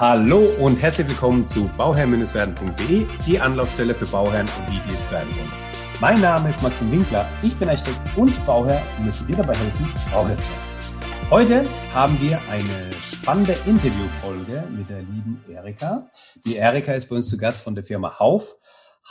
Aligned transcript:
Hallo 0.00 0.48
und 0.58 0.80
herzlich 0.80 1.08
willkommen 1.08 1.46
zu 1.46 1.68
bauherr-werden.de, 1.76 3.06
die 3.26 3.38
Anlaufstelle 3.38 3.94
für 3.94 4.06
Bauherren 4.06 4.48
und 4.48 4.72
die, 4.74 4.80
die 4.88 4.94
es 4.94 5.12
werden 5.12 5.28
wollen. 5.36 5.52
Mein 6.00 6.22
Name 6.22 6.48
ist 6.48 6.62
Maxim 6.62 6.90
Winkler, 6.90 7.28
ich 7.42 7.54
bin 7.56 7.68
Architekt 7.68 8.00
und 8.16 8.46
Bauherr 8.46 8.82
und 8.96 9.04
möchte 9.04 9.24
dir 9.24 9.36
dabei 9.36 9.54
helfen, 9.54 9.92
Bauherr 10.10 10.38
zu 10.38 10.48
werden. 10.48 11.30
Heute 11.30 11.66
haben 11.92 12.18
wir 12.18 12.40
eine 12.48 12.90
spannende 13.02 13.54
Interviewfolge 13.66 14.64
mit 14.70 14.88
der 14.88 15.00
lieben 15.00 15.44
Erika. 15.52 16.10
Die 16.46 16.56
Erika 16.56 16.94
ist 16.94 17.10
bei 17.10 17.16
uns 17.16 17.28
zu 17.28 17.36
Gast 17.36 17.62
von 17.62 17.74
der 17.74 17.84
Firma 17.84 18.18
Hauf. 18.18 18.56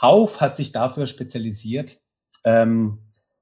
Hauf 0.02 0.40
hat 0.40 0.56
sich 0.56 0.72
dafür 0.72 1.06
spezialisiert, 1.06 2.00
ähm, 2.42 2.98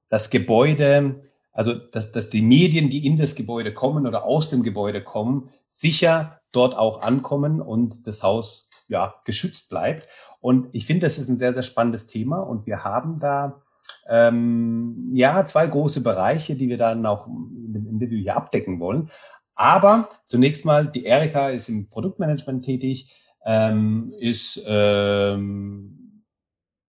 das 0.09 0.29
Gebäude 0.29 1.23
also 1.51 1.73
dass, 1.73 2.11
dass 2.11 2.29
die 2.29 2.43
Medien, 2.43 2.91
die 2.91 3.05
in 3.07 3.17
das 3.17 3.35
Gebäude 3.35 3.73
kommen 3.73 4.05
oder 4.05 4.23
aus 4.23 4.51
dem 4.51 4.61
Gebäude 4.61 5.03
kommen, 5.03 5.49
sicher 5.67 6.38
dort 6.51 6.75
auch 6.75 7.01
ankommen 7.01 7.61
und 7.61 8.07
das 8.07 8.23
Haus 8.23 8.69
ja 8.87 9.15
geschützt 9.25 9.69
bleibt. 9.69 10.07
Und 10.41 10.69
ich 10.71 10.85
finde, 10.85 11.05
das 11.05 11.17
ist 11.17 11.29
ein 11.29 11.37
sehr, 11.37 11.53
sehr 11.53 11.63
spannendes 11.63 12.07
Thema 12.07 12.39
und 12.39 12.65
wir 12.65 12.83
haben 12.83 13.19
da 13.19 13.61
ähm, 14.07 15.09
ja 15.13 15.45
zwei 15.45 15.67
große 15.67 16.01
Bereiche, 16.01 16.55
die 16.55 16.69
wir 16.69 16.77
dann 16.77 17.05
auch 17.05 17.27
dem 17.27 17.87
Interview 17.87 18.19
hier 18.19 18.35
abdecken 18.35 18.79
wollen. 18.79 19.09
Aber 19.55 20.09
zunächst 20.25 20.65
mal, 20.65 20.87
die 20.87 21.05
Erika 21.05 21.49
ist 21.49 21.69
im 21.69 21.89
Produktmanagement 21.89 22.63
tätig, 22.63 23.13
ähm, 23.45 24.13
ist 24.19 24.63
ähm, 24.67 25.99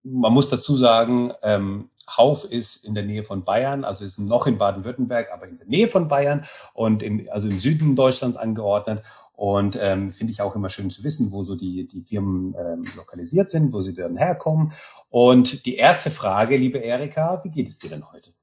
man 0.03 0.33
muss 0.33 0.49
dazu 0.49 0.77
sagen, 0.77 1.33
ähm, 1.43 1.91
Hauf 2.17 2.45
ist 2.45 2.85
in 2.85 2.95
der 2.95 3.05
Nähe 3.05 3.23
von 3.23 3.45
Bayern, 3.45 3.85
also 3.85 4.05
ist 4.05 4.19
noch 4.19 4.47
in 4.47 4.59
Baden-Württemberg, 4.59 5.31
aber 5.33 5.47
in 5.47 5.59
der 5.59 5.67
Nähe 5.67 5.89
von 5.89 6.09
Bayern 6.09 6.45
und 6.75 7.03
im, 7.03 7.29
also 7.31 7.49
im 7.49 7.61
Süden 7.61 7.95
Deutschlands 7.95 8.37
angeordnet. 8.37 9.03
Und 9.41 9.79
ähm, 9.81 10.13
finde 10.13 10.35
ich 10.35 10.43
auch 10.43 10.55
immer 10.55 10.69
schön 10.69 10.91
zu 10.91 11.03
wissen, 11.03 11.33
wo 11.33 11.43
so 11.43 11.57
die, 11.57 11.89
die 11.89 12.03
Firmen 12.03 12.55
ähm, 12.59 12.85
lokalisiert 12.95 13.49
sind, 13.49 13.73
wo 13.73 13.81
sie 13.81 13.95
dann 13.95 14.19
herkommen. 14.19 14.75
Und 15.09 15.65
die 15.65 15.77
erste 15.77 16.11
Frage, 16.11 16.59
liebe 16.59 16.77
Erika, 16.77 17.43
wie 17.43 17.49
geht 17.49 17.67
es 17.67 17.79
dir 17.79 17.89
denn 17.89 18.13
heute? 18.13 18.35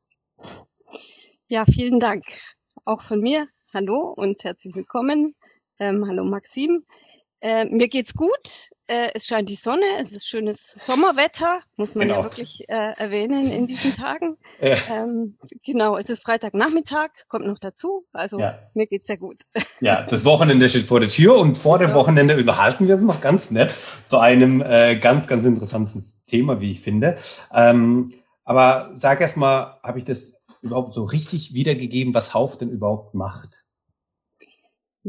Ja, 1.48 1.66
vielen 1.66 2.00
Dank. 2.00 2.24
Auch 2.84 3.04
von 3.04 3.22
mir. 3.22 3.48
Hallo 3.72 4.12
und 4.18 4.44
herzlich 4.44 4.74
willkommen. 4.74 5.36
Ähm, 5.78 6.08
hallo 6.08 6.24
Maxim. 6.24 6.84
Äh, 7.42 7.66
mir 7.66 7.88
geht's 7.88 8.14
gut. 8.14 8.72
Äh, 8.88 9.10
es 9.14 9.28
scheint 9.28 9.50
die 9.50 9.56
Sonne. 9.56 9.86
Es 10.00 10.12
ist 10.12 10.28
schönes 10.28 10.72
Sommerwetter, 10.80 11.60
muss 11.76 11.94
man 11.94 12.08
genau. 12.08 12.20
ja 12.20 12.26
wirklich 12.26 12.64
äh, 12.68 12.94
erwähnen 12.98 13.52
in 13.52 13.68
diesen 13.68 13.94
Tagen. 13.96 14.38
Ja. 14.62 14.76
Ähm, 14.90 15.38
genau, 15.64 15.98
es 15.98 16.10
ist 16.10 16.24
Freitagnachmittag, 16.24 17.10
kommt 17.28 17.46
noch 17.46 17.60
dazu. 17.60 18.02
Also 18.12 18.40
ja. 18.40 18.58
mir 18.74 18.88
geht's 18.88 19.08
sehr 19.08 19.18
gut. 19.18 19.38
Ja, 19.80 20.02
das 20.02 20.26
Wochenende 20.26 20.68
steht 20.70 20.86
vor 20.86 21.00
der 21.00 21.10
Tür 21.10 21.38
und 21.38 21.56
vor 21.56 21.78
dem 21.78 21.94
Wochenende 21.94 22.36
unterhalten 22.36 22.88
wir 22.88 22.96
uns 22.96 23.04
noch 23.04 23.22
ganz 23.22 23.52
nett 23.52 23.76
zu 24.06 24.18
einem 24.18 24.64
äh, 24.64 24.96
ganz, 24.96 25.28
ganz 25.28 25.46
interessanten 25.46 26.04
Thema, 26.26 26.60
wie 26.62 26.72
ich 26.72 26.82
finde. 26.82 27.18
Ähm, 27.54 28.10
aber 28.44 28.90
sag 28.96 29.22
erst 29.22 29.38
mal, 29.38 29.80
habe 29.84 30.00
ich 30.00 30.06
das 30.06 30.46
überhaupt 30.64 30.96
so 30.96 31.04
richtig 31.04 31.54
wiedergegeben, 31.54 32.16
was 32.16 32.34
Hauf 32.34 32.58
denn 32.58 32.70
überhaupt 32.70 33.14
macht? 33.14 33.67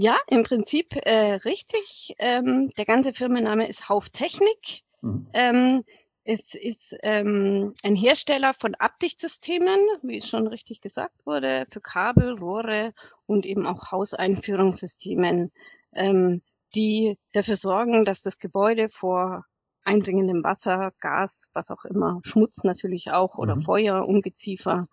Ja, 0.00 0.16
im 0.28 0.44
Prinzip 0.44 0.94
äh, 0.94 1.34
richtig. 1.44 2.14
Ähm, 2.20 2.70
der 2.78 2.84
ganze 2.84 3.12
Firmenname 3.12 3.68
ist 3.68 3.88
Hauftechnik. 3.88 4.84
Mhm. 5.00 5.28
Ähm, 5.32 5.84
es 6.22 6.54
ist 6.54 6.96
ähm, 7.02 7.74
ein 7.82 7.96
Hersteller 7.96 8.54
von 8.54 8.76
Abdichtsystemen, 8.76 9.80
wie 10.02 10.19
es 10.19 10.28
schon 10.28 10.46
richtig 10.46 10.80
gesagt 10.80 11.26
wurde, 11.26 11.66
für 11.72 11.80
Kabel, 11.80 12.38
Rohre 12.38 12.94
und 13.26 13.44
eben 13.44 13.66
auch 13.66 13.91
Hauseinführungssystemen, 13.91 15.50
ähm, 15.94 16.42
die 16.76 17.19
dafür 17.32 17.56
sorgen, 17.56 18.04
dass 18.04 18.22
das 18.22 18.38
Gebäude 18.38 18.88
vor 18.88 19.46
eindringendem 19.82 20.44
Wasser, 20.44 20.92
Gas, 21.00 21.50
was 21.54 21.72
auch 21.72 21.84
immer, 21.84 22.20
Schmutz 22.22 22.62
natürlich 22.62 23.10
auch 23.10 23.37
oder 23.37 23.56
mhm. 23.56 23.62
Feuer, 23.62 24.06
Ungeziefer, 24.06 24.87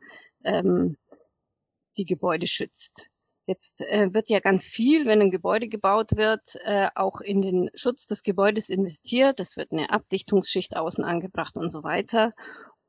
ähm, 0.43 0.97
die 1.95 2.05
Gebäude 2.05 2.47
schützt. 2.47 3.11
Jetzt 3.47 3.81
äh, 3.81 4.11
wird 4.11 4.29
ja 4.29 4.39
ganz 4.39 4.65
viel, 4.65 5.05
wenn 5.05 5.21
ein 5.21 5.31
Gebäude 5.31 5.67
gebaut 5.67 6.15
wird, 6.15 6.41
äh, 6.63 6.89
auch 6.95 7.21
in 7.21 7.41
den 7.41 7.69
Schutz 7.75 8.07
des 8.07 8.23
Gebäudes 8.23 8.69
investiert. 8.69 9.39
Es 9.39 9.55
wird 9.55 9.71
eine 9.71 9.91
Abdichtungsschicht 9.91 10.75
außen 10.75 11.03
angebracht 11.03 11.55
und 11.55 11.71
so 11.71 11.83
weiter. 11.83 12.33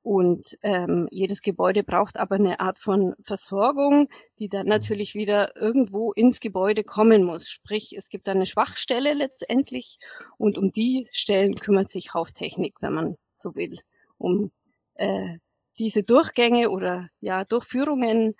Und 0.06 0.56
ähm, 0.62 1.08
jedes 1.10 1.42
Gebäude 1.42 1.82
braucht 1.82 2.16
aber 2.16 2.36
eine 2.36 2.60
Art 2.60 2.78
von 2.78 3.16
Versorgung, 3.24 4.08
die 4.38 4.48
dann 4.48 4.66
natürlich 4.66 5.14
wieder 5.14 5.56
irgendwo 5.56 6.12
ins 6.12 6.38
Gebäude 6.38 6.84
kommen 6.84 7.24
muss. 7.24 7.48
Sprich, 7.48 7.92
es 7.96 8.08
gibt 8.08 8.28
eine 8.28 8.46
Schwachstelle 8.46 9.14
letztendlich 9.14 9.98
und 10.38 10.58
um 10.58 10.70
die 10.70 11.08
Stellen 11.10 11.56
kümmert 11.56 11.90
sich 11.90 12.14
Hauftechnik, 12.14 12.76
wenn 12.80 12.94
man 12.94 13.16
so 13.34 13.56
will, 13.56 13.80
um 14.16 14.52
äh, 14.94 15.38
diese 15.80 16.04
Durchgänge 16.04 16.70
oder 16.70 17.08
ja 17.20 17.44
Durchführungen 17.44 18.36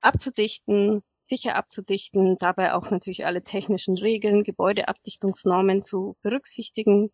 abzudichten, 0.00 1.02
sicher 1.28 1.56
abzudichten, 1.56 2.38
dabei 2.38 2.74
auch 2.74 2.90
natürlich 2.90 3.26
alle 3.26 3.42
technischen 3.42 3.96
Regeln, 3.96 4.44
Gebäudeabdichtungsnormen 4.44 5.82
zu 5.82 6.16
berücksichtigen 6.22 7.10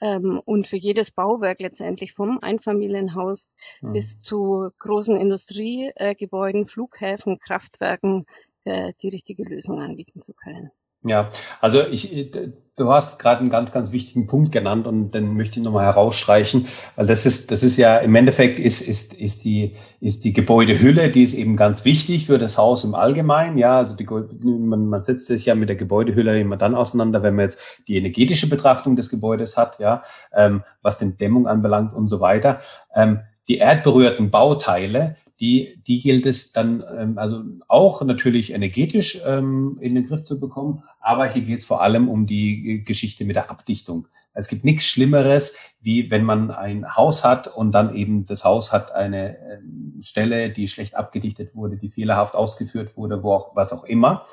ähm, 0.00 0.40
und 0.44 0.66
für 0.66 0.76
jedes 0.76 1.12
Bauwerk 1.12 1.60
letztendlich 1.60 2.12
vom 2.12 2.40
Einfamilienhaus 2.40 3.54
mhm. 3.80 3.92
bis 3.92 4.20
zu 4.20 4.70
großen 4.78 5.16
Industriegebäuden, 5.16 6.66
Flughäfen, 6.66 7.38
Kraftwerken 7.38 8.26
äh, 8.64 8.92
die 9.00 9.08
richtige 9.08 9.44
Lösung 9.44 9.80
anbieten 9.80 10.20
zu 10.20 10.34
können. 10.34 10.70
Ja, 11.04 11.30
also 11.60 11.84
ich, 11.86 12.30
du 12.76 12.90
hast 12.90 13.18
gerade 13.18 13.40
einen 13.40 13.50
ganz, 13.50 13.72
ganz 13.72 13.92
wichtigen 13.92 14.26
Punkt 14.26 14.52
genannt 14.52 14.86
und 14.86 15.12
den 15.12 15.36
möchte 15.36 15.58
ich 15.58 15.64
nochmal 15.64 15.84
herausstreichen, 15.84 16.68
weil 16.96 17.06
das 17.06 17.26
ist, 17.26 17.50
das 17.50 17.62
ist 17.62 17.76
ja 17.76 17.98
im 17.98 18.14
Endeffekt 18.14 18.58
ist, 18.58 18.80
ist, 18.80 19.12
ist 19.14 19.44
die, 19.44 19.76
ist 20.00 20.24
die 20.24 20.32
Gebäudehülle, 20.32 21.10
die 21.10 21.22
ist 21.22 21.34
eben 21.34 21.56
ganz 21.56 21.84
wichtig 21.84 22.26
für 22.26 22.38
das 22.38 22.56
Haus 22.56 22.84
im 22.84 22.94
Allgemeinen. 22.94 23.58
Ja, 23.58 23.78
also 23.78 23.96
die, 23.96 24.06
man, 24.06 24.86
man 24.86 25.02
setzt 25.02 25.26
sich 25.26 25.46
ja 25.46 25.54
mit 25.54 25.68
der 25.68 25.76
Gebäudehülle 25.76 26.38
immer 26.40 26.56
dann 26.56 26.74
auseinander, 26.74 27.22
wenn 27.22 27.34
man 27.34 27.44
jetzt 27.44 27.62
die 27.88 27.96
energetische 27.96 28.48
Betrachtung 28.48 28.96
des 28.96 29.10
Gebäudes 29.10 29.56
hat, 29.56 29.78
ja, 29.78 30.02
ähm, 30.32 30.62
was 30.82 30.98
den 30.98 31.18
Dämmung 31.18 31.46
anbelangt 31.46 31.94
und 31.94 32.08
so 32.08 32.20
weiter. 32.20 32.60
Ähm, 32.94 33.20
die 33.48 33.58
erdberührten 33.58 34.30
Bauteile, 34.30 35.16
die, 35.42 35.82
die 35.88 36.00
gilt 36.00 36.24
es 36.24 36.52
dann 36.52 36.84
ähm, 36.96 37.18
also 37.18 37.42
auch 37.66 38.02
natürlich 38.02 38.52
energetisch 38.52 39.20
ähm, 39.26 39.76
in 39.80 39.96
den 39.96 40.06
Griff 40.06 40.22
zu 40.22 40.38
bekommen, 40.38 40.84
aber 41.00 41.26
hier 41.26 41.42
geht 41.42 41.58
es 41.58 41.64
vor 41.64 41.82
allem 41.82 42.08
um 42.08 42.26
die 42.26 42.84
Geschichte 42.84 43.24
mit 43.24 43.34
der 43.34 43.50
Abdichtung. 43.50 44.06
Es 44.34 44.46
gibt 44.46 44.64
nichts 44.64 44.86
Schlimmeres, 44.86 45.58
wie 45.80 46.12
wenn 46.12 46.22
man 46.22 46.52
ein 46.52 46.94
Haus 46.96 47.24
hat 47.24 47.48
und 47.48 47.72
dann 47.72 47.96
eben 47.96 48.24
das 48.24 48.44
Haus 48.44 48.72
hat 48.72 48.94
eine 48.94 49.36
ähm, 49.38 49.98
Stelle, 50.00 50.50
die 50.50 50.68
schlecht 50.68 50.94
abgedichtet 50.94 51.56
wurde, 51.56 51.76
die 51.76 51.88
fehlerhaft 51.88 52.36
ausgeführt 52.36 52.96
wurde, 52.96 53.24
wo 53.24 53.32
auch 53.32 53.56
was 53.56 53.72
auch 53.72 53.82
immer. 53.82 54.24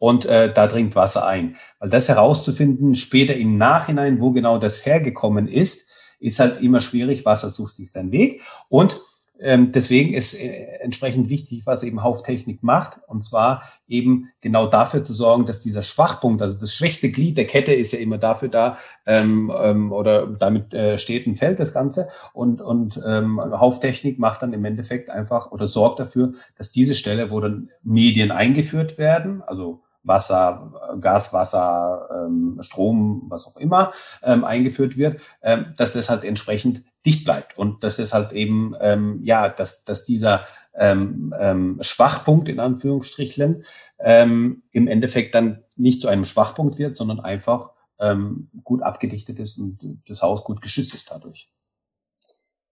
Und 0.00 0.26
äh, 0.26 0.52
da 0.52 0.66
dringt 0.66 0.96
Wasser 0.96 1.26
ein. 1.26 1.56
Weil 1.78 1.90
das 1.90 2.08
herauszufinden, 2.08 2.96
später 2.96 3.34
im 3.36 3.56
Nachhinein, 3.56 4.20
wo 4.20 4.32
genau 4.32 4.58
das 4.58 4.84
hergekommen 4.84 5.46
ist, 5.46 5.92
ist 6.18 6.40
halt 6.40 6.60
immer 6.60 6.80
schwierig. 6.80 7.24
Wasser 7.24 7.50
sucht 7.50 7.74
sich 7.74 7.92
seinen 7.92 8.10
Weg. 8.10 8.42
Und 8.68 9.00
ähm, 9.38 9.72
deswegen 9.72 10.14
ist 10.14 10.34
äh, 10.34 10.78
entsprechend 10.80 11.28
wichtig, 11.28 11.66
was 11.66 11.82
eben 11.82 12.02
Hauftechnik 12.02 12.62
macht. 12.62 13.00
Und 13.06 13.22
zwar 13.22 13.62
eben 13.86 14.28
genau 14.40 14.66
dafür 14.66 15.02
zu 15.02 15.12
sorgen, 15.12 15.46
dass 15.46 15.62
dieser 15.62 15.82
Schwachpunkt, 15.82 16.42
also 16.42 16.58
das 16.58 16.74
schwächste 16.74 17.10
Glied 17.10 17.36
der 17.36 17.46
Kette 17.46 17.72
ist 17.72 17.92
ja 17.92 17.98
immer 17.98 18.18
dafür 18.18 18.48
da, 18.48 18.78
ähm, 19.04 19.52
ähm, 19.58 19.92
oder 19.92 20.26
damit 20.26 20.72
äh, 20.72 20.98
steht 20.98 21.26
und 21.26 21.36
fällt 21.36 21.60
das 21.60 21.74
Ganze. 21.74 22.08
Und, 22.32 22.60
und 22.60 23.00
ähm, 23.06 23.40
Hauftechnik 23.40 24.18
macht 24.18 24.42
dann 24.42 24.52
im 24.52 24.64
Endeffekt 24.64 25.10
einfach 25.10 25.50
oder 25.52 25.68
sorgt 25.68 26.00
dafür, 26.00 26.32
dass 26.56 26.72
diese 26.72 26.94
Stelle, 26.94 27.30
wo 27.30 27.40
dann 27.40 27.70
Medien 27.82 28.30
eingeführt 28.30 28.98
werden, 28.98 29.42
also 29.42 29.82
Wasser, 30.06 30.72
Gas, 31.00 31.32
Wasser, 31.32 32.08
ähm, 32.26 32.58
Strom, 32.60 33.26
was 33.28 33.46
auch 33.46 33.60
immer 33.60 33.92
ähm, 34.22 34.44
eingeführt 34.44 34.96
wird, 34.96 35.20
ähm, 35.42 35.74
dass 35.76 35.92
das 35.92 36.08
halt 36.08 36.24
entsprechend 36.24 36.84
dicht 37.06 37.24
bleibt 37.24 37.56
und 37.56 37.84
dass 37.84 37.96
das 37.96 38.12
halt 38.12 38.32
eben, 38.32 38.74
ähm, 38.80 39.20
ja, 39.22 39.48
dass, 39.48 39.84
dass 39.84 40.04
dieser 40.04 40.46
ähm, 40.74 41.34
ähm, 41.38 41.78
Schwachpunkt 41.80 42.48
in 42.48 42.60
Anführungsstrichen 42.60 43.64
ähm, 43.98 44.62
im 44.72 44.88
Endeffekt 44.88 45.34
dann 45.34 45.64
nicht 45.76 46.00
zu 46.00 46.08
einem 46.08 46.24
Schwachpunkt 46.24 46.78
wird, 46.78 46.96
sondern 46.96 47.20
einfach 47.20 47.70
ähm, 47.98 48.50
gut 48.64 48.82
abgedichtet 48.82 49.38
ist 49.38 49.58
und 49.58 49.78
das 50.08 50.22
Haus 50.22 50.44
gut 50.44 50.60
geschützt 50.60 50.94
ist 50.94 51.10
dadurch. 51.10 51.50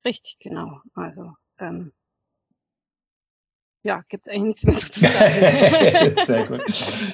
Richtig, 0.04 0.38
genau. 0.38 0.80
Also 0.94 1.32
ähm, 1.58 1.92
ja, 3.84 4.02
gibt 4.08 4.26
es 4.26 4.32
eigentlich 4.32 4.64
nichts 4.64 4.64
mehr 4.64 4.76
zu 4.76 5.00
sagen. 5.00 6.16
Sehr 6.26 6.46
gut. 6.46 6.60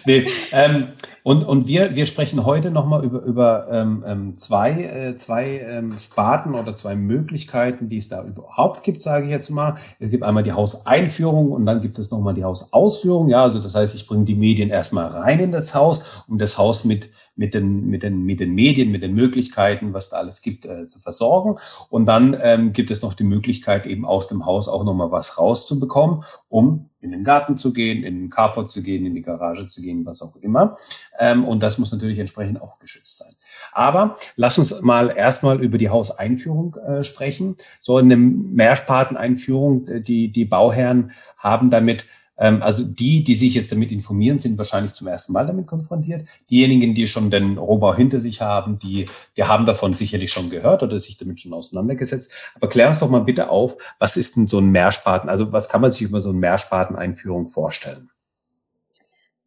Nee, 0.07 0.29
ähm, 0.53 0.89
Und, 1.23 1.45
und 1.45 1.67
wir, 1.67 1.95
wir 1.95 2.07
sprechen 2.07 2.47
heute 2.47 2.71
nochmal 2.71 3.05
über, 3.05 3.21
über 3.23 3.67
ähm, 3.71 4.05
ähm, 4.07 4.39
zwei, 4.39 4.71
äh, 4.71 5.17
zwei 5.17 5.59
ähm, 5.59 5.99
Sparten 5.99 6.55
oder 6.55 6.75
zwei 6.75 6.95
Möglichkeiten, 6.95 7.91
die 7.91 7.99
es 7.99 8.09
da 8.09 8.25
überhaupt 8.25 8.85
gibt, 8.85 9.03
sage 9.03 9.27
ich 9.27 9.31
jetzt 9.31 9.51
mal. 9.51 9.77
Es 9.99 10.11
gibt 10.11 10.25
einmal 10.25 10.43
die 10.43 10.53
Hauseinführung 10.53 11.53
und 11.53 11.67
dann 11.67 11.83
gibt 11.83 11.99
es 11.99 12.11
nochmal 12.11 12.33
die 12.35 12.45
Hausausführung. 12.45 13.29
Ja, 13.29 13.43
also 13.43 13.59
das 13.59 13.75
heißt, 13.75 13.95
ich 13.97 14.07
bringe 14.07 14.25
die 14.25 14.35
Medien 14.35 14.71
erstmal 14.71 15.09
rein 15.09 15.41
in 15.41 15.53
das 15.53 15.75
Haus, 15.75 16.25
um 16.27 16.39
das 16.39 16.57
Haus 16.57 16.85
mit, 16.85 17.11
mit, 17.41 17.55
den, 17.55 17.87
mit, 17.87 18.03
den, 18.03 18.23
mit 18.23 18.39
den 18.39 18.55
Medien, 18.55 18.91
mit 18.91 19.03
den 19.03 19.15
Möglichkeiten, 19.15 19.95
was 19.95 20.11
da 20.11 20.19
alles 20.19 20.43
gibt, 20.43 20.67
äh, 20.67 20.89
zu 20.89 21.01
versorgen. 21.01 21.59
Und 21.89 22.05
dann 22.05 22.37
ähm, 22.39 22.75
gibt 22.75 22.91
es 22.91 23.01
noch 23.01 23.15
die 23.15 23.25
Möglichkeit, 23.25 23.87
eben 23.87 24.05
aus 24.05 24.29
dem 24.29 24.45
Haus 24.45 24.69
auch 24.69 24.85
nochmal 24.85 25.11
was 25.11 25.39
rauszubekommen, 25.39 26.23
um 26.51 26.91
in 27.01 27.13
den 27.13 27.25
Garten 27.25 27.57
zu 27.57 27.73
gehen, 27.73 28.05
in 28.05 28.17
den 28.17 28.29
Carport 28.29 28.69
zu 28.69 28.83
gehen, 28.83 29.07
in 29.07 29.15
die 29.15 29.23
Garage 29.23 29.67
zu 29.67 29.81
gehen, 29.81 30.05
was 30.05 30.21
auch 30.21 30.37
immer. 30.37 30.77
Ähm, 31.19 31.47
und 31.47 31.63
das 31.63 31.79
muss 31.79 31.91
natürlich 31.93 32.19
entsprechend 32.19 32.61
auch 32.61 32.79
geschützt 32.79 33.17
sein. 33.17 33.33
Aber 33.73 34.17
lass 34.37 34.59
uns 34.59 34.83
mal 34.83 35.09
erstmal 35.09 35.63
über 35.63 35.79
die 35.79 35.89
Hauseinführung 35.89 36.77
äh, 36.77 37.05
sprechen. 37.05 37.57
So 37.81 37.97
eine 37.97 38.19
Mehrsparteneinführung, 38.19 39.89
äh, 39.89 40.01
die, 40.03 40.31
die 40.31 40.45
Bauherren 40.45 41.13
haben 41.39 41.71
damit 41.71 42.05
also 42.41 42.85
die, 42.85 43.23
die 43.23 43.35
sich 43.35 43.55
jetzt 43.55 43.71
damit 43.71 43.93
informieren, 43.93 44.39
sind 44.39 44.57
wahrscheinlich 44.57 44.95
zum 44.95 45.07
ersten 45.09 45.35
Mal 45.35 45.47
damit 45.47 45.67
konfrontiert. 45.67 46.27
Diejenigen, 46.49 46.95
die 46.95 47.07
schon 47.07 47.31
den 47.31 47.59
Rohbau 47.59 47.95
hinter 47.95 48.19
sich 48.19 48.41
haben, 48.41 48.79
die, 48.79 49.07
die 49.37 49.45
haben 49.45 49.67
davon 49.67 49.95
sicherlich 49.95 50.33
schon 50.33 50.49
gehört 50.49 50.83
oder 50.83 50.99
sich 50.99 51.19
damit 51.19 51.41
schon 51.41 51.53
auseinandergesetzt. 51.53 52.35
Aber 52.55 52.71
klär 52.71 52.89
uns 52.89 53.01
doch 53.01 53.11
mal 53.11 53.25
bitte 53.25 53.51
auf, 53.51 53.77
was 53.99 54.17
ist 54.17 54.37
denn 54.37 54.47
so 54.47 54.59
ein 54.59 54.71
Mehrspaten? 54.71 55.29
Also 55.29 55.53
was 55.53 55.69
kann 55.69 55.83
man 55.83 55.91
sich 55.91 56.03
über 56.03 56.19
so 56.21 56.31
eine 56.31 56.39
Mehrsparteneinführung 56.39 57.51
vorstellen? 57.51 58.11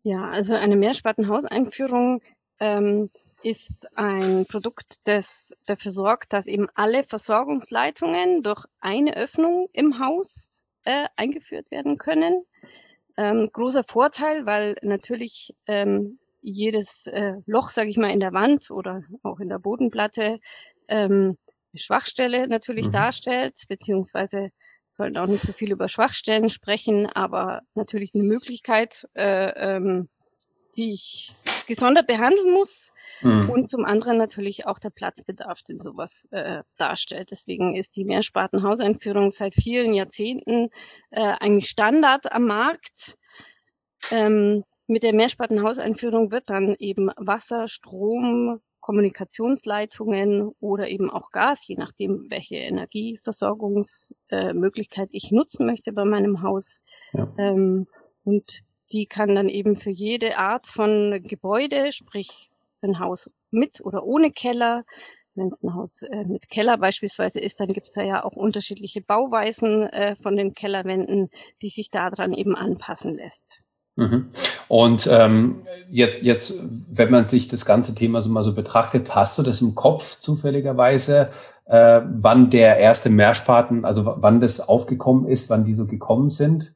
Ja, 0.03 0.29
also 0.29 0.53
eine 0.53 0.75
Mehrspartenhauseinführung 0.75 2.21
ähm, 2.59 3.09
ist 3.41 3.87
ein 3.95 4.45
Produkt, 4.45 5.07
das 5.07 5.55
dafür 5.65 5.91
sorgt, 5.91 6.31
dass 6.33 6.45
eben 6.45 6.67
alle 6.75 7.03
Versorgungsleitungen 7.03 8.43
durch 8.43 8.65
eine 8.81 9.15
Öffnung 9.15 9.67
im 9.73 9.99
Haus 9.99 10.63
äh, 10.83 11.05
eingeführt 11.15 11.71
werden 11.71 11.97
können. 11.97 12.45
Ähm, 13.17 13.49
großer 13.51 13.83
Vorteil, 13.83 14.45
weil 14.45 14.75
natürlich 14.81 15.53
ähm, 15.67 16.19
jedes 16.41 17.07
äh, 17.07 17.33
Loch, 17.45 17.69
sage 17.69 17.89
ich 17.89 17.97
mal, 17.97 18.11
in 18.11 18.19
der 18.19 18.33
Wand 18.33 18.69
oder 18.71 19.03
auch 19.23 19.39
in 19.39 19.49
der 19.49 19.59
Bodenplatte 19.59 20.39
ähm, 20.87 21.37
eine 21.73 21.79
Schwachstelle 21.79 22.47
natürlich 22.47 22.87
mhm. 22.87 22.91
darstellt, 22.91 23.53
beziehungsweise 23.67 24.49
sollten 24.89 25.17
auch 25.17 25.27
nicht 25.27 25.41
so 25.41 25.53
viel 25.53 25.71
über 25.71 25.89
Schwachstellen 25.89 26.49
sprechen, 26.49 27.07
aber 27.07 27.61
natürlich 27.73 28.13
eine 28.13 28.23
Möglichkeit, 28.23 29.07
äh, 29.15 29.75
ähm, 29.75 30.09
die 30.77 30.93
ich 30.93 31.35
gesondert 31.67 32.07
behandeln 32.07 32.51
muss. 32.51 32.91
Mhm. 33.21 33.49
Und 33.49 33.71
zum 33.71 33.85
anderen 33.85 34.17
natürlich 34.17 34.65
auch 34.65 34.79
der 34.79 34.89
Platzbedarf, 34.89 35.61
den 35.61 35.79
sowas 35.79 36.27
äh, 36.31 36.63
darstellt. 36.77 37.31
Deswegen 37.31 37.75
ist 37.75 37.95
die 37.95 38.05
Mehrspartenhauseinführung 38.05 39.31
seit 39.31 39.55
vielen 39.55 39.93
Jahrzehnten 39.93 40.69
äh, 41.11 41.33
eigentlich 41.39 41.69
Standard 41.69 42.31
am 42.31 42.45
Markt. 42.45 43.17
Ähm, 44.11 44.63
mit 44.87 45.03
der 45.03 45.13
Mehrspartenhauseinführung 45.13 46.31
wird 46.31 46.49
dann 46.49 46.75
eben 46.77 47.09
Wasser, 47.15 47.67
Strom, 47.67 48.59
Kommunikationsleitungen 48.83 50.51
oder 50.59 50.87
eben 50.89 51.09
auch 51.09 51.31
Gas, 51.31 51.67
je 51.67 51.77
nachdem, 51.77 52.29
welche 52.29 52.57
Energieversorgungsmöglichkeit 52.57 55.09
äh, 55.09 55.15
ich 55.15 55.31
nutzen 55.31 55.65
möchte 55.65 55.93
bei 55.93 56.03
meinem 56.03 56.41
Haus. 56.41 56.83
Ja. 57.13 57.33
Ähm, 57.37 57.87
und 58.25 58.63
die 58.93 59.07
kann 59.07 59.35
dann 59.35 59.49
eben 59.49 59.75
für 59.75 59.89
jede 59.89 60.37
Art 60.37 60.67
von 60.67 61.21
Gebäude, 61.23 61.91
sprich 61.91 62.49
ein 62.81 62.99
Haus 62.99 63.29
mit 63.51 63.81
oder 63.81 64.03
ohne 64.03 64.31
Keller, 64.31 64.83
wenn 65.35 65.47
es 65.47 65.63
ein 65.63 65.73
Haus 65.73 66.03
äh, 66.03 66.25
mit 66.25 66.49
Keller 66.49 66.77
beispielsweise 66.77 67.39
ist, 67.39 67.59
dann 67.59 67.73
gibt 67.73 67.87
es 67.87 67.93
da 67.93 68.03
ja 68.03 68.23
auch 68.23 68.35
unterschiedliche 68.35 69.01
Bauweisen 69.01 69.83
äh, 69.83 70.15
von 70.15 70.35
den 70.35 70.53
Kellerwänden, 70.53 71.29
die 71.61 71.69
sich 71.69 71.89
daran 71.89 72.33
eben 72.33 72.55
anpassen 72.55 73.15
lässt. 73.15 73.61
Mhm. 73.95 74.29
Und 74.67 75.07
ähm, 75.11 75.63
jetzt, 75.89 76.23
jetzt, 76.23 76.63
wenn 76.91 77.11
man 77.11 77.27
sich 77.27 77.47
das 77.47 77.65
ganze 77.65 77.95
Thema 77.95 78.21
so 78.21 78.29
mal 78.29 78.43
so 78.43 78.53
betrachtet, 78.53 79.15
hast 79.15 79.37
du 79.37 79.43
das 79.43 79.61
im 79.61 79.75
Kopf 79.75 80.19
zufälligerweise, 80.19 81.29
äh, 81.65 82.01
wann 82.03 82.49
der 82.49 82.77
erste 82.77 83.09
Mehrspaten, 83.09 83.85
also 83.85 84.05
wann 84.05 84.39
das 84.39 84.67
aufgekommen 84.67 85.27
ist, 85.27 85.49
wann 85.49 85.65
die 85.65 85.73
so 85.73 85.87
gekommen 85.87 86.29
sind? 86.29 86.75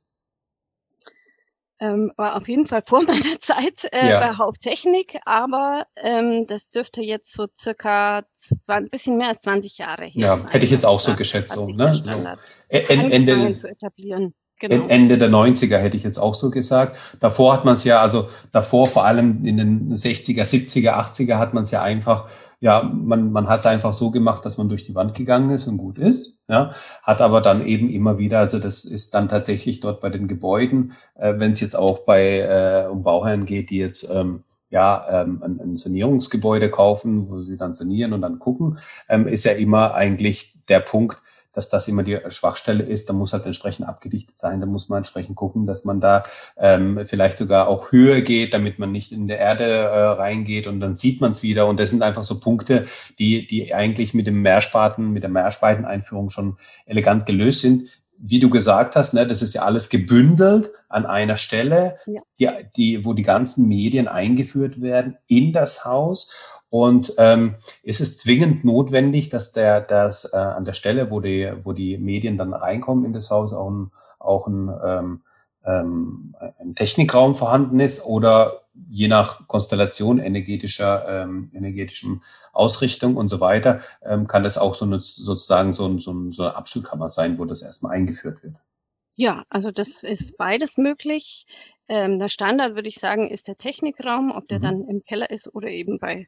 Ähm, 1.79 2.11
war 2.17 2.35
auf 2.35 2.47
jeden 2.47 2.65
Fall 2.65 2.83
vor 2.85 3.01
meiner 3.07 3.39
Zeit 3.39 3.87
äh, 3.91 4.09
ja. 4.09 4.19
bei 4.19 4.37
Haupttechnik, 4.37 5.19
aber 5.25 5.85
ähm, 5.95 6.47
das 6.47 6.71
dürfte 6.71 7.01
jetzt 7.01 7.33
so 7.33 7.47
circa 7.57 8.23
ein 8.67 8.89
bisschen 8.89 9.17
mehr 9.17 9.29
als 9.29 9.41
20 9.41 9.77
Jahre 9.77 10.05
her 10.05 10.11
Ja, 10.13 10.49
hätte 10.49 10.65
ich 10.65 10.71
jetzt 10.71 10.85
auch 10.85 10.99
so 10.99 11.15
geschätzt, 11.15 11.53
so, 11.53 11.69
ne? 11.69 11.99
So, 12.01 12.11
Ende, 12.69 13.59
zu 13.59 13.67
etablieren. 13.67 14.33
Genau. 14.59 14.87
Ende 14.87 15.17
der 15.17 15.29
90er 15.29 15.77
hätte 15.77 15.97
ich 15.97 16.03
jetzt 16.03 16.17
auch 16.17 16.33
so 16.33 16.49
gesagt. 16.49 16.97
Davor 17.19 17.53
hat 17.53 17.63
man 17.63 17.75
es 17.75 17.83
ja, 17.83 18.01
also 18.01 18.27
davor 18.51 18.87
vor 18.87 19.05
allem 19.05 19.45
in 19.45 19.57
den 19.57 19.93
60er, 19.93 20.41
70er, 20.41 20.93
80er 20.93 21.37
hat 21.37 21.53
man 21.53 21.63
es 21.63 21.69
ja 21.69 21.83
einfach 21.83 22.27
ja, 22.59 22.81
man, 22.81 23.31
man 23.31 23.47
hat 23.47 23.59
es 23.59 23.65
einfach 23.65 23.93
so 23.93 24.09
gemacht, 24.09 24.43
dass 24.45 24.57
man 24.57 24.69
durch 24.69 24.83
die 24.83 24.95
Wand 24.95 25.13
gegangen 25.13 25.51
ist 25.51 25.67
und 25.67 25.77
gut 25.77 25.99
ist. 25.99 26.35
Ja, 26.49 26.71
hat 27.03 27.21
aber 27.21 27.41
dann 27.41 27.65
eben 27.65 27.89
immer 27.89 28.17
wieder, 28.17 28.39
also 28.39 28.57
das 28.57 28.85
ist 28.85 29.13
dann 29.13 29.27
tatsächlich 29.27 29.81
dort 29.81 29.99
bei 29.99 30.09
den 30.09 30.27
Gebäuden, 30.29 30.93
äh, 31.15 31.33
wenn 31.37 31.51
es 31.51 31.59
jetzt 31.59 31.75
auch 31.75 31.99
bei 31.99 32.39
äh, 32.39 32.87
um 32.89 33.03
Bauherren 33.03 33.45
geht, 33.45 33.69
die 33.69 33.77
jetzt 33.77 34.09
ähm, 34.09 34.43
ja 34.69 35.23
ähm, 35.23 35.43
ein, 35.43 35.59
ein 35.59 35.77
Sanierungsgebäude 35.77 36.69
kaufen, 36.69 37.29
wo 37.29 37.41
sie 37.41 37.57
dann 37.57 37.73
sanieren 37.73 38.13
und 38.13 38.21
dann 38.21 38.39
gucken, 38.39 38.79
ähm, 39.09 39.27
ist 39.27 39.45
ja 39.45 39.51
immer 39.53 39.93
eigentlich 39.93 40.53
der 40.69 40.79
Punkt, 40.79 41.17
dass 41.57 41.71
das 41.71 41.87
immer 41.87 42.03
die 42.03 42.19
Schwachstelle 42.27 42.83
ist. 42.83 43.09
Da 43.09 43.13
muss 43.13 43.33
halt 43.33 43.47
entsprechend 43.47 43.87
abgedichtet 43.87 44.37
sein. 44.37 44.61
Da 44.61 44.67
muss 44.67 44.89
man 44.89 44.97
entsprechend 44.97 45.35
gucken, 45.35 45.65
dass 45.65 45.85
man 45.85 45.99
da 45.99 46.21
ähm, 46.55 47.01
vielleicht 47.07 47.35
sogar 47.35 47.67
auch 47.67 47.91
höher 47.91 48.21
geht, 48.21 48.53
damit 48.53 48.77
man 48.77 48.91
nicht 48.91 49.11
in 49.11 49.27
der 49.27 49.39
Erde 49.39 49.63
äh, 49.63 50.03
reingeht 50.05 50.67
und 50.67 50.79
dann 50.79 50.95
sieht 50.95 51.19
man 51.19 51.31
es 51.31 51.41
wieder. 51.41 51.65
Und 51.65 51.79
das 51.79 51.89
sind 51.89 52.03
einfach 52.03 52.23
so 52.23 52.39
Punkte, 52.39 52.87
die, 53.17 53.47
die 53.47 53.73
eigentlich 53.73 54.13
mit 54.13 54.27
dem 54.27 54.43
Mehrsparten, 54.43 55.11
mit 55.11 55.23
der 55.23 55.31
Mehrsparteneinführung 55.31 56.29
schon 56.29 56.57
elegant 56.85 57.25
gelöst 57.25 57.61
sind 57.61 57.89
wie 58.19 58.39
du 58.39 58.49
gesagt 58.49 58.95
hast, 58.95 59.13
ne, 59.13 59.27
das 59.27 59.41
ist 59.41 59.53
ja 59.53 59.61
alles 59.61 59.89
gebündelt 59.89 60.71
an 60.89 61.05
einer 61.05 61.37
Stelle, 61.37 61.97
ja. 62.05 62.21
die, 62.39 62.49
die, 62.75 63.05
wo 63.05 63.13
die 63.13 63.23
ganzen 63.23 63.67
Medien 63.67 64.07
eingeführt 64.07 64.81
werden 64.81 65.17
in 65.27 65.53
das 65.53 65.85
Haus. 65.85 66.33
Und 66.79 67.13
ähm, 67.17 67.55
ist 67.81 68.01
es 68.01 68.19
zwingend 68.19 68.63
notwendig, 68.63 69.29
dass 69.29 69.51
der, 69.51 69.81
dass 69.81 70.31
äh, 70.31 70.37
an 70.37 70.63
der 70.63 70.73
Stelle, 70.73 71.09
wo 71.09 71.19
die, 71.19 71.51
wo 71.63 71.73
die 71.73 71.97
Medien 71.97 72.37
dann 72.37 72.53
reinkommen 72.53 73.03
in 73.03 73.13
das 73.13 73.31
Haus, 73.31 73.51
auch 73.51 73.67
ein, 73.67 73.91
auch 74.19 74.45
ein, 74.45 74.69
ähm, 74.85 75.21
ähm, 75.65 76.35
ein 76.59 76.75
Technikraum 76.75 77.33
vorhanden 77.33 77.79
ist 77.79 78.05
oder 78.05 78.61
je 78.91 79.07
nach 79.07 79.47
Konstellation 79.47 80.19
energetischer, 80.19 81.23
ähm, 81.23 81.49
energetischen 81.51 82.21
Ausrichtung 82.53 83.17
und 83.17 83.27
so 83.27 83.39
weiter, 83.39 83.81
ähm, 84.03 84.27
kann 84.27 84.43
das 84.43 84.59
auch 84.59 84.75
so 84.75 84.85
eine, 84.85 84.99
sozusagen 84.99 85.73
so, 85.73 85.87
ein, 85.87 85.97
so, 85.97 86.13
ein, 86.13 86.31
so 86.31 86.43
eine 86.43 86.55
Abschulkammer 86.55 87.09
sein, 87.09 87.39
wo 87.39 87.45
das 87.45 87.63
erstmal 87.63 87.93
eingeführt 87.93 88.43
wird. 88.43 88.53
Ja, 89.15 89.45
also 89.49 89.71
das 89.71 90.03
ist 90.03 90.37
beides 90.37 90.77
möglich. 90.77 91.47
Ähm, 91.87 92.19
der 92.19 92.27
Standard, 92.27 92.75
würde 92.75 92.87
ich 92.87 92.99
sagen, 92.99 93.31
ist 93.31 93.47
der 93.47 93.57
Technikraum, 93.57 94.29
ob 94.29 94.47
der 94.47 94.59
mhm. 94.59 94.63
dann 94.63 94.87
im 94.87 95.03
Keller 95.03 95.31
ist 95.31 95.55
oder 95.55 95.69
eben 95.69 95.97
bei 95.97 96.27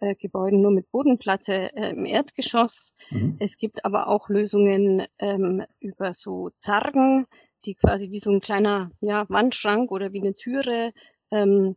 äh, 0.00 0.14
Gebäuden 0.14 0.60
nur 0.60 0.70
mit 0.70 0.90
Bodenplatte 0.90 1.74
äh, 1.74 1.90
im 1.90 2.04
Erdgeschoss. 2.06 2.94
Mhm. 3.10 3.36
Es 3.38 3.56
gibt 3.56 3.84
aber 3.84 4.08
auch 4.08 4.28
Lösungen 4.28 5.06
ähm, 5.18 5.64
über 5.78 6.12
so 6.12 6.50
Zargen, 6.58 7.26
die 7.64 7.74
quasi 7.74 8.10
wie 8.10 8.18
so 8.18 8.30
ein 8.30 8.40
kleiner 8.40 8.90
ja, 9.00 9.28
Wandschrank 9.28 9.92
oder 9.92 10.12
wie 10.12 10.20
eine 10.20 10.34
Türe, 10.34 10.92
ähm, 11.30 11.76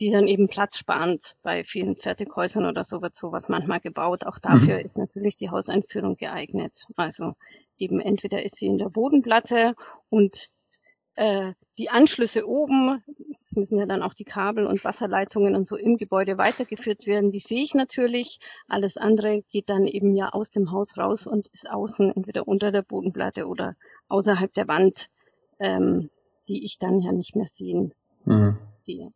die 0.00 0.10
dann 0.10 0.26
eben 0.26 0.48
platzsparend 0.48 1.36
bei 1.42 1.64
vielen 1.64 1.96
Fertighäusern 1.96 2.66
oder 2.66 2.82
so 2.82 3.02
wird 3.02 3.16
sowas 3.16 3.48
manchmal 3.48 3.80
gebaut. 3.80 4.24
Auch 4.24 4.38
dafür 4.38 4.78
mhm. 4.78 4.86
ist 4.86 4.96
natürlich 4.96 5.36
die 5.36 5.50
Hauseinführung 5.50 6.16
geeignet. 6.16 6.86
Also 6.96 7.34
eben 7.76 8.00
entweder 8.00 8.42
ist 8.42 8.56
sie 8.56 8.66
in 8.66 8.78
der 8.78 8.88
Bodenplatte 8.88 9.74
und 10.08 10.50
äh, 11.14 11.52
die 11.78 11.90
Anschlüsse 11.90 12.46
oben, 12.46 13.02
es 13.30 13.56
müssen 13.56 13.78
ja 13.78 13.86
dann 13.86 14.02
auch 14.02 14.14
die 14.14 14.24
Kabel 14.24 14.66
und 14.66 14.84
Wasserleitungen 14.84 15.54
und 15.56 15.66
so 15.66 15.76
im 15.76 15.96
Gebäude 15.96 16.36
weitergeführt 16.38 17.06
werden, 17.06 17.32
die 17.32 17.38
sehe 17.38 17.62
ich 17.62 17.74
natürlich. 17.74 18.40
Alles 18.68 18.96
andere 18.96 19.42
geht 19.50 19.70
dann 19.70 19.86
eben 19.86 20.14
ja 20.14 20.28
aus 20.30 20.50
dem 20.50 20.70
Haus 20.70 20.98
raus 20.98 21.26
und 21.26 21.48
ist 21.48 21.70
außen 21.70 22.14
entweder 22.14 22.46
unter 22.46 22.72
der 22.72 22.82
Bodenplatte 22.82 23.46
oder 23.46 23.74
außerhalb 24.08 24.52
der 24.52 24.68
Wand, 24.68 25.08
ähm, 25.58 26.10
die 26.48 26.64
ich 26.64 26.78
dann 26.78 27.00
ja 27.00 27.12
nicht 27.12 27.36
mehr 27.36 27.46
sehen 27.46 27.94
mhm. 28.24 28.58
sehe. 28.82 29.12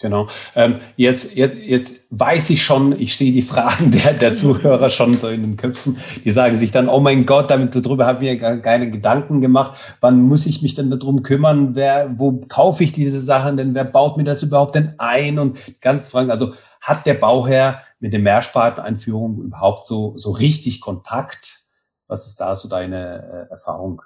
Genau. 0.00 0.28
Ähm, 0.54 0.76
jetzt, 0.94 1.34
jetzt, 1.34 1.66
jetzt 1.66 2.06
weiß 2.10 2.50
ich 2.50 2.62
schon, 2.62 2.98
ich 3.00 3.16
sehe 3.16 3.32
die 3.32 3.42
Fragen 3.42 3.90
der, 4.04 4.12
der 4.12 4.32
Zuhörer 4.32 4.90
schon 4.90 5.16
so 5.16 5.28
in 5.28 5.42
den 5.42 5.56
Köpfen. 5.56 5.96
Die 6.24 6.30
sagen 6.30 6.56
sich 6.56 6.70
dann, 6.70 6.88
oh 6.88 7.00
mein 7.00 7.26
Gott, 7.26 7.50
damit 7.50 7.74
darüber 7.74 8.06
habe 8.06 8.24
ich 8.24 8.40
mir 8.40 8.60
keine 8.60 8.90
Gedanken 8.90 9.40
gemacht. 9.40 9.76
Wann 10.00 10.22
muss 10.22 10.46
ich 10.46 10.62
mich 10.62 10.76
denn 10.76 10.90
darum 10.90 11.24
kümmern? 11.24 11.74
Wer, 11.74 12.14
wo 12.16 12.44
kaufe 12.48 12.84
ich 12.84 12.92
diese 12.92 13.20
Sachen 13.20 13.56
denn? 13.56 13.74
Wer 13.74 13.84
baut 13.84 14.16
mir 14.16 14.24
das 14.24 14.44
überhaupt 14.44 14.76
denn 14.76 14.94
ein? 14.98 15.40
Und 15.40 15.58
ganz 15.80 16.08
fragen, 16.08 16.30
also 16.30 16.54
hat 16.80 17.04
der 17.04 17.14
Bauherr 17.14 17.82
mit 17.98 18.12
der 18.12 18.20
Mehrsparteneinführung 18.20 19.42
überhaupt 19.42 19.88
so, 19.88 20.16
so 20.16 20.30
richtig 20.30 20.80
Kontakt? 20.80 21.58
Was 22.06 22.26
ist 22.26 22.40
da 22.40 22.54
so 22.54 22.68
deine 22.68 23.48
äh, 23.48 23.52
Erfahrung? 23.52 24.02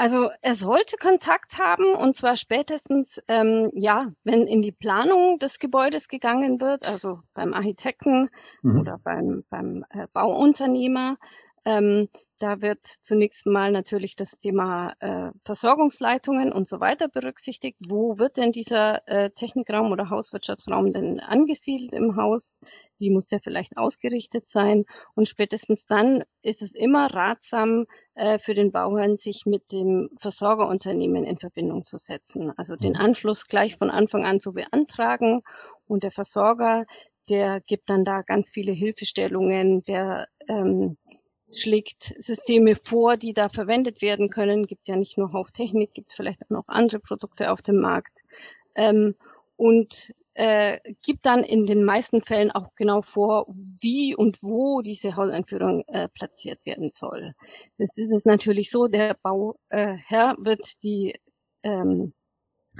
Also 0.00 0.30
er 0.40 0.54
sollte 0.54 0.96
Kontakt 0.96 1.58
haben 1.58 1.94
und 1.94 2.16
zwar 2.16 2.36
spätestens, 2.36 3.20
ähm, 3.28 3.70
ja, 3.74 4.10
wenn 4.24 4.46
in 4.46 4.62
die 4.62 4.72
Planung 4.72 5.38
des 5.38 5.58
Gebäudes 5.58 6.08
gegangen 6.08 6.58
wird, 6.58 6.88
also 6.88 7.20
beim 7.34 7.52
Architekten 7.52 8.30
mhm. 8.62 8.80
oder 8.80 8.98
beim, 9.04 9.44
beim 9.50 9.84
äh, 9.90 10.06
Bauunternehmer. 10.14 11.18
Ähm, 11.66 12.08
da 12.38 12.62
wird 12.62 12.86
zunächst 12.86 13.44
mal 13.44 13.70
natürlich 13.70 14.16
das 14.16 14.38
Thema 14.38 14.94
äh, 15.00 15.32
Versorgungsleitungen 15.44 16.50
und 16.50 16.66
so 16.66 16.80
weiter 16.80 17.08
berücksichtigt. 17.08 17.76
Wo 17.86 18.18
wird 18.18 18.38
denn 18.38 18.52
dieser 18.52 19.06
äh, 19.06 19.28
Technikraum 19.28 19.92
oder 19.92 20.08
Hauswirtschaftsraum 20.08 20.88
denn 20.88 21.20
angesiedelt 21.20 21.92
im 21.92 22.16
Haus? 22.16 22.60
Wie 22.98 23.10
muss 23.10 23.26
der 23.26 23.40
vielleicht 23.40 23.76
ausgerichtet 23.76 24.48
sein? 24.48 24.86
Und 25.14 25.28
spätestens 25.28 25.84
dann 25.84 26.24
ist 26.40 26.62
es 26.62 26.74
immer 26.74 27.12
ratsam 27.12 27.84
äh, 28.20 28.38
für 28.38 28.52
den 28.52 28.70
Bauherrn, 28.70 29.16
sich 29.16 29.46
mit 29.46 29.72
dem 29.72 30.10
Versorgerunternehmen 30.18 31.24
in 31.24 31.38
Verbindung 31.38 31.86
zu 31.86 31.96
setzen. 31.96 32.52
Also 32.58 32.76
den. 32.76 32.94
Anschluss 32.94 33.46
gleich 33.46 33.78
von 33.78 33.88
Anfang 33.88 34.26
an 34.26 34.40
zu 34.40 34.52
beantragen 34.52 35.40
und 35.86 36.02
der 36.02 36.10
Versorger, 36.10 36.84
der 37.30 37.62
gibt 37.62 37.88
dann 37.88 38.04
da 38.04 38.20
ganz 38.20 38.50
viele 38.50 38.72
Hilfestellungen, 38.72 39.84
der 39.84 40.28
ähm, 40.48 40.98
schlägt 41.50 42.14
Systeme 42.18 42.76
vor, 42.76 43.16
die 43.16 43.32
da 43.32 43.48
verwendet 43.48 44.02
werden 44.02 44.28
können. 44.28 44.66
Gibt 44.66 44.86
ja 44.86 44.96
nicht 44.96 45.16
nur 45.16 45.32
Hauftechnik, 45.32 45.94
gibt 45.94 46.12
vielleicht 46.12 46.42
auch 46.44 46.50
noch 46.50 46.68
andere 46.68 47.00
Produkte 47.00 47.50
auf 47.50 47.62
dem 47.62 47.80
Markt. 47.80 48.20
Ähm, 48.74 49.14
und 49.60 50.14
äh, 50.32 50.78
gibt 51.02 51.26
dann 51.26 51.44
in 51.44 51.66
den 51.66 51.84
meisten 51.84 52.22
Fällen 52.22 52.50
auch 52.50 52.74
genau 52.76 53.02
vor, 53.02 53.46
wie 53.82 54.16
und 54.16 54.42
wo 54.42 54.80
diese 54.80 55.16
Hauseinführung 55.16 55.84
äh, 55.88 56.08
platziert 56.08 56.64
werden 56.64 56.90
soll. 56.90 57.34
Das 57.76 57.94
ist 57.98 58.10
es 58.10 58.24
natürlich 58.24 58.70
so, 58.70 58.86
der 58.86 59.18
Bauherr 59.22 59.58
äh, 59.68 60.34
wird 60.38 60.82
die 60.82 61.14
ähm, 61.62 62.14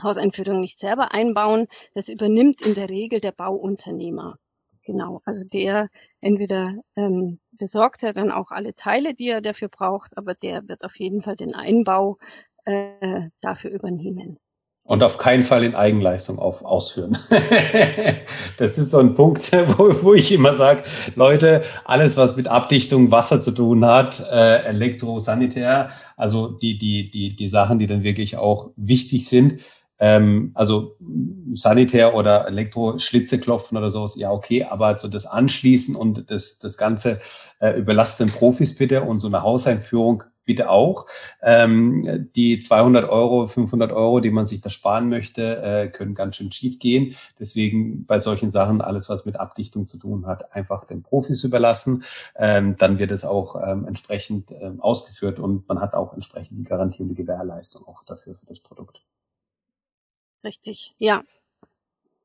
Hauseinführung 0.03 0.61
nicht 0.61 0.79
selber 0.79 1.13
einbauen. 1.13 1.67
Das 1.93 2.09
übernimmt 2.09 2.63
in 2.63 2.75
der 2.75 2.89
Regel 2.89 3.21
der 3.21 3.33
Bauunternehmer. 3.33 4.39
Genau, 4.83 5.21
also 5.27 5.47
der 5.47 5.91
entweder 6.23 6.77
ähm, 6.97 7.41
besorgt 7.53 8.03
er 8.03 8.15
dann 8.15 8.33
auch 8.33 8.53
alle 8.53 8.75
Teile, 8.75 9.13
die 9.13 9.29
er 9.29 9.43
dafür 9.43 9.69
braucht, 9.69 10.17
aber 10.17 10.33
der 10.35 10.67
wird 10.67 10.83
auf 10.83 10.99
jeden 10.99 11.21
Fall 11.21 11.37
den 11.37 11.55
Einbau 11.55 12.17
äh, 12.65 13.29
dafür 13.43 13.71
übernehmen. 13.71 14.39
Und 14.91 15.05
auf 15.05 15.19
keinen 15.19 15.45
Fall 15.45 15.63
in 15.63 15.77
Eigenleistung 15.77 16.41
auf, 16.41 16.65
ausführen. 16.65 17.17
das 18.57 18.77
ist 18.77 18.91
so 18.91 18.99
ein 18.99 19.15
Punkt, 19.15 19.53
wo, 19.79 20.03
wo 20.03 20.15
ich 20.15 20.33
immer 20.33 20.53
sage, 20.53 20.83
Leute, 21.15 21.63
alles, 21.85 22.17
was 22.17 22.37
mit 22.37 22.49
Abdichtung, 22.49 23.13
Wasser 23.13 23.39
zu 23.39 23.53
tun 23.53 23.85
hat, 23.85 24.19
äh, 24.33 24.65
Elektrosanitär, 24.65 25.91
also 26.17 26.49
die, 26.49 26.77
die, 26.77 27.09
die, 27.09 27.37
die 27.37 27.47
Sachen, 27.47 27.79
die 27.79 27.87
dann 27.87 28.03
wirklich 28.03 28.37
auch 28.37 28.73
wichtig 28.75 29.29
sind, 29.29 29.61
ähm, 30.01 30.51
also 30.55 30.97
Sanitär 31.53 32.17
oder 32.17 32.49
Elektro-Schlitze 32.49 33.39
klopfen 33.39 33.79
oder 33.79 33.93
sowas, 33.93 34.17
ja 34.17 34.33
okay, 34.33 34.65
aber 34.65 34.97
so 34.97 35.07
das 35.07 35.27
Anschließen 35.27 35.95
und 35.95 36.33
das, 36.33 36.59
das 36.59 36.77
Ganze 36.77 37.21
äh, 37.61 37.79
überlasst 37.79 38.19
den 38.19 38.31
Profis 38.31 38.77
bitte 38.77 39.03
und 39.03 39.21
so 39.21 39.29
eine 39.29 39.45
Hauseinführung 39.45 40.25
bitte 40.51 40.69
auch. 40.69 41.07
Ähm, 41.43 42.29
die 42.35 42.59
200 42.59 43.09
Euro, 43.09 43.47
500 43.47 43.93
Euro, 43.93 44.19
die 44.19 44.33
man 44.33 44.47
sich 44.47 44.61
da 44.61 44.69
sparen 44.69 45.09
möchte, 45.09 45.63
äh, 45.63 45.89
können 45.89 46.17
ganz 46.17 46.35
schön 46.37 46.51
schief 46.51 46.81
gehen. 46.81 47.15
Deswegen 47.39 48.05
bei 48.05 48.19
solchen 48.19 48.49
Sachen, 48.49 48.81
alles 48.81 49.09
was 49.09 49.27
mit 49.27 49.39
Abdichtung 49.39 49.87
zu 49.87 49.97
tun 50.01 50.27
hat, 50.27 50.57
einfach 50.57 50.87
den 50.87 51.05
Profis 51.05 51.45
überlassen. 51.45 52.03
Ähm, 52.35 52.75
dann 52.77 52.99
wird 52.99 53.13
es 53.13 53.25
auch 53.25 53.55
ähm, 53.65 53.87
entsprechend 53.87 54.51
ähm, 54.51 54.81
ausgeführt 54.81 55.39
und 55.39 55.69
man 55.69 55.81
hat 55.81 55.95
auch 55.95 56.15
entsprechend 56.15 56.59
die 56.59 56.65
Garantie 56.65 57.03
und 57.03 57.11
die 57.11 57.15
Gewährleistung 57.15 57.87
auch 57.87 58.03
dafür 58.03 58.35
für 58.35 58.47
das 58.47 58.59
Produkt. 58.59 59.05
Richtig, 60.43 60.97
ja. 60.99 61.23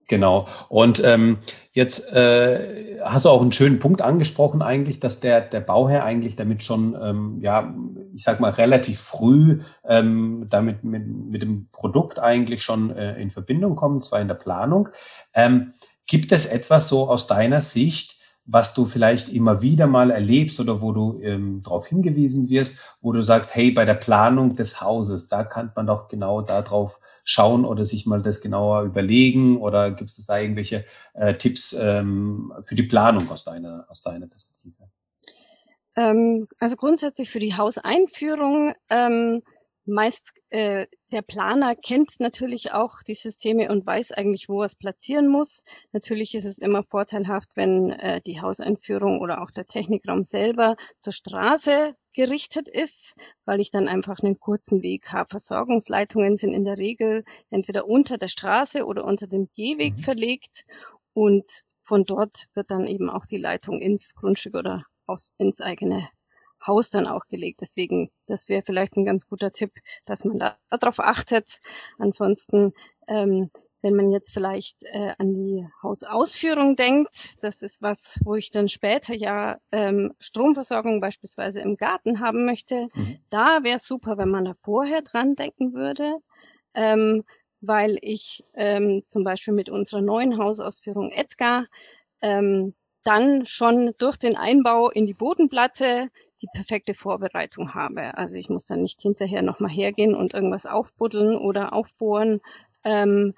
Genau. 0.07 0.47
Und 0.69 1.03
ähm, 1.03 1.37
jetzt 1.71 2.13
äh, 2.13 2.99
hast 3.03 3.25
du 3.25 3.29
auch 3.29 3.41
einen 3.41 3.51
schönen 3.51 3.79
Punkt 3.79 4.01
angesprochen 4.01 4.61
eigentlich, 4.61 4.99
dass 4.99 5.19
der 5.19 5.41
der 5.41 5.61
Bauherr 5.61 6.03
eigentlich 6.03 6.35
damit 6.35 6.63
schon 6.63 6.95
ähm, 7.01 7.39
ja 7.41 7.73
ich 8.13 8.23
sag 8.23 8.39
mal 8.39 8.51
relativ 8.51 8.99
früh 8.99 9.61
ähm, 9.87 10.45
damit 10.49 10.83
mit, 10.83 11.07
mit 11.07 11.41
dem 11.41 11.69
Produkt 11.71 12.19
eigentlich 12.19 12.63
schon 12.63 12.91
äh, 12.95 13.19
in 13.19 13.31
Verbindung 13.31 13.75
kommt, 13.75 14.03
zwar 14.03 14.21
in 14.21 14.27
der 14.27 14.35
Planung. 14.35 14.89
Ähm, 15.33 15.73
gibt 16.05 16.31
es 16.31 16.45
etwas 16.45 16.87
so 16.87 17.09
aus 17.09 17.25
deiner 17.25 17.61
Sicht, 17.61 18.15
was 18.45 18.75
du 18.75 18.85
vielleicht 18.85 19.29
immer 19.29 19.63
wieder 19.63 19.87
mal 19.87 20.11
erlebst 20.11 20.59
oder 20.59 20.81
wo 20.81 20.91
du 20.91 21.19
ähm, 21.21 21.63
darauf 21.63 21.87
hingewiesen 21.87 22.49
wirst, 22.49 22.95
wo 23.01 23.11
du 23.11 23.21
sagst, 23.23 23.55
hey, 23.55 23.71
bei 23.71 23.85
der 23.85 23.95
Planung 23.95 24.55
des 24.55 24.81
Hauses, 24.81 25.29
da 25.29 25.43
kann 25.43 25.71
man 25.75 25.87
doch 25.87 26.09
genau 26.09 26.41
darauf 26.41 26.99
schauen 27.25 27.65
oder 27.65 27.83
sich 27.83 28.05
mal 28.05 28.21
das 28.21 28.39
genauer 28.39 28.83
überlegen? 28.83 29.57
Oder 29.57 29.91
gibt 29.91 30.11
es 30.11 30.25
da 30.25 30.39
irgendwelche 30.39 30.85
äh, 31.13 31.33
Tipps 31.33 31.73
ähm, 31.73 32.53
für 32.63 32.75
die 32.75 32.83
Planung 32.83 33.29
aus 33.29 33.43
deiner, 33.43 33.85
aus 33.89 34.01
deiner 34.01 34.27
Perspektive? 34.27 34.75
Ähm, 35.97 36.47
also 36.59 36.77
grundsätzlich 36.77 37.29
für 37.29 37.39
die 37.39 37.57
Hauseinführung 37.57 38.73
ähm, 38.89 39.41
meist 39.85 40.31
äh, 40.49 40.87
der 41.11 41.21
Planer 41.21 41.75
kennt 41.75 42.19
natürlich 42.19 42.71
auch 42.71 43.03
die 43.03 43.13
Systeme 43.13 43.69
und 43.69 43.85
weiß 43.85 44.11
eigentlich, 44.11 44.49
wo 44.49 44.61
er 44.61 44.65
es 44.65 44.75
platzieren 44.75 45.27
muss. 45.27 45.63
Natürlich 45.91 46.35
ist 46.35 46.45
es 46.45 46.57
immer 46.57 46.83
vorteilhaft, 46.83 47.49
wenn 47.55 47.91
äh, 47.91 48.21
die 48.21 48.41
Hauseinführung 48.41 49.19
oder 49.19 49.41
auch 49.41 49.51
der 49.51 49.65
Technikraum 49.65 50.23
selber 50.23 50.75
zur 51.01 51.13
Straße 51.13 51.95
gerichtet 52.15 52.67
ist, 52.67 53.15
weil 53.45 53.59
ich 53.59 53.71
dann 53.71 53.87
einfach 53.87 54.19
einen 54.19 54.39
kurzen 54.39 54.81
Weg 54.81 55.11
habe. 55.11 55.29
Versorgungsleitungen 55.29 56.37
sind 56.37 56.53
in 56.53 56.65
der 56.65 56.77
Regel 56.77 57.23
entweder 57.49 57.87
unter 57.87 58.17
der 58.17 58.27
Straße 58.27 58.85
oder 58.85 59.05
unter 59.05 59.27
dem 59.27 59.49
Gehweg 59.55 59.97
mhm. 59.97 59.99
verlegt 59.99 60.65
und 61.13 61.45
von 61.81 62.03
dort 62.03 62.47
wird 62.55 62.71
dann 62.71 62.87
eben 62.87 63.09
auch 63.09 63.25
die 63.25 63.37
Leitung 63.37 63.79
ins 63.79 64.15
Grundstück 64.15 64.55
oder 64.55 64.85
ins 65.37 65.61
eigene 65.61 66.09
Haus 66.65 66.89
dann 66.89 67.05
auch 67.05 67.27
gelegt. 67.27 67.61
Deswegen, 67.61 68.09
das 68.25 68.49
wäre 68.49 68.63
vielleicht 68.65 68.97
ein 68.97 69.05
ganz 69.05 69.27
guter 69.27 69.51
Tipp, 69.51 69.71
dass 70.05 70.25
man 70.25 70.39
da 70.39 70.57
darauf 70.71 70.99
achtet. 70.99 71.59
Ansonsten, 71.99 72.73
ähm, 73.07 73.51
wenn 73.85 73.93
man 73.95 74.11
jetzt 74.11 74.33
vielleicht 74.33 74.83
äh, 74.85 75.13
an 75.19 75.35
die 75.35 75.67
Hausausführung 75.83 76.75
denkt, 76.75 77.35
das 77.43 77.61
ist 77.61 77.83
was, 77.83 78.19
wo 78.23 78.33
ich 78.33 78.49
dann 78.49 78.67
später 78.67 79.13
ja 79.13 79.59
ähm, 79.71 80.11
Stromversorgung 80.17 81.01
beispielsweise 81.01 81.61
im 81.61 81.75
Garten 81.77 82.19
haben 82.19 82.45
möchte, 82.45 82.87
mhm. 82.95 83.19
da 83.29 83.59
wäre 83.61 83.75
es 83.75 83.85
super, 83.85 84.17
wenn 84.17 84.31
man 84.31 84.45
da 84.45 84.55
vorher 84.61 85.03
dran 85.03 85.35
denken 85.35 85.75
würde. 85.75 86.15
Ähm, 86.73 87.25
weil 87.61 87.99
ich 88.01 88.43
ähm, 88.55 89.03
zum 89.07 89.23
Beispiel 89.23 89.53
mit 89.53 89.69
unserer 89.69 90.01
neuen 90.01 90.39
Hausausführung 90.39 91.11
Edgar 91.11 91.67
ähm, 92.21 92.73
dann 93.03 93.45
schon 93.45 93.93
durch 93.99 94.17
den 94.17 94.35
Einbau 94.35 94.89
in 94.89 95.05
die 95.05 95.13
Bodenplatte 95.13 96.09
die 96.41 96.47
perfekte 96.55 96.95
Vorbereitung 96.95 97.75
habe. 97.75 98.17
Also 98.17 98.37
ich 98.37 98.49
muss 98.49 98.65
dann 98.65 98.81
nicht 98.81 98.99
hinterher 99.03 99.43
nochmal 99.43 99.71
hergehen 99.71 100.15
und 100.15 100.33
irgendwas 100.33 100.65
aufbuddeln 100.65 101.37
oder 101.37 101.73
aufbohren. 101.73 102.41
Ähm, 102.83 103.35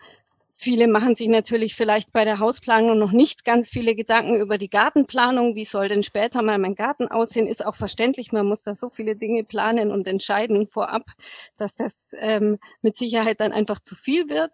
viele 0.57 0.87
machen 0.87 1.13
sich 1.15 1.27
natürlich 1.29 1.75
vielleicht 1.75 2.11
bei 2.11 2.25
der 2.25 2.39
Hausplanung 2.39 2.97
noch 2.97 3.11
nicht 3.11 3.45
ganz 3.45 3.69
viele 3.69 3.93
Gedanken 3.93 4.41
über 4.41 4.57
die 4.57 4.69
Gartenplanung. 4.69 5.55
Wie 5.55 5.63
soll 5.63 5.87
denn 5.87 6.01
später 6.01 6.41
mal 6.41 6.57
mein 6.57 6.73
Garten 6.73 7.07
aussehen? 7.07 7.45
Ist 7.45 7.63
auch 7.63 7.75
verständlich. 7.75 8.31
Man 8.31 8.47
muss 8.47 8.63
da 8.63 8.73
so 8.73 8.89
viele 8.89 9.15
Dinge 9.15 9.43
planen 9.43 9.91
und 9.91 10.07
entscheiden 10.07 10.67
vorab, 10.67 11.05
dass 11.57 11.75
das 11.75 12.13
ähm, 12.19 12.57
mit 12.81 12.97
Sicherheit 12.97 13.39
dann 13.39 13.51
einfach 13.51 13.79
zu 13.79 13.95
viel 13.95 14.29
wird. 14.29 14.51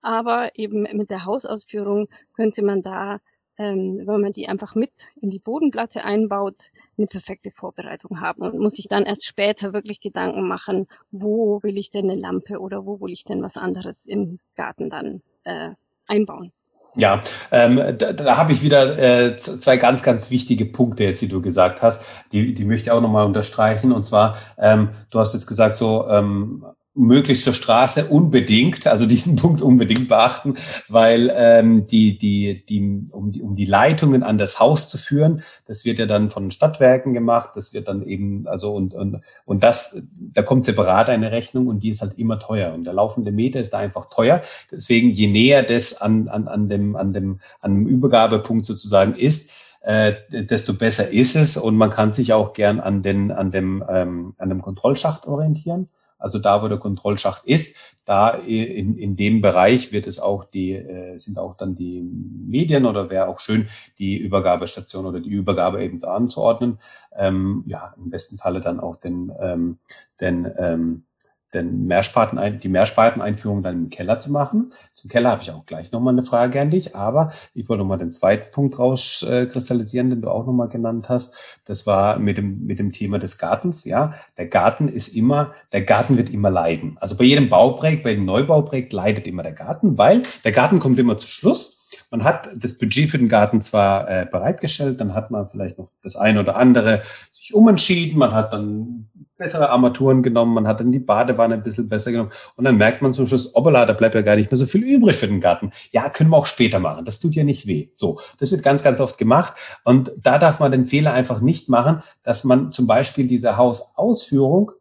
Aber 0.00 0.58
eben 0.58 0.82
mit 0.96 1.10
der 1.10 1.26
Hausausführung 1.26 2.08
könnte 2.34 2.62
man 2.62 2.82
da 2.82 3.20
ähm, 3.58 4.02
wenn 4.04 4.20
man 4.20 4.32
die 4.32 4.48
einfach 4.48 4.74
mit 4.74 5.08
in 5.20 5.30
die 5.30 5.38
Bodenplatte 5.38 6.04
einbaut, 6.04 6.70
eine 6.96 7.06
perfekte 7.06 7.50
Vorbereitung 7.50 8.20
haben 8.20 8.42
und 8.42 8.58
muss 8.58 8.74
sich 8.74 8.88
dann 8.88 9.04
erst 9.04 9.26
später 9.26 9.72
wirklich 9.72 10.00
Gedanken 10.00 10.46
machen, 10.48 10.86
wo 11.10 11.62
will 11.62 11.78
ich 11.78 11.90
denn 11.90 12.10
eine 12.10 12.20
Lampe 12.20 12.58
oder 12.58 12.86
wo 12.86 13.00
will 13.00 13.12
ich 13.12 13.24
denn 13.24 13.42
was 13.42 13.56
anderes 13.56 14.06
im 14.06 14.38
Garten 14.56 14.90
dann 14.90 15.22
äh, 15.44 15.70
einbauen. 16.06 16.52
Ja, 16.94 17.22
ähm, 17.50 17.96
da, 17.96 18.12
da 18.12 18.36
habe 18.36 18.52
ich 18.52 18.62
wieder 18.62 18.98
äh, 18.98 19.36
zwei 19.36 19.78
ganz, 19.78 20.02
ganz 20.02 20.30
wichtige 20.30 20.66
Punkte 20.66 21.04
jetzt, 21.04 21.22
die 21.22 21.28
du 21.28 21.40
gesagt 21.40 21.80
hast. 21.80 22.04
Die, 22.32 22.52
die 22.52 22.64
möchte 22.66 22.88
ich 22.88 22.90
auch 22.90 23.00
nochmal 23.00 23.24
unterstreichen. 23.24 23.92
Und 23.92 24.04
zwar, 24.04 24.36
ähm, 24.58 24.90
du 25.10 25.18
hast 25.18 25.32
jetzt 25.32 25.46
gesagt, 25.46 25.74
so 25.74 26.06
ähm, 26.08 26.66
möglichst 26.94 27.44
zur 27.44 27.54
Straße 27.54 28.06
unbedingt, 28.06 28.86
also 28.86 29.06
diesen 29.06 29.36
Punkt 29.42 29.62
unbedingt 29.62 30.08
beachten, 30.08 30.56
weil 30.88 31.32
ähm, 31.34 31.86
die, 31.86 32.18
die, 32.18 32.64
die, 32.66 33.06
um, 33.12 33.32
die, 33.32 33.42
um 33.42 33.56
die 33.56 33.64
Leitungen 33.64 34.22
an 34.22 34.36
das 34.36 34.60
Haus 34.60 34.90
zu 34.90 34.98
führen, 34.98 35.42
das 35.66 35.84
wird 35.84 35.98
ja 35.98 36.06
dann 36.06 36.30
von 36.30 36.50
Stadtwerken 36.50 37.14
gemacht, 37.14 37.50
das 37.54 37.72
wird 37.72 37.88
dann 37.88 38.02
eben, 38.02 38.46
also 38.46 38.74
und, 38.74 38.94
und, 38.94 39.20
und 39.46 39.62
das, 39.62 40.06
da 40.18 40.42
kommt 40.42 40.64
separat 40.64 41.08
eine 41.08 41.32
Rechnung 41.32 41.66
und 41.66 41.82
die 41.82 41.90
ist 41.90 42.02
halt 42.02 42.18
immer 42.18 42.38
teuer. 42.38 42.74
Und 42.74 42.84
der 42.84 42.92
laufende 42.92 43.32
Meter 43.32 43.60
ist 43.60 43.72
da 43.72 43.78
einfach 43.78 44.06
teuer. 44.06 44.42
Deswegen, 44.70 45.10
je 45.10 45.28
näher 45.28 45.62
das 45.62 46.00
an, 46.00 46.28
an, 46.28 46.46
an, 46.46 46.68
dem, 46.68 46.96
an, 46.96 47.12
dem, 47.12 47.40
an 47.60 47.74
dem 47.74 47.86
Übergabepunkt 47.86 48.66
sozusagen 48.66 49.14
ist, 49.14 49.52
äh, 49.80 50.12
desto 50.30 50.74
besser 50.74 51.10
ist 51.10 51.34
es 51.36 51.56
und 51.56 51.76
man 51.76 51.90
kann 51.90 52.12
sich 52.12 52.32
auch 52.32 52.52
gern 52.52 52.80
an, 52.80 53.02
den, 53.02 53.32
an, 53.32 53.50
dem, 53.50 53.82
ähm, 53.88 54.34
an 54.38 54.48
dem 54.48 54.60
Kontrollschacht 54.60 55.26
orientieren. 55.26 55.88
Also 56.22 56.38
da, 56.38 56.62
wo 56.62 56.68
der 56.68 56.78
Kontrollschacht 56.78 57.44
ist, 57.44 57.78
da 58.04 58.30
in, 58.30 58.96
in 58.96 59.16
dem 59.16 59.40
Bereich 59.40 59.92
wird 59.92 60.06
es 60.06 60.18
auch 60.18 60.44
die, 60.44 60.72
äh, 60.72 61.16
sind 61.18 61.38
auch 61.38 61.56
dann 61.56 61.76
die 61.76 62.02
Medien 62.02 62.84
oder 62.86 63.10
wäre 63.10 63.28
auch 63.28 63.40
schön, 63.40 63.68
die 63.98 64.16
Übergabestation 64.16 65.06
oder 65.06 65.20
die 65.20 65.30
Übergabe 65.30 65.82
eben 65.84 66.02
anzuordnen. 66.02 66.78
Ähm, 67.14 67.64
ja, 67.66 67.94
im 67.96 68.10
besten 68.10 68.38
Falle 68.38 68.60
dann 68.60 68.80
auch 68.80 68.96
den, 68.96 69.32
ähm, 69.40 69.78
den 70.20 70.50
ähm, 70.58 71.04
den 71.54 71.86
Mehrsparten, 71.86 72.60
die 72.60 72.68
Mehrsparteneinführung 72.68 73.62
dann 73.62 73.74
im 73.74 73.90
Keller 73.90 74.18
zu 74.18 74.32
machen. 74.32 74.70
Zum 74.94 75.10
Keller 75.10 75.30
habe 75.30 75.42
ich 75.42 75.50
auch 75.50 75.66
gleich 75.66 75.92
nochmal 75.92 76.14
eine 76.14 76.24
Frage 76.24 76.60
an 76.60 76.70
dich, 76.70 76.96
aber 76.96 77.32
ich 77.54 77.68
wollte 77.68 77.82
nochmal 77.82 77.98
den 77.98 78.10
zweiten 78.10 78.50
Punkt 78.52 78.78
rauskristallisieren, 78.78 80.10
den 80.10 80.22
du 80.22 80.30
auch 80.30 80.46
nochmal 80.46 80.68
genannt 80.68 81.08
hast. 81.08 81.36
Das 81.64 81.86
war 81.86 82.18
mit 82.18 82.38
dem, 82.38 82.64
mit 82.64 82.78
dem 82.78 82.92
Thema 82.92 83.18
des 83.18 83.38
Gartens. 83.38 83.84
Ja, 83.84 84.14
der 84.38 84.46
Garten 84.46 84.88
ist 84.88 85.14
immer, 85.14 85.52
der 85.72 85.82
Garten 85.82 86.16
wird 86.16 86.30
immer 86.30 86.50
leiden. 86.50 86.96
Also 87.00 87.16
bei 87.16 87.24
jedem 87.24 87.50
Bauprojekt, 87.50 88.02
bei 88.02 88.10
jedem 88.10 88.24
Neubauprojekt 88.24 88.92
leidet 88.92 89.26
immer 89.26 89.42
der 89.42 89.52
Garten, 89.52 89.98
weil 89.98 90.22
der 90.44 90.52
Garten 90.52 90.78
kommt 90.78 90.98
immer 90.98 91.18
zu 91.18 91.26
Schluss. 91.26 91.78
Man 92.10 92.24
hat 92.24 92.48
das 92.56 92.78
Budget 92.78 93.10
für 93.10 93.18
den 93.18 93.28
Garten 93.28 93.60
zwar 93.60 94.08
äh, 94.08 94.26
bereitgestellt, 94.30 95.00
dann 95.00 95.14
hat 95.14 95.30
man 95.30 95.48
vielleicht 95.50 95.78
noch 95.78 95.90
das 96.02 96.16
eine 96.16 96.40
oder 96.40 96.56
andere 96.56 97.02
sich 97.32 97.54
umentschieden, 97.54 98.18
man 98.18 98.32
hat 98.32 98.52
dann 98.52 99.10
bessere 99.42 99.70
Armaturen 99.70 100.22
genommen, 100.22 100.54
man 100.54 100.68
hat 100.68 100.80
dann 100.80 100.92
die 100.92 101.00
Badewanne 101.00 101.54
ein 101.54 101.64
bisschen 101.64 101.88
besser 101.88 102.12
genommen 102.12 102.30
und 102.56 102.64
dann 102.64 102.76
merkt 102.76 103.02
man 103.02 103.12
zum 103.12 103.26
Schluss, 103.26 103.56
obala, 103.56 103.84
da 103.84 103.92
bleibt 103.92 104.14
ja 104.14 104.22
gar 104.22 104.36
nicht 104.36 104.50
mehr 104.50 104.56
so 104.56 104.66
viel 104.66 104.82
übrig 104.82 105.16
für 105.16 105.26
den 105.26 105.40
Garten. 105.40 105.72
Ja, 105.90 106.08
können 106.08 106.30
wir 106.30 106.36
auch 106.36 106.46
später 106.46 106.78
machen. 106.78 107.04
Das 107.04 107.18
tut 107.18 107.34
ja 107.34 107.42
nicht 107.42 107.66
weh. 107.66 107.88
So, 107.94 108.20
das 108.38 108.52
wird 108.52 108.62
ganz, 108.62 108.82
ganz 108.82 109.00
oft 109.00 109.18
gemacht 109.18 109.54
und 109.84 110.12
da 110.16 110.38
darf 110.38 110.60
man 110.60 110.70
den 110.70 110.86
Fehler 110.86 111.12
einfach 111.12 111.40
nicht 111.40 111.68
machen, 111.68 112.02
dass 112.22 112.44
man 112.44 112.70
zum 112.70 112.86
Beispiel 112.86 113.26
diese 113.26 113.56
Hausausführung 113.56 114.72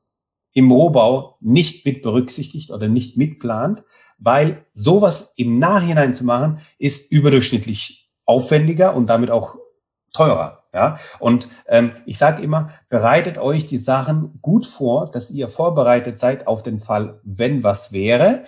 im 0.53 0.71
Rohbau 0.71 1.37
nicht 1.39 1.85
mit 1.85 2.03
berücksichtigt 2.03 2.71
oder 2.71 2.87
nicht 2.87 3.17
mitplant, 3.17 3.83
weil 4.19 4.65
sowas 4.73 5.33
im 5.37 5.57
Nachhinein 5.57 6.13
zu 6.13 6.23
machen, 6.23 6.59
ist 6.77 7.11
überdurchschnittlich 7.11 8.11
aufwendiger 8.25 8.95
und 8.95 9.07
damit 9.07 9.31
auch 9.31 9.55
teurer. 10.13 10.60
Ja, 10.73 10.99
und 11.19 11.49
ähm, 11.67 11.91
ich 12.05 12.17
sage 12.17 12.41
immer, 12.41 12.69
bereitet 12.87 13.37
euch 13.37 13.65
die 13.65 13.77
Sachen 13.77 14.39
gut 14.41 14.65
vor, 14.65 15.05
dass 15.11 15.31
ihr 15.31 15.49
vorbereitet 15.49 16.17
seid 16.17 16.47
auf 16.47 16.63
den 16.63 16.79
Fall, 16.79 17.19
wenn 17.23 17.61
was 17.61 17.91
wäre. 17.91 18.45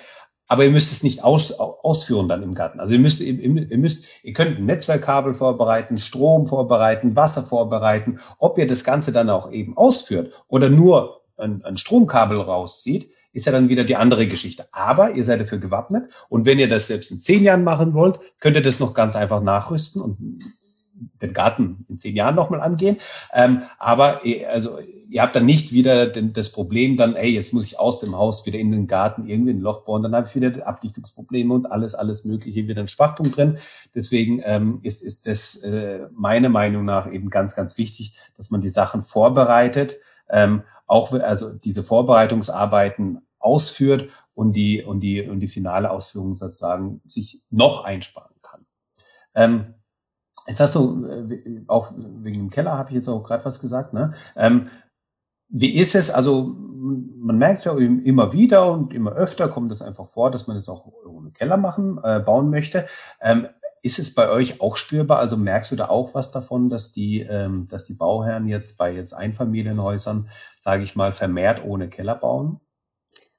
Aber 0.48 0.64
ihr 0.64 0.72
müsst 0.72 0.92
es 0.92 1.04
nicht 1.04 1.24
aus, 1.24 1.52
ausführen 1.52 2.30
dann 2.30 2.44
im 2.44 2.54
Garten. 2.54 2.80
Also 2.80 2.94
ihr 2.94 3.00
müsst, 3.00 3.22
ihr, 3.22 3.78
müsst, 3.78 4.06
ihr 4.24 4.34
könnt 4.34 4.58
ein 4.58 4.66
Netzwerkkabel 4.66 5.34
vorbereiten, 5.34 5.98
Strom 5.98 6.48
vorbereiten, 6.48 7.16
Wasser 7.16 7.44
vorbereiten. 7.44 8.20
Ob 8.38 8.58
ihr 8.58 8.68
das 8.68 8.84
Ganze 8.84 9.12
dann 9.12 9.30
auch 9.30 9.52
eben 9.52 9.76
ausführt 9.76 10.34
oder 10.48 10.70
nur 10.70 11.24
ein, 11.38 11.64
ein 11.66 11.78
Stromkabel 11.78 12.40
rauszieht, 12.40 13.10
ist 13.34 13.48
ja 13.48 13.52
dann 13.52 13.68
wieder 13.68 13.84
die 13.84 13.96
andere 13.96 14.28
Geschichte. 14.28 14.68
Aber 14.72 15.12
ihr 15.12 15.24
seid 15.24 15.42
dafür 15.42 15.58
gewappnet. 15.58 16.12
Und 16.30 16.46
wenn 16.46 16.60
ihr 16.60 16.70
das 16.70 16.88
selbst 16.88 17.12
in 17.12 17.20
zehn 17.20 17.44
Jahren 17.44 17.64
machen 17.64 17.94
wollt, 17.94 18.20
könnt 18.40 18.56
ihr 18.56 18.62
das 18.62 18.80
noch 18.80 18.94
ganz 18.94 19.16
einfach 19.16 19.42
nachrüsten 19.42 20.02
und 20.02 20.40
den 21.22 21.34
Garten 21.34 21.86
in 21.90 21.98
zehn 22.00 22.16
Jahren 22.16 22.36
nochmal 22.36 22.62
angehen. 22.62 22.98
Ähm, 23.34 23.64
aber 23.80 24.22
also 24.52 24.80
ihr 25.10 25.22
habt 25.22 25.36
dann 25.36 25.46
nicht 25.46 25.72
wieder 25.72 26.08
den, 26.08 26.34
das 26.34 26.52
Problem 26.52 26.98
dann, 26.98 27.16
hey, 27.16 27.30
jetzt 27.30 27.54
muss 27.54 27.68
ich 27.68 27.80
aus 27.80 28.00
dem 28.00 28.18
Haus 28.18 28.46
wieder 28.46 28.58
in 28.58 28.72
den 28.72 28.88
Garten 28.88 29.28
irgendwie 29.28 29.52
ein 29.52 29.62
Loch 29.62 29.86
bauen, 29.86 30.02
dann 30.02 30.16
habe 30.16 30.28
ich 30.28 30.36
wieder 30.36 30.66
Abdichtungsprobleme 30.66 31.54
und 31.54 31.72
alles, 31.72 31.94
alles 31.94 32.26
Mögliche 32.26 32.68
wieder 32.68 32.82
ein 32.82 32.88
Schwachtung 32.88 33.32
drin. 33.32 33.58
Deswegen 33.94 34.42
ähm, 34.44 34.80
ist, 34.82 35.04
ist 35.04 35.28
das 35.28 35.64
äh, 35.64 36.08
meiner 36.12 36.50
Meinung 36.50 36.86
nach 36.86 37.12
eben 37.12 37.30
ganz, 37.30 37.56
ganz 37.56 37.78
wichtig, 37.78 38.14
dass 38.36 38.50
man 38.50 38.62
die 38.62 38.70
Sachen 38.70 39.04
vorbereitet, 39.04 39.98
ähm, 40.30 40.64
auch 40.88 41.14
also 41.14 41.54
diese 41.58 41.84
Vorbereitungsarbeiten 41.84 43.22
ausführt 43.40 44.10
und 44.34 44.54
die, 44.54 44.84
und 44.84 45.02
die, 45.02 45.22
und 45.22 45.40
die 45.42 45.48
finale 45.48 45.92
Ausführung 45.92 46.36
sozusagen 46.36 47.02
sich 47.08 47.42
noch 47.50 47.84
einsparen 47.84 48.36
kann. 48.42 48.66
Ähm, 49.36 49.74
Jetzt 50.48 50.60
hast 50.60 50.76
du, 50.76 51.06
äh, 51.06 51.64
auch 51.68 51.94
wegen 51.98 52.40
dem 52.40 52.50
Keller 52.50 52.78
habe 52.78 52.90
ich 52.90 52.96
jetzt 52.96 53.08
auch 53.08 53.24
gerade 53.24 53.46
was 53.46 53.62
gesagt, 53.62 53.94
ne? 53.94 54.14
Ähm, 54.36 54.70
wie 55.50 55.78
ist 55.78 55.96
es, 55.96 56.10
also 56.10 56.56
man 57.24 57.38
merkt 57.38 57.66
ja 57.66 57.78
immer 57.78 58.34
wieder 58.34 58.72
und 58.72 58.94
immer 58.94 59.14
öfter 59.14 59.48
kommt 59.48 59.72
es 59.72 59.82
einfach 59.82 60.08
vor, 60.08 60.32
dass 60.32 60.48
man 60.48 60.58
es 60.58 60.68
auch 60.68 60.86
ohne 61.06 61.32
Keller 61.32 61.58
machen, 61.58 62.00
äh, 62.04 62.20
bauen 62.20 62.50
möchte. 62.50 62.88
Ähm, 63.22 63.48
ist 63.82 64.00
es 64.00 64.16
bei 64.16 64.30
euch 64.30 64.62
auch 64.62 64.78
spürbar? 64.78 65.20
Also 65.20 65.38
merkst 65.38 65.72
du 65.72 65.76
da 65.76 65.90
auch 65.90 66.14
was 66.14 66.32
davon, 66.32 66.70
dass 66.70 66.94
die, 66.94 67.22
ähm, 67.22 67.68
dass 67.70 67.86
die 67.86 67.94
Bauherren 67.94 68.48
jetzt 68.48 68.78
bei 68.78 68.94
jetzt 68.94 69.14
Einfamilienhäusern, 69.14 70.30
sage 70.60 70.84
ich 70.84 70.96
mal, 70.96 71.12
vermehrt 71.12 71.64
ohne 71.64 71.90
Keller 71.90 72.16
bauen? 72.16 72.60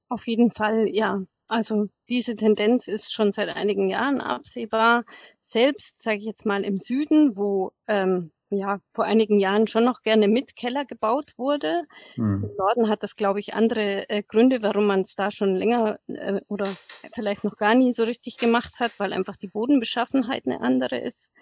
Auf 0.08 0.26
jeden 0.26 0.52
Fall, 0.52 0.86
ja. 0.88 1.22
Also 1.54 1.86
diese 2.08 2.34
Tendenz 2.34 2.88
ist 2.88 3.12
schon 3.12 3.30
seit 3.30 3.48
einigen 3.48 3.88
Jahren 3.88 4.20
absehbar. 4.20 5.04
Selbst, 5.38 6.02
sage 6.02 6.18
ich 6.18 6.24
jetzt 6.24 6.44
mal, 6.44 6.64
im 6.64 6.78
Süden, 6.78 7.36
wo 7.36 7.70
ähm, 7.86 8.32
ja 8.50 8.80
vor 8.92 9.04
einigen 9.04 9.38
Jahren 9.38 9.68
schon 9.68 9.84
noch 9.84 10.02
gerne 10.02 10.26
mit 10.26 10.56
Keller 10.56 10.84
gebaut 10.84 11.34
wurde. 11.36 11.84
Hm. 12.16 12.42
Im 12.42 12.56
Norden 12.56 12.88
hat 12.88 13.04
das, 13.04 13.14
glaube 13.14 13.38
ich, 13.38 13.54
andere 13.54 14.10
äh, 14.10 14.24
Gründe, 14.24 14.62
warum 14.62 14.86
man 14.86 15.02
es 15.02 15.14
da 15.14 15.30
schon 15.30 15.54
länger 15.54 16.00
äh, 16.08 16.40
oder 16.48 16.66
vielleicht 17.14 17.44
noch 17.44 17.56
gar 17.56 17.76
nie 17.76 17.92
so 17.92 18.02
richtig 18.02 18.36
gemacht 18.36 18.80
hat, 18.80 18.90
weil 18.98 19.12
einfach 19.12 19.36
die 19.36 19.46
Bodenbeschaffenheit 19.46 20.46
eine 20.46 20.60
andere 20.60 20.98
ist. 20.98 21.32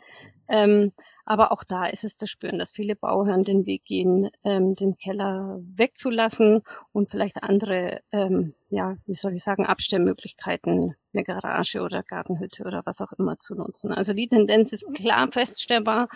Ähm, 0.46 0.92
aber 1.24 1.52
auch 1.52 1.64
da 1.64 1.86
ist 1.86 2.04
es 2.04 2.18
zu 2.18 2.26
spüren, 2.26 2.58
dass 2.58 2.72
viele 2.72 2.96
Bauherren 2.96 3.44
den 3.44 3.66
Weg 3.66 3.84
gehen, 3.84 4.30
ähm, 4.44 4.74
den 4.74 4.96
Keller 4.96 5.60
wegzulassen 5.62 6.62
und 6.92 7.10
vielleicht 7.10 7.42
andere, 7.42 8.00
ähm, 8.10 8.54
ja, 8.70 8.96
wie 9.06 9.14
soll 9.14 9.34
ich 9.34 9.42
sagen, 9.42 9.66
Abstellmöglichkeiten, 9.66 10.96
eine 11.14 11.24
Garage 11.24 11.82
oder 11.82 12.02
Gartenhütte 12.02 12.64
oder 12.64 12.82
was 12.84 13.00
auch 13.00 13.12
immer 13.12 13.38
zu 13.38 13.54
nutzen. 13.54 13.92
Also 13.92 14.12
die 14.14 14.28
Tendenz 14.28 14.72
ist 14.72 14.84
klar 14.94 15.30
feststellbar. 15.30 16.08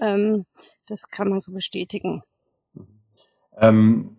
Ähm, 0.00 0.46
das 0.86 1.08
kann 1.08 1.28
man 1.28 1.40
so 1.40 1.52
bestätigen. 1.52 2.22
Ähm, 3.58 4.16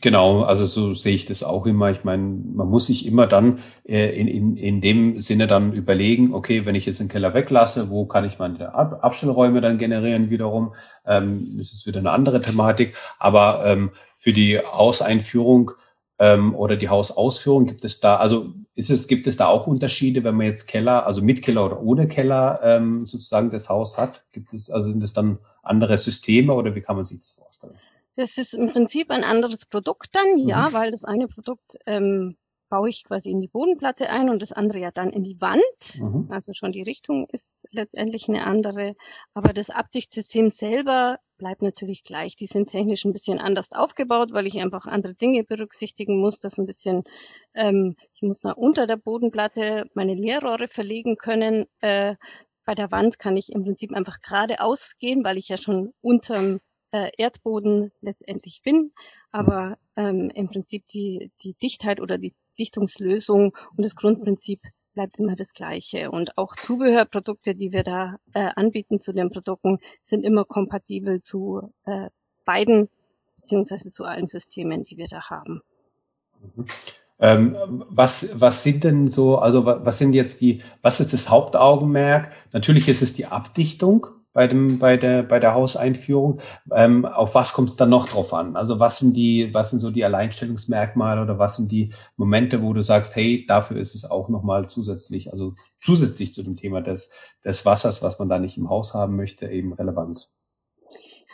genau, 0.00 0.42
also 0.42 0.66
so 0.66 0.94
sehe 0.94 1.14
ich 1.14 1.26
das 1.26 1.42
auch 1.42 1.66
immer. 1.66 1.90
Ich 1.90 2.04
meine, 2.04 2.22
man 2.22 2.68
muss 2.68 2.86
sich 2.86 3.06
immer 3.06 3.26
dann 3.26 3.58
äh, 3.84 4.18
in, 4.18 4.28
in, 4.28 4.56
in 4.56 4.80
dem 4.80 5.18
Sinne 5.18 5.46
dann 5.46 5.72
überlegen, 5.72 6.32
okay, 6.34 6.64
wenn 6.64 6.74
ich 6.74 6.86
jetzt 6.86 7.00
den 7.00 7.08
Keller 7.08 7.34
weglasse, 7.34 7.90
wo 7.90 8.06
kann 8.06 8.24
ich 8.24 8.38
meine 8.38 8.74
Ab 8.74 9.00
Abstellräume 9.02 9.60
dann 9.60 9.78
generieren 9.78 10.30
wiederum? 10.30 10.74
Ähm, 11.06 11.54
das 11.58 11.72
ist 11.72 11.86
wieder 11.86 11.98
eine 11.98 12.12
andere 12.12 12.40
Thematik. 12.40 12.94
Aber 13.18 13.64
ähm, 13.66 13.90
für 14.16 14.32
die 14.32 14.58
Hauseinführung 14.58 15.72
ähm, 16.18 16.54
oder 16.54 16.76
die 16.76 16.88
Hausausführung 16.88 17.66
gibt 17.66 17.84
es 17.84 18.00
da, 18.00 18.16
also 18.16 18.54
ist 18.74 18.90
es, 18.90 19.08
gibt 19.08 19.26
es 19.26 19.36
da 19.36 19.48
auch 19.48 19.66
Unterschiede, 19.66 20.24
wenn 20.24 20.36
man 20.36 20.46
jetzt 20.46 20.68
Keller, 20.68 21.04
also 21.06 21.20
mit 21.20 21.42
Keller 21.42 21.66
oder 21.66 21.82
ohne 21.82 22.08
Keller 22.08 22.60
ähm, 22.62 23.04
sozusagen 23.04 23.50
das 23.50 23.68
Haus 23.68 23.98
hat? 23.98 24.24
Gibt 24.32 24.54
es, 24.54 24.70
also 24.70 24.90
sind 24.90 25.02
es 25.02 25.12
dann 25.12 25.38
andere 25.62 25.98
Systeme 25.98 26.54
oder 26.54 26.74
wie 26.74 26.80
kann 26.80 26.96
man 26.96 27.04
sich 27.04 27.18
das 27.18 27.32
vorstellen? 27.32 27.74
Das 28.14 28.36
ist 28.38 28.54
im 28.54 28.72
Prinzip 28.72 29.10
ein 29.10 29.24
anderes 29.24 29.66
Produkt 29.66 30.14
dann, 30.14 30.34
mhm. 30.34 30.48
ja, 30.48 30.72
weil 30.72 30.90
das 30.90 31.04
eine 31.04 31.28
Produkt 31.28 31.76
ähm, 31.86 32.36
baue 32.72 32.88
ich 32.88 33.04
quasi 33.04 33.30
in 33.30 33.42
die 33.42 33.48
Bodenplatte 33.48 34.08
ein 34.08 34.30
und 34.30 34.40
das 34.40 34.52
andere 34.52 34.78
ja 34.78 34.90
dann 34.90 35.10
in 35.10 35.22
die 35.22 35.38
Wand. 35.42 35.62
Mhm. 36.00 36.28
Also 36.30 36.54
schon 36.54 36.72
die 36.72 36.80
Richtung 36.80 37.28
ist 37.30 37.66
letztendlich 37.70 38.30
eine 38.30 38.46
andere. 38.46 38.96
Aber 39.34 39.52
das 39.52 39.68
Abdichtsystem 39.68 40.50
selber 40.50 41.18
bleibt 41.36 41.60
natürlich 41.60 42.02
gleich. 42.02 42.34
Die 42.34 42.46
sind 42.46 42.70
technisch 42.70 43.04
ein 43.04 43.12
bisschen 43.12 43.38
anders 43.38 43.72
aufgebaut, 43.72 44.32
weil 44.32 44.46
ich 44.46 44.58
einfach 44.58 44.86
andere 44.86 45.14
Dinge 45.14 45.44
berücksichtigen 45.44 46.18
muss. 46.18 46.38
Das 46.38 46.56
ein 46.56 46.64
bisschen, 46.64 47.04
ähm, 47.52 47.94
ich 48.14 48.22
muss 48.22 48.40
da 48.40 48.52
unter 48.52 48.86
der 48.86 48.96
Bodenplatte 48.96 49.84
meine 49.92 50.14
Leerrohre 50.14 50.66
verlegen 50.66 51.18
können. 51.18 51.66
Äh, 51.80 52.14
bei 52.64 52.74
der 52.74 52.90
Wand 52.90 53.18
kann 53.18 53.36
ich 53.36 53.52
im 53.52 53.64
Prinzip 53.64 53.92
einfach 53.92 54.22
geradeaus 54.22 54.96
gehen, 54.98 55.24
weil 55.24 55.36
ich 55.36 55.48
ja 55.48 55.58
schon 55.58 55.92
unterm 56.00 56.60
äh, 56.92 57.10
Erdboden 57.16 57.90
letztendlich 58.00 58.62
bin, 58.62 58.92
aber 59.30 59.78
ähm, 59.96 60.30
im 60.30 60.48
Prinzip 60.48 60.86
die, 60.88 61.32
die 61.42 61.54
Dichtheit 61.54 62.00
oder 62.00 62.18
die 62.18 62.34
Dichtungslösung 62.58 63.56
und 63.76 63.82
das 63.82 63.96
Grundprinzip 63.96 64.60
bleibt 64.94 65.18
immer 65.18 65.36
das 65.36 65.52
gleiche. 65.54 66.10
Und 66.10 66.36
auch 66.36 66.54
Zubehörprodukte, 66.54 67.54
die 67.54 67.72
wir 67.72 67.82
da 67.82 68.18
äh, 68.34 68.50
anbieten 68.54 69.00
zu 69.00 69.12
den 69.12 69.30
Produkten, 69.30 69.78
sind 70.02 70.24
immer 70.24 70.44
kompatibel 70.44 71.22
zu 71.22 71.72
äh, 71.84 72.08
beiden 72.44 72.88
beziehungsweise 73.40 73.90
zu 73.90 74.04
allen 74.04 74.28
Systemen, 74.28 74.84
die 74.84 74.96
wir 74.96 75.08
da 75.08 75.30
haben. 75.30 75.62
Mhm. 76.56 76.66
Ähm, 77.18 77.84
was, 77.88 78.40
was 78.40 78.64
sind 78.64 78.82
denn 78.82 79.06
so, 79.06 79.38
also 79.38 79.64
was 79.64 79.98
sind 79.98 80.12
jetzt 80.12 80.40
die, 80.40 80.62
was 80.82 80.98
ist 80.98 81.12
das 81.12 81.30
Hauptaugenmerk? 81.30 82.32
Natürlich 82.52 82.88
ist 82.88 83.00
es 83.00 83.14
die 83.14 83.26
Abdichtung 83.26 84.08
bei 84.32 84.46
dem, 84.46 84.78
bei 84.78 84.96
der, 84.96 85.22
bei 85.22 85.38
der 85.38 85.54
Hauseinführung. 85.54 86.40
Ähm, 86.72 87.04
auf 87.04 87.34
was 87.34 87.52
kommt 87.52 87.68
es 87.68 87.76
dann 87.76 87.90
noch 87.90 88.08
drauf 88.08 88.32
an? 88.32 88.56
Also 88.56 88.78
was 88.80 88.98
sind 88.98 89.16
die, 89.16 89.52
was 89.52 89.70
sind 89.70 89.78
so 89.78 89.90
die 89.90 90.04
Alleinstellungsmerkmale 90.04 91.22
oder 91.22 91.38
was 91.38 91.56
sind 91.56 91.70
die 91.70 91.92
Momente, 92.16 92.62
wo 92.62 92.72
du 92.72 92.82
sagst, 92.82 93.16
hey, 93.16 93.44
dafür 93.46 93.78
ist 93.78 93.94
es 93.94 94.10
auch 94.10 94.28
nochmal 94.28 94.68
zusätzlich, 94.68 95.30
also 95.30 95.54
zusätzlich 95.80 96.32
zu 96.32 96.42
dem 96.42 96.56
Thema 96.56 96.80
des, 96.80 97.16
des 97.44 97.64
Wassers, 97.66 98.02
was 98.02 98.18
man 98.18 98.28
da 98.28 98.38
nicht 98.38 98.56
im 98.56 98.70
Haus 98.70 98.94
haben 98.94 99.16
möchte, 99.16 99.48
eben 99.48 99.72
relevant? 99.72 100.30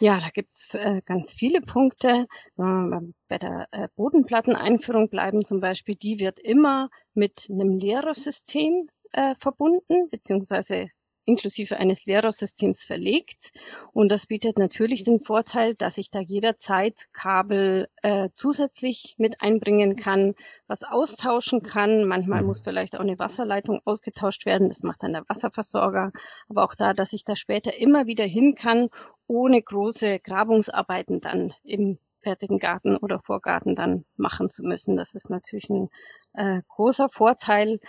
Ja, 0.01 0.21
da 0.21 0.29
gibt's 0.31 0.75
äh, 0.75 1.03
ganz 1.05 1.35
viele 1.35 1.61
Punkte. 1.61 2.27
Äh, 2.57 3.01
bei 3.29 3.39
der 3.39 3.67
äh, 3.73 3.89
Bodenplatteneinführung 3.97 5.09
bleiben 5.09 5.45
zum 5.45 5.61
Beispiel, 5.61 5.97
die 5.97 6.21
wird 6.21 6.39
immer 6.39 6.89
mit 7.15 7.49
einem 7.51 7.73
Lehrersystem 7.73 8.89
äh, 9.13 9.35
verbunden, 9.41 10.09
beziehungsweise 10.11 10.89
inklusive 11.29 11.77
eines 11.77 12.07
Lehrersystems 12.07 12.85
verlegt. 12.85 13.53
Und 13.93 14.09
das 14.11 14.27
bietet 14.27 14.59
natürlich 14.59 15.05
den 15.05 15.21
Vorteil, 15.21 15.75
dass 15.75 15.99
ich 15.99 16.11
da 16.11 16.21
jederzeit 16.21 17.07
Kabel 17.13 17.89
äh, 18.03 18.31
zusätzlich 18.35 19.15
mit 19.19 19.41
einbringen 19.41 19.97
kann, 19.97 20.35
was 20.67 20.83
austauschen 20.83 21.63
kann. 21.63 22.05
Manchmal 22.05 22.43
muss 22.43 22.63
vielleicht 22.63 22.97
auch 22.97 23.01
eine 23.01 23.19
Wasserleitung 23.19 23.81
ausgetauscht 23.85 24.47
werden. 24.47 24.69
Das 24.69 24.83
macht 24.83 25.03
dann 25.03 25.13
der 25.13 25.29
Wasserversorger. 25.29 26.13
Aber 26.49 26.65
auch 26.65 26.75
da, 26.75 26.95
dass 26.95 27.13
ich 27.13 27.25
da 27.25 27.37
später 27.37 27.77
immer 27.77 28.07
wieder 28.07 28.25
hin 28.25 28.55
kann, 28.55 28.89
ohne 29.27 29.63
große 29.63 30.21
Grabungsarbeiten 30.21 31.21
dann 31.21 31.53
im 31.63 31.99
fertigen 32.23 32.59
Garten 32.59 32.97
oder 32.97 33.21
Vorgarten 33.21 33.77
dann 33.77 34.05
machen 34.17 34.51
zu 34.51 34.63
müssen. 34.63 34.97
Das 34.97 35.15
ist 35.15 35.31
natürlich 35.31 35.69
ein 35.71 35.89
äh, 36.35 36.63
großer 36.69 37.09
Vorteil. 37.11 37.81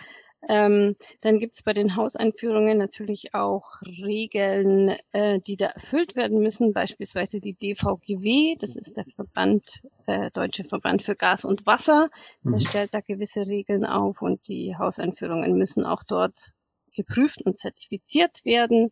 Ähm, 0.47 0.95
dann 1.21 1.39
gibt 1.39 1.53
es 1.53 1.63
bei 1.63 1.73
den 1.73 1.95
Hauseinführungen 1.95 2.77
natürlich 2.77 3.33
auch 3.33 3.81
Regeln, 3.83 4.95
äh, 5.11 5.39
die 5.39 5.57
da 5.57 5.67
erfüllt 5.67 6.15
werden 6.15 6.39
müssen, 6.39 6.71
beispielsweise 6.71 7.41
die 7.41 7.53
DVGW, 7.53 8.55
das 8.57 8.77
ist 8.77 8.95
der 8.95 9.05
Verband, 9.05 9.81
äh, 10.07 10.31
Deutsche 10.31 10.63
Verband 10.63 11.01
für 11.01 11.15
Gas 11.15 11.43
und 11.43 11.65
Wasser, 11.65 12.09
der 12.43 12.51
mhm. 12.53 12.59
stellt 12.59 12.93
da 12.93 13.01
gewisse 13.01 13.47
Regeln 13.47 13.85
auf 13.85 14.21
und 14.21 14.47
die 14.47 14.75
Hauseinführungen 14.77 15.57
müssen 15.57 15.85
auch 15.85 16.03
dort 16.03 16.53
geprüft 16.95 17.41
und 17.41 17.57
zertifiziert 17.57 18.45
werden, 18.45 18.91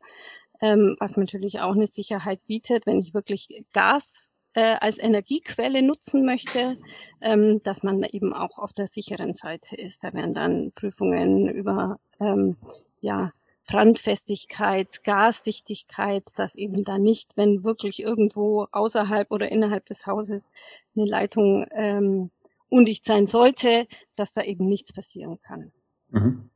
ähm, 0.62 0.98
was 1.00 1.16
natürlich 1.16 1.62
auch 1.62 1.76
eine 1.76 1.88
Sicherheit 1.88 2.46
bietet, 2.46 2.86
wenn 2.86 3.00
ich 3.00 3.14
wirklich 3.14 3.64
Gas 3.74 4.34
äh, 4.58 4.76
als 4.82 4.98
Energiequelle 4.98 5.84
nutzen 5.84 6.26
möchte, 6.26 6.80
ähm, 7.22 7.62
dass 7.62 7.84
man 7.84 8.02
eben 8.02 8.34
auch 8.34 8.58
auf 8.58 8.74
der 8.74 8.88
sicheren 8.88 9.36
Seite 9.36 9.76
ist. 9.76 10.04
Da 10.04 10.14
werden 10.14 10.34
dann 10.34 10.72
Prüfungen 10.74 11.48
über 11.48 12.00
ähm, 12.20 12.58
ja, 13.00 13.32
Brandfestigkeit, 13.68 15.04
Gasdichtigkeit, 15.04 16.24
dass 16.38 16.56
eben 16.56 16.84
da 16.84 16.98
nicht, 16.98 17.38
wenn 17.38 17.64
wirklich 17.64 18.02
irgendwo 18.02 18.66
außerhalb 18.72 19.30
oder 19.30 19.52
innerhalb 19.52 19.86
des 19.86 20.08
Hauses 20.08 20.52
eine 20.96 21.06
Leitung 21.06 21.68
ähm, 21.70 22.32
undicht 22.68 23.06
sein 23.06 23.28
sollte, 23.28 23.88
dass 24.16 24.34
da 24.34 24.42
eben 24.42 24.68
nichts 24.68 24.92
passieren 24.92 25.40
kann. 25.40 25.72
Mhm. 26.10 26.50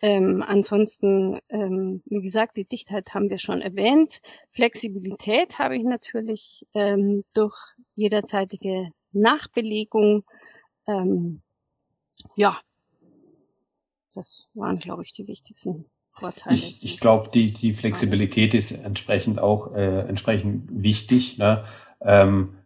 Ähm, 0.00 0.44
ansonsten, 0.46 1.40
ähm, 1.48 2.02
wie 2.06 2.20
gesagt, 2.20 2.56
die 2.56 2.64
Dichtheit 2.64 3.14
haben 3.14 3.30
wir 3.30 3.38
schon 3.38 3.60
erwähnt. 3.60 4.20
Flexibilität 4.52 5.58
habe 5.58 5.76
ich 5.76 5.82
natürlich 5.82 6.66
ähm, 6.74 7.24
durch 7.34 7.56
jederzeitige 7.96 8.90
Nachbelegung. 9.12 10.24
Ähm, 10.86 11.42
ja, 12.36 12.60
das 14.14 14.48
waren, 14.54 14.78
glaube 14.78 15.02
ich, 15.02 15.12
die 15.12 15.26
wichtigsten 15.26 15.86
Vorteile. 16.06 16.54
Ich, 16.54 16.82
ich 16.82 17.00
glaube, 17.00 17.30
die, 17.32 17.52
die 17.52 17.72
Flexibilität 17.72 18.54
ist 18.54 18.72
entsprechend 18.72 19.38
auch 19.38 19.74
äh, 19.74 20.00
entsprechend 20.08 20.68
wichtig, 20.70 21.38
ne? 21.38 21.64
ähm, 22.00 22.56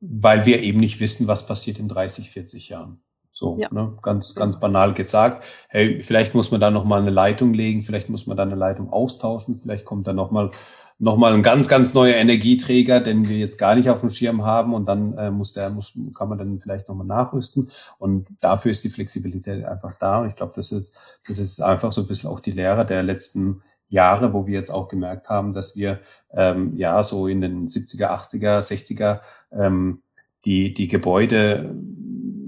weil 0.00 0.46
wir 0.46 0.62
eben 0.62 0.80
nicht 0.80 1.00
wissen, 1.00 1.28
was 1.28 1.46
passiert 1.46 1.78
in 1.78 1.88
30, 1.88 2.30
40 2.30 2.68
Jahren. 2.68 3.00
So, 3.42 3.56
ja. 3.58 3.68
ne, 3.72 3.98
ganz, 4.02 4.36
ganz 4.36 4.60
banal 4.60 4.94
gesagt. 4.94 5.42
Hey, 5.68 6.00
vielleicht 6.00 6.32
muss 6.32 6.52
man 6.52 6.60
da 6.60 6.70
nochmal 6.70 7.00
eine 7.00 7.10
Leitung 7.10 7.54
legen, 7.54 7.82
vielleicht 7.82 8.08
muss 8.08 8.28
man 8.28 8.36
da 8.36 8.44
eine 8.44 8.54
Leitung 8.54 8.92
austauschen, 8.92 9.56
vielleicht 9.56 9.84
kommt 9.84 10.06
da 10.06 10.12
nochmal 10.12 10.52
noch 11.00 11.16
mal 11.16 11.34
ein 11.34 11.42
ganz, 11.42 11.66
ganz 11.66 11.92
neuer 11.94 12.14
Energieträger, 12.14 13.00
den 13.00 13.28
wir 13.28 13.36
jetzt 13.36 13.58
gar 13.58 13.74
nicht 13.74 13.90
auf 13.90 13.98
dem 13.98 14.10
Schirm 14.10 14.44
haben 14.44 14.72
und 14.72 14.86
dann 14.86 15.18
äh, 15.18 15.32
muss 15.32 15.52
der, 15.52 15.70
muss, 15.70 15.98
kann 16.16 16.28
man 16.28 16.38
dann 16.38 16.60
vielleicht 16.60 16.88
nochmal 16.88 17.08
nachrüsten. 17.08 17.68
Und 17.98 18.28
dafür 18.40 18.70
ist 18.70 18.84
die 18.84 18.90
Flexibilität 18.90 19.64
einfach 19.64 19.94
da. 19.98 20.20
Und 20.20 20.28
ich 20.28 20.36
glaube, 20.36 20.52
das 20.54 20.70
ist, 20.70 21.20
das 21.26 21.40
ist 21.40 21.60
einfach 21.60 21.90
so 21.90 22.02
ein 22.02 22.06
bisschen 22.06 22.30
auch 22.30 22.38
die 22.38 22.52
Lehre 22.52 22.86
der 22.86 23.02
letzten 23.02 23.62
Jahre, 23.88 24.32
wo 24.32 24.46
wir 24.46 24.54
jetzt 24.54 24.70
auch 24.70 24.86
gemerkt 24.86 25.28
haben, 25.28 25.54
dass 25.54 25.76
wir 25.76 25.98
ähm, 26.30 26.76
ja 26.76 27.02
so 27.02 27.26
in 27.26 27.40
den 27.40 27.66
70er, 27.66 28.10
80er, 28.10 28.60
60er 28.60 29.20
ähm, 29.50 30.02
die, 30.44 30.72
die 30.72 30.86
Gebäude 30.86 31.74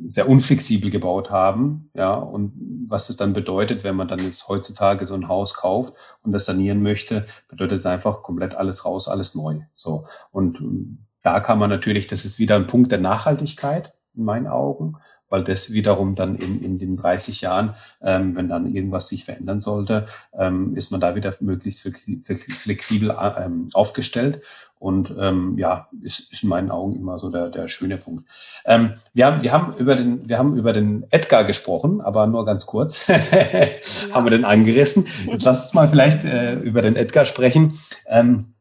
sehr 0.06 0.28
unflexibel 0.28 0.90
gebaut 0.90 1.30
haben, 1.30 1.90
ja, 1.94 2.14
und 2.14 2.52
was 2.88 3.08
das 3.08 3.16
dann 3.16 3.32
bedeutet, 3.32 3.84
wenn 3.84 3.96
man 3.96 4.08
dann 4.08 4.18
jetzt 4.18 4.48
heutzutage 4.48 5.06
so 5.06 5.14
ein 5.14 5.28
Haus 5.28 5.54
kauft 5.54 5.94
und 6.22 6.32
das 6.32 6.46
sanieren 6.46 6.82
möchte, 6.82 7.26
bedeutet 7.48 7.78
es 7.78 7.86
einfach 7.86 8.22
komplett 8.22 8.54
alles 8.54 8.84
raus, 8.84 9.08
alles 9.08 9.34
neu, 9.34 9.60
so. 9.74 10.06
Und 10.30 10.98
da 11.22 11.40
kann 11.40 11.58
man 11.58 11.70
natürlich, 11.70 12.06
das 12.06 12.24
ist 12.24 12.38
wieder 12.38 12.56
ein 12.56 12.66
Punkt 12.66 12.92
der 12.92 13.00
Nachhaltigkeit 13.00 13.94
in 14.14 14.24
meinen 14.24 14.46
Augen, 14.46 14.96
weil 15.28 15.44
das 15.44 15.72
wiederum 15.72 16.14
dann 16.14 16.37
in, 16.37 16.62
in 16.62 16.78
den 16.78 16.96
30 16.96 17.40
Jahren, 17.40 17.74
ähm, 18.02 18.37
wenn 18.37 18.48
dann 18.48 18.72
irgendwas 18.72 19.08
sich 19.08 19.24
verändern 19.24 19.60
sollte, 19.60 20.06
ähm, 20.38 20.76
ist 20.76 20.90
man 20.90 21.00
da 21.00 21.14
wieder 21.14 21.34
möglichst 21.40 21.82
flexibel 21.82 23.10
äh, 23.10 23.44
ähm, 23.44 23.70
aufgestellt. 23.72 24.42
Und 24.78 25.14
ähm, 25.18 25.56
ja, 25.56 25.88
ist, 26.02 26.30
ist 26.30 26.42
in 26.42 26.50
meinen 26.50 26.70
Augen 26.70 26.96
immer 26.96 27.18
so 27.18 27.30
der, 27.30 27.48
der 27.48 27.68
schöne 27.68 27.96
Punkt. 27.96 28.28
Ähm, 28.66 28.92
wir, 29.14 29.26
haben, 29.26 29.42
wir, 29.42 29.50
haben 29.50 29.74
über 29.78 29.94
den, 29.94 30.28
wir 30.28 30.37
haben 30.37 30.56
über 30.56 30.74
den 30.74 31.06
Edgar 31.10 31.44
gesprochen, 31.44 32.02
aber 32.02 32.26
nur 32.26 32.44
ganz 32.44 32.66
kurz 32.66 33.08
haben 34.12 34.26
wir 34.26 34.30
den 34.30 34.44
angerissen. 34.44 35.06
Jetzt 35.26 35.46
lass 35.46 35.62
uns 35.62 35.74
mal 35.74 35.88
vielleicht 35.88 36.24
äh, 36.24 36.54
über 36.56 36.82
den 36.82 36.96
Edgar 36.96 37.24
sprechen. 37.24 37.72
Ähm, 38.06 38.54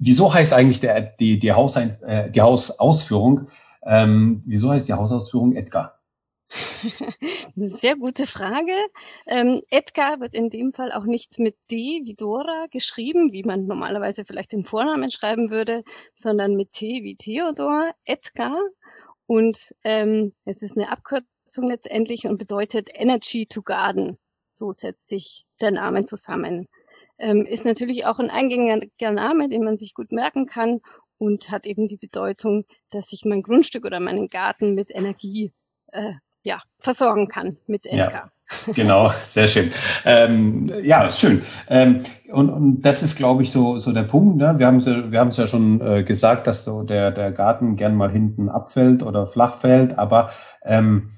wieso 0.00 0.34
heißt 0.34 0.52
eigentlich 0.52 0.80
der, 0.80 1.00
die, 1.00 1.38
die, 1.38 1.52
Hausein, 1.52 2.02
äh, 2.02 2.30
die 2.30 2.40
Hausausführung 2.42 3.48
ähm, 3.86 4.42
wieso 4.46 4.70
heißt 4.70 4.88
die 4.88 4.94
Hausausführung 4.94 5.54
Edgar? 5.54 6.00
Sehr 7.56 7.96
gute 7.96 8.26
Frage. 8.26 8.72
Ähm, 9.26 9.62
Edgar 9.70 10.20
wird 10.20 10.34
in 10.34 10.50
dem 10.50 10.72
Fall 10.72 10.92
auch 10.92 11.04
nicht 11.04 11.38
mit 11.38 11.56
D 11.70 12.02
wie 12.04 12.14
Dora 12.14 12.66
geschrieben, 12.70 13.32
wie 13.32 13.42
man 13.42 13.66
normalerweise 13.66 14.24
vielleicht 14.24 14.52
den 14.52 14.64
Vornamen 14.64 15.10
schreiben 15.10 15.50
würde, 15.50 15.82
sondern 16.14 16.54
mit 16.54 16.72
T 16.72 17.02
wie 17.02 17.16
Theodor, 17.16 17.92
Edgar. 18.04 18.56
Und 19.26 19.74
ähm, 19.84 20.34
es 20.44 20.62
ist 20.62 20.76
eine 20.76 20.90
Abkürzung 20.90 21.68
letztendlich 21.68 22.26
und 22.26 22.38
bedeutet 22.38 22.90
Energy 22.94 23.46
to 23.46 23.62
Garden. 23.62 24.18
So 24.46 24.70
setzt 24.72 25.10
sich 25.10 25.46
der 25.60 25.72
Name 25.72 26.04
zusammen. 26.04 26.68
Ähm, 27.18 27.46
ist 27.46 27.64
natürlich 27.64 28.06
auch 28.06 28.18
ein 28.18 28.30
eingängiger 28.30 29.12
Name, 29.12 29.48
den 29.48 29.64
man 29.64 29.78
sich 29.78 29.94
gut 29.94 30.12
merken 30.12 30.46
kann 30.46 30.80
und 31.18 31.50
hat 31.50 31.66
eben 31.66 31.88
die 31.88 31.96
Bedeutung, 31.96 32.64
dass 32.90 33.12
ich 33.12 33.24
mein 33.24 33.42
Grundstück 33.42 33.84
oder 33.84 34.00
meinen 34.00 34.28
Garten 34.28 34.74
mit 34.74 34.90
Energie 34.90 35.52
äh, 35.92 36.12
ja, 36.42 36.60
versorgen 36.80 37.28
kann 37.28 37.58
mit 37.66 37.84
NK. 37.84 37.94
Ja. 37.94 38.30
Genau, 38.74 39.10
sehr 39.22 39.48
schön. 39.48 39.72
Ähm, 40.04 40.70
ja, 40.82 41.06
ist 41.06 41.18
schön. 41.18 41.42
Ähm, 41.68 42.00
und, 42.30 42.50
und 42.50 42.82
das 42.82 43.02
ist, 43.02 43.16
glaube 43.16 43.42
ich, 43.42 43.50
so, 43.50 43.78
so 43.78 43.90
der 43.90 44.02
Punkt. 44.02 44.36
Ne? 44.36 44.58
Wir 44.58 44.66
haben 44.66 44.76
es 44.76 44.86
wir 44.86 45.18
haben's 45.18 45.38
ja 45.38 45.46
schon 45.46 45.80
äh, 45.80 46.04
gesagt, 46.04 46.46
dass 46.46 46.64
so 46.64 46.82
der, 46.82 47.10
der 47.10 47.32
Garten 47.32 47.76
gern 47.76 47.96
mal 47.96 48.10
hinten 48.10 48.50
abfällt 48.50 49.02
oder 49.02 49.26
flach 49.26 49.54
fällt. 49.54 49.98
Aber 49.98 50.30
ähm, 50.62 51.10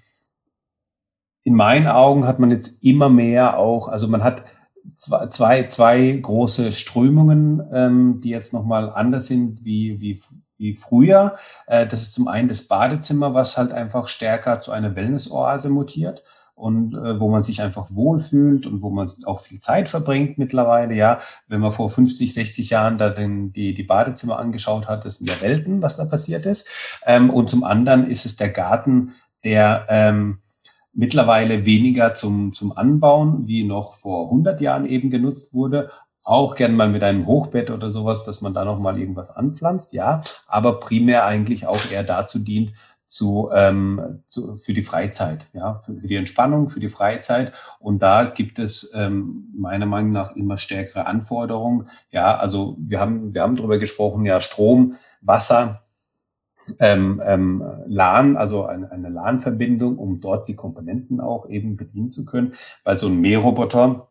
in 1.42 1.54
meinen 1.54 1.88
Augen 1.88 2.26
hat 2.26 2.38
man 2.38 2.50
jetzt 2.50 2.84
immer 2.84 3.08
mehr 3.08 3.58
auch, 3.58 3.88
also 3.88 4.08
man 4.08 4.24
hat 4.24 4.44
zwei, 4.94 5.26
zwei, 5.26 5.62
zwei 5.64 6.18
große 6.22 6.72
Strömungen, 6.72 7.62
ähm, 7.72 8.20
die 8.22 8.30
jetzt 8.30 8.52
nochmal 8.52 8.90
anders 8.90 9.26
sind 9.26 9.64
wie, 9.64 10.00
wie, 10.00 10.20
wie 10.58 10.74
früher. 10.74 11.36
Äh, 11.66 11.86
das 11.86 12.02
ist 12.02 12.14
zum 12.14 12.28
einen 12.28 12.48
das 12.48 12.68
Badezimmer, 12.68 13.34
was 13.34 13.56
halt 13.56 13.72
einfach 13.72 14.08
stärker 14.08 14.60
zu 14.60 14.72
einer 14.72 14.94
Wellnessoase 14.94 15.70
mutiert 15.70 16.22
und 16.54 16.94
äh, 16.94 17.20
wo 17.20 17.28
man 17.28 17.42
sich 17.42 17.60
einfach 17.60 17.88
wohlfühlt 17.90 18.66
und 18.66 18.80
wo 18.80 18.88
man 18.88 19.08
auch 19.26 19.40
viel 19.40 19.60
Zeit 19.60 19.90
verbringt 19.90 20.38
mittlerweile. 20.38 20.94
Ja, 20.94 21.20
wenn 21.48 21.60
man 21.60 21.72
vor 21.72 21.90
50, 21.90 22.32
60 22.32 22.70
Jahren 22.70 22.96
da 22.96 23.10
den, 23.10 23.52
die, 23.52 23.74
die 23.74 23.82
Badezimmer 23.82 24.38
angeschaut 24.38 24.88
hat, 24.88 25.04
das 25.04 25.18
sind 25.18 25.28
ja 25.28 25.40
Welten, 25.42 25.82
was 25.82 25.98
da 25.98 26.06
passiert 26.06 26.46
ist. 26.46 26.68
Ähm, 27.04 27.28
und 27.28 27.50
zum 27.50 27.62
anderen 27.62 28.08
ist 28.08 28.24
es 28.24 28.36
der 28.36 28.48
Garten, 28.48 29.12
der 29.44 29.86
ähm, 29.90 30.38
mittlerweile 30.96 31.66
weniger 31.66 32.14
zum, 32.14 32.52
zum 32.52 32.76
Anbauen, 32.76 33.46
wie 33.46 33.62
noch 33.64 33.94
vor 33.94 34.24
100 34.24 34.60
Jahren 34.60 34.86
eben 34.86 35.10
genutzt 35.10 35.54
wurde. 35.54 35.90
Auch 36.22 36.56
gern 36.56 36.74
mal 36.74 36.88
mit 36.88 37.04
einem 37.04 37.26
Hochbett 37.26 37.70
oder 37.70 37.90
sowas, 37.90 38.24
dass 38.24 38.40
man 38.40 38.54
da 38.54 38.64
noch 38.64 38.80
mal 38.80 38.98
irgendwas 38.98 39.30
anpflanzt, 39.30 39.92
ja. 39.92 40.22
Aber 40.48 40.80
primär 40.80 41.24
eigentlich 41.24 41.66
auch 41.66 41.90
eher 41.92 42.02
dazu 42.02 42.40
dient, 42.40 42.72
zu, 43.06 43.50
ähm, 43.54 44.22
zu, 44.26 44.56
für 44.56 44.74
die 44.74 44.82
Freizeit, 44.82 45.46
ja, 45.52 45.80
für, 45.84 45.96
für 45.96 46.08
die 46.08 46.16
Entspannung, 46.16 46.68
für 46.68 46.80
die 46.80 46.88
Freizeit. 46.88 47.52
Und 47.78 48.02
da 48.02 48.24
gibt 48.24 48.58
es 48.58 48.92
ähm, 48.96 49.52
meiner 49.56 49.86
Meinung 49.86 50.12
nach 50.12 50.34
immer 50.34 50.58
stärkere 50.58 51.06
Anforderungen. 51.06 51.88
Ja, 52.10 52.36
also 52.36 52.76
wir 52.80 52.98
haben, 52.98 53.32
wir 53.32 53.42
haben 53.42 53.54
darüber 53.54 53.78
gesprochen, 53.78 54.24
ja, 54.24 54.40
Strom, 54.40 54.96
Wasser, 55.20 55.85
ähm, 56.78 57.22
ähm, 57.24 57.64
LAN, 57.86 58.36
also 58.36 58.64
eine, 58.66 58.90
eine 58.90 59.08
LAN-Verbindung, 59.08 59.98
um 59.98 60.20
dort 60.20 60.48
die 60.48 60.54
Komponenten 60.54 61.20
auch 61.20 61.48
eben 61.48 61.76
bedienen 61.76 62.10
zu 62.10 62.24
können. 62.24 62.54
Weil 62.84 62.96
so 62.96 63.08
ein 63.08 63.20
Mähroboter, 63.20 64.08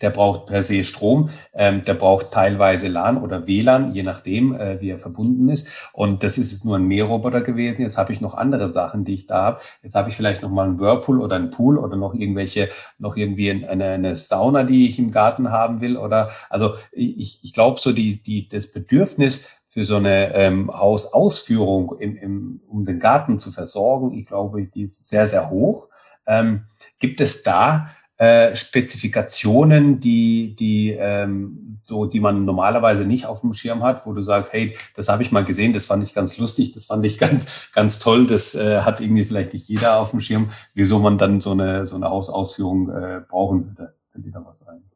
der 0.00 0.10
braucht 0.10 0.46
per 0.46 0.62
se 0.62 0.84
Strom, 0.84 1.30
ähm, 1.52 1.82
der 1.82 1.94
braucht 1.94 2.30
teilweise 2.30 2.88
LAN 2.88 3.20
oder 3.20 3.46
WLAN, 3.46 3.92
je 3.94 4.02
nachdem, 4.02 4.54
äh, 4.54 4.80
wie 4.80 4.90
er 4.90 4.98
verbunden 4.98 5.48
ist. 5.48 5.90
Und 5.92 6.22
das 6.22 6.38
ist 6.38 6.52
jetzt 6.52 6.64
nur 6.64 6.76
ein 6.76 6.86
Mähroboter 6.86 7.40
gewesen. 7.40 7.82
Jetzt 7.82 7.98
habe 7.98 8.12
ich 8.12 8.20
noch 8.20 8.34
andere 8.34 8.70
Sachen, 8.70 9.04
die 9.04 9.14
ich 9.14 9.26
da 9.26 9.42
habe. 9.42 9.60
Jetzt 9.82 9.94
habe 9.94 10.08
ich 10.08 10.16
vielleicht 10.16 10.42
noch 10.42 10.50
mal 10.50 10.66
einen 10.66 10.78
Whirlpool 10.78 11.20
oder 11.20 11.36
einen 11.36 11.50
Pool 11.50 11.78
oder 11.78 11.96
noch 11.96 12.14
irgendwelche, 12.14 12.68
noch 12.98 13.16
irgendwie 13.16 13.50
eine, 13.50 13.84
eine 13.84 14.16
Sauna, 14.16 14.64
die 14.64 14.88
ich 14.88 14.98
im 14.98 15.10
Garten 15.10 15.50
haben 15.50 15.80
will. 15.80 15.96
Oder 15.96 16.30
also 16.48 16.74
ich, 16.92 17.40
ich 17.42 17.52
glaube 17.52 17.80
so 17.80 17.92
die, 17.92 18.22
die, 18.22 18.48
das 18.48 18.70
Bedürfnis 18.70 19.61
für 19.72 19.84
so 19.84 19.96
eine 19.96 20.34
ähm, 20.34 20.70
Hausausführung, 20.70 21.98
im, 21.98 22.16
im, 22.18 22.60
um 22.68 22.84
den 22.84 23.00
Garten 23.00 23.38
zu 23.38 23.50
versorgen, 23.50 24.12
ich 24.12 24.26
glaube, 24.26 24.62
die 24.66 24.82
ist 24.82 25.08
sehr, 25.08 25.26
sehr 25.26 25.48
hoch. 25.48 25.88
Ähm, 26.26 26.64
gibt 26.98 27.22
es 27.22 27.42
da 27.42 27.88
äh, 28.18 28.54
Spezifikationen, 28.54 29.98
die, 29.98 30.54
die, 30.56 30.90
ähm, 30.90 31.66
so, 31.84 32.04
die 32.04 32.20
man 32.20 32.44
normalerweise 32.44 33.06
nicht 33.06 33.24
auf 33.24 33.40
dem 33.40 33.54
Schirm 33.54 33.82
hat, 33.82 34.04
wo 34.04 34.12
du 34.12 34.20
sagst, 34.20 34.52
hey, 34.52 34.76
das 34.94 35.08
habe 35.08 35.22
ich 35.22 35.32
mal 35.32 35.42
gesehen, 35.42 35.72
das 35.72 35.86
fand 35.86 36.02
ich 36.02 36.12
ganz 36.12 36.36
lustig, 36.36 36.74
das 36.74 36.84
fand 36.84 37.06
ich 37.06 37.16
ganz, 37.18 37.70
ganz 37.72 37.98
toll, 37.98 38.26
das 38.26 38.54
äh, 38.54 38.82
hat 38.82 39.00
irgendwie 39.00 39.24
vielleicht 39.24 39.54
nicht 39.54 39.68
jeder 39.68 40.00
auf 40.00 40.10
dem 40.10 40.20
Schirm, 40.20 40.50
wieso 40.74 40.98
man 40.98 41.16
dann 41.16 41.40
so 41.40 41.52
eine, 41.52 41.86
so 41.86 41.96
eine 41.96 42.10
Hausausführung 42.10 42.90
äh, 42.90 43.22
brauchen 43.26 43.64
würde. 43.64 43.94
Fällt 44.10 44.26
dir 44.26 44.32
da 44.32 44.44
was 44.44 44.68
ein? 44.68 44.91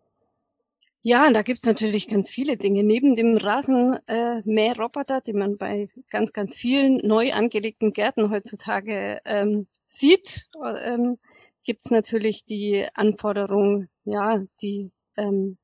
Ja, 1.09 1.31
da 1.31 1.43
gibt's 1.43 1.65
natürlich 1.65 2.09
ganz 2.09 2.29
viele 2.29 2.57
Dinge. 2.57 2.83
Neben 2.83 3.15
dem 3.15 3.37
Rasenmäherroboter, 3.37 5.19
äh, 5.19 5.23
den 5.23 5.39
man 5.39 5.57
bei 5.57 5.89
ganz, 6.11 6.33
ganz 6.33 6.57
vielen 6.57 6.97
neu 6.97 7.33
angelegten 7.33 7.93
Gärten 7.93 8.29
heutzutage 8.33 9.21
ähm, 9.25 9.69
sieht, 9.85 10.49
ähm, 10.61 11.19
gibt 11.63 11.83
es 11.85 11.93
natürlich 11.93 12.45
die 12.45 12.89
Anforderung, 12.93 13.87
ja, 14.05 14.43
die 14.61 14.91
ähm, 15.17 15.59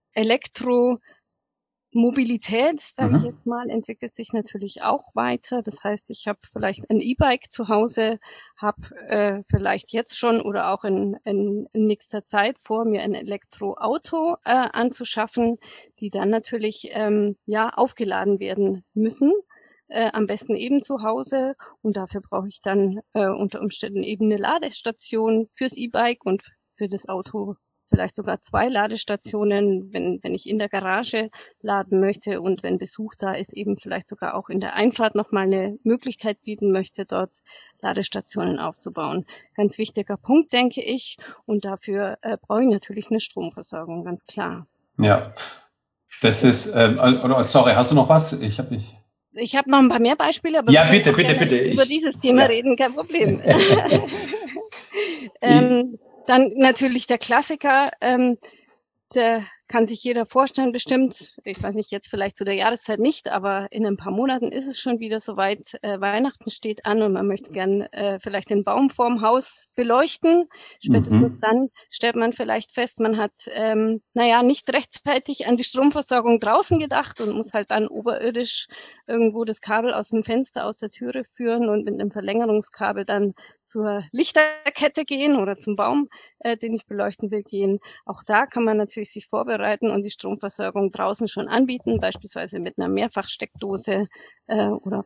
Elektromobilität, 1.93 2.81
sage 2.81 3.17
ich 3.19 3.23
jetzt 3.23 3.45
mal, 3.45 3.69
entwickelt 3.69 4.17
sich 4.17 4.33
natürlich 4.33 4.83
auch 4.83 5.15
weiter. 5.15 5.63
Das 5.63 5.85
heißt, 5.85 6.09
ich 6.11 6.27
habe 6.27 6.39
vielleicht 6.51 6.89
ein 6.91 7.01
E-Bike 7.01 7.53
zu 7.53 7.69
Hause, 7.69 8.19
habe 8.57 8.97
äh, 9.09 9.43
vielleicht 9.51 9.93
jetzt 9.93 10.19
schon 10.19 10.41
oder 10.41 10.73
auch 10.73 10.85
in, 10.85 11.19
in, 11.25 11.69
in 11.73 11.87
nächster 11.87 12.25
Zeit 12.25 12.57
vor, 12.63 12.87
mir 12.87 13.03
ein 13.03 13.15
Elektroauto 13.15 14.37
äh, 14.45 14.53
anzuschaffen, 14.73 15.59
die 16.01 16.09
dann 16.09 16.31
natürlich 16.31 16.89
ähm, 16.93 17.37
ja 17.45 17.69
aufgeladen 17.69 18.41
werden 18.41 18.85
müssen 18.95 19.33
äh, 19.89 20.11
am 20.15 20.27
besten 20.27 20.55
eben 20.55 20.83
zu 20.83 21.03
Hause. 21.03 21.57
Und 21.83 21.99
dafür 21.99 22.23
brauche 22.23 22.49
ich 22.49 22.63
dann 22.63 23.01
äh, 23.13 23.27
unter 23.27 23.61
Umständen 23.61 24.03
eben 24.03 24.27
eine 24.27 24.39
Ladestation 24.39 25.47
fürs 25.51 25.77
E-Bike 25.77 26.25
und 26.25 26.43
für 26.71 26.89
das 26.89 27.07
Auto 27.07 27.57
vielleicht 27.93 28.17
sogar 28.17 28.41
zwei 28.41 28.69
Ladestationen, 28.69 29.93
wenn, 29.93 30.19
wenn 30.23 30.35
ich 30.35 30.49
in 30.49 30.59
der 30.59 30.69
Garage 30.69 31.29
laden 31.61 32.01
möchte 32.01 32.41
und 32.41 32.63
wenn 32.63 32.79
Besuch 32.79 33.15
da 33.19 33.35
ist, 33.35 33.53
eben 33.53 33.77
vielleicht 33.77 34.09
sogar 34.09 34.35
auch 34.35 34.49
in 34.49 34.61
der 34.61 34.75
Einfahrt 34.75 35.15
nochmal 35.15 35.45
eine 35.45 35.79
Möglichkeit 35.83 36.43
bieten 36.43 36.73
möchte, 36.73 37.05
dort 37.05 37.43
Ladestationen 37.81 38.59
aufzubauen. 38.59 39.27
Ganz 39.57 39.79
wichtiger 39.79 40.17
Punkt, 40.17 40.53
denke 40.53 40.83
ich. 40.83 41.17
Und 41.45 41.65
dafür 41.65 42.19
äh, 42.23 42.39
brauche 42.41 42.63
ich 42.63 42.69
natürlich 42.69 43.11
eine 43.11 43.21
Stromversorgung, 43.21 44.05
ganz 44.05 44.25
klar. 44.25 44.67
Ja, 44.99 45.35
das 46.23 46.45
ist, 46.45 46.75
ähm, 46.75 46.99
sorry, 47.45 47.73
hast 47.75 47.91
du 47.91 47.95
noch 47.95 48.09
was? 48.09 48.41
Ich 48.41 48.59
habe 48.59 48.75
nicht. 48.75 48.97
Ich 49.35 49.57
habe 49.57 49.71
noch 49.71 49.79
ein 49.79 49.89
paar 49.89 50.01
mehr 50.01 50.17
Beispiele, 50.17 50.59
aber 50.59 50.71
ja, 50.71 50.85
bitte, 50.85 51.13
bitte, 51.13 51.35
bitte. 51.35 51.57
Über 51.57 51.83
ich, 51.83 51.89
dieses 51.89 52.19
Thema 52.21 52.43
ja. 52.43 52.49
reden, 52.49 52.77
kein 52.77 52.93
Problem. 52.95 53.41
ähm, 55.41 55.99
dann 56.27 56.51
natürlich 56.57 57.07
der 57.07 57.19
Klassiker, 57.19 57.91
ähm, 58.01 58.39
der 59.15 59.43
kann 59.73 59.87
sich 59.87 60.05
jeder 60.05 60.27
vorstellen, 60.27 60.71
bestimmt. 60.71 61.37
Ich 61.45 61.63
weiß 61.63 61.75
nicht, 61.75 61.91
jetzt 61.91 62.11
vielleicht 62.11 62.37
zu 62.37 62.45
der 62.45 62.53
Jahreszeit 62.53 63.01
nicht, 63.01 63.31
aber 63.31 63.69
in 63.71 63.87
ein 63.87 63.97
paar 63.97 64.13
Monaten 64.13 64.53
ist 64.53 64.67
es 64.67 64.79
schon 64.79 64.99
wieder 64.99 65.19
soweit. 65.19 65.79
Äh, 65.81 65.99
Weihnachten 65.99 66.51
steht 66.51 66.85
an 66.85 67.01
und 67.01 67.15
man 67.15 67.27
möchte 67.27 67.53
gern 67.53 67.81
äh, 67.81 68.21
vielleicht 68.21 68.51
den 68.51 68.65
Baum 68.65 68.91
vorm 68.91 69.23
Haus 69.23 69.71
beleuchten. 69.75 70.47
Spätestens 70.85 71.23
mhm. 71.23 71.41
dann 71.41 71.69
stellt 71.89 72.17
man 72.17 72.35
vielleicht 72.35 72.73
fest, 72.73 73.01
man 73.01 73.17
hat, 73.17 73.33
ähm, 73.55 74.03
naja, 74.13 74.43
nicht 74.43 74.71
rechtzeitig 74.71 75.47
an 75.47 75.57
die 75.57 75.65
Stromversorgung 75.65 76.39
draußen 76.39 76.79
gedacht 76.79 77.23
und 77.23 77.35
muss 77.35 77.51
halt 77.55 77.71
dann 77.71 77.89
oberirdisch 77.89 78.67
irgendwo 79.07 79.47
das 79.47 79.63
Kabel 79.63 79.95
aus 79.95 80.11
dem 80.11 80.23
Fenster, 80.23 80.67
aus 80.67 80.79
der 80.79 80.91
Türe 80.91 81.25
führen 81.35 81.71
und 81.71 81.87
mit 81.87 81.95
einem 81.95 82.11
Verlängerungskabel 82.11 83.07
dann 83.07 83.33
zur 83.65 84.03
Lichterkette 84.13 85.07
gehen 85.07 85.37
oder 85.37 85.57
zum 85.57 85.77
Baum, 85.77 86.11
äh, 86.41 86.59
den 86.59 86.75
ich 86.75 86.85
beleuchten 86.85 87.31
will, 87.31 87.43
gehen. 87.43 87.79
Auch 88.05 88.23
da 88.23 88.45
kann 88.45 88.65
man 88.65 88.77
natürlich 88.77 89.11
sich 89.11 89.29
vorbereiten 89.29 89.62
und 89.91 90.03
die 90.03 90.11
Stromversorgung 90.11 90.91
draußen 90.91 91.29
schon 91.29 91.49
anbieten, 91.49 92.01
beispielsweise 92.01 92.61
mit 92.61 92.79
einer 92.79 92.89
Mehrfachsteckdose 92.89 94.09
äh, 94.47 94.67
oder 94.67 95.05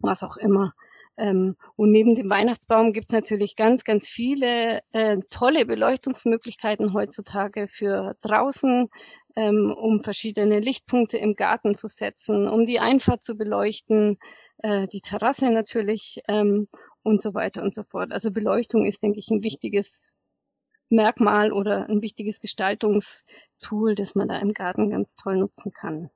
was 0.00 0.22
auch 0.22 0.36
immer. 0.36 0.72
Ähm, 1.18 1.56
und 1.76 1.90
neben 1.90 2.14
dem 2.14 2.30
Weihnachtsbaum 2.30 2.92
gibt's 2.92 3.12
natürlich 3.12 3.56
ganz, 3.56 3.84
ganz 3.84 4.08
viele 4.08 4.80
äh, 4.92 5.18
tolle 5.30 5.66
Beleuchtungsmöglichkeiten 5.66 6.94
heutzutage 6.94 7.66
für 7.68 8.16
draußen, 8.22 8.88
ähm, 9.36 9.74
um 9.76 10.00
verschiedene 10.00 10.60
Lichtpunkte 10.60 11.18
im 11.18 11.34
Garten 11.34 11.74
zu 11.74 11.88
setzen, 11.88 12.48
um 12.48 12.66
die 12.66 12.78
Einfahrt 12.78 13.24
zu 13.24 13.36
beleuchten, 13.36 14.18
äh, 14.58 14.86
die 14.88 15.00
Terrasse 15.00 15.50
natürlich 15.50 16.20
ähm, 16.28 16.68
und 17.02 17.20
so 17.20 17.34
weiter 17.34 17.62
und 17.62 17.74
so 17.74 17.82
fort. 17.82 18.12
Also 18.12 18.30
Beleuchtung 18.30 18.86
ist, 18.86 19.02
denke 19.02 19.18
ich, 19.18 19.30
ein 19.30 19.42
wichtiges 19.42 20.14
Merkmal 20.88 21.52
oder 21.52 21.88
ein 21.88 22.00
wichtiges 22.00 22.40
Gestaltungstool, 23.60 23.94
das 23.96 24.14
man 24.14 24.28
da 24.28 24.38
im 24.38 24.54
Garten 24.54 24.90
ganz 24.90 25.16
toll 25.16 25.36
nutzen 25.36 25.72
kann. 25.72 26.10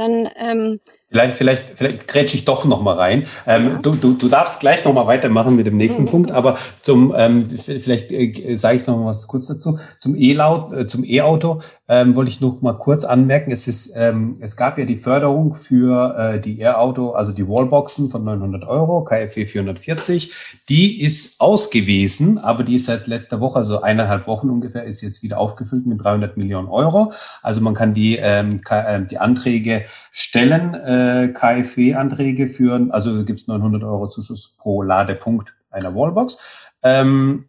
Dann 0.00 0.30
ähm, 0.38 0.80
vielleicht, 1.10 1.36
vielleicht, 1.36 1.62
vielleicht 1.74 2.08
grätsche 2.08 2.34
ich 2.34 2.46
doch 2.46 2.64
noch 2.64 2.80
mal 2.80 2.96
rein. 2.96 3.26
Ähm, 3.46 3.66
ja. 3.66 3.78
du, 3.82 3.94
du, 3.94 4.14
du 4.14 4.28
darfst 4.28 4.60
gleich 4.60 4.82
noch 4.86 4.94
mal 4.94 5.06
weitermachen 5.06 5.56
mit 5.56 5.66
dem 5.66 5.76
nächsten 5.76 6.04
mhm. 6.04 6.08
Punkt, 6.08 6.30
aber 6.30 6.56
zum 6.80 7.12
ähm, 7.14 7.50
vielleicht 7.58 8.10
äh, 8.10 8.56
sage 8.56 8.78
ich 8.78 8.86
noch 8.86 8.96
mal 8.96 9.10
was 9.10 9.26
kurz 9.26 9.46
dazu. 9.48 9.78
Zum 9.98 10.16
E-Laut, 10.16 10.72
äh, 10.72 10.86
zum 10.86 11.04
E-Auto 11.04 11.60
ähm, 11.86 12.16
wollte 12.16 12.30
ich 12.30 12.40
noch 12.40 12.62
mal 12.62 12.78
kurz 12.78 13.04
anmerken. 13.04 13.50
Es 13.50 13.68
ist, 13.68 13.94
ähm, 13.94 14.38
es 14.40 14.56
gab 14.56 14.78
ja 14.78 14.86
die 14.86 14.96
Förderung 14.96 15.54
für 15.54 16.16
äh, 16.16 16.40
die 16.40 16.60
E-Auto, 16.60 17.10
also 17.10 17.32
die 17.34 17.46
Wallboxen 17.46 18.08
von 18.08 18.24
900 18.24 18.64
Euro, 18.66 19.04
KfW 19.04 19.44
440. 19.44 20.32
Die 20.70 21.02
ist 21.02 21.42
ausgewiesen, 21.42 22.38
aber 22.38 22.62
die 22.62 22.76
ist 22.76 22.86
seit 22.86 23.06
letzter 23.06 23.40
Woche, 23.40 23.58
also 23.58 23.82
eineinhalb 23.82 24.26
Wochen 24.26 24.48
ungefähr, 24.48 24.84
ist 24.84 25.02
jetzt 25.02 25.22
wieder 25.22 25.38
aufgefüllt 25.38 25.84
mit 25.84 26.02
300 26.02 26.38
Millionen 26.38 26.68
Euro. 26.68 27.12
Also 27.42 27.60
man 27.60 27.74
kann 27.74 27.92
die 27.92 28.16
ähm, 28.16 28.62
äh, 28.70 29.00
die 29.02 29.18
Anträge 29.18 29.84
stellen, 30.12 30.74
äh, 30.74 31.32
KfW-Anträge 31.34 32.48
führen. 32.48 32.90
Also 32.90 33.24
gibt 33.24 33.40
es 33.40 33.48
900 33.48 33.82
Euro 33.82 34.08
Zuschuss 34.08 34.56
pro 34.58 34.82
Ladepunkt 34.82 35.52
einer 35.70 35.94
Wallbox. 35.94 36.38
Ähm, 36.82 37.46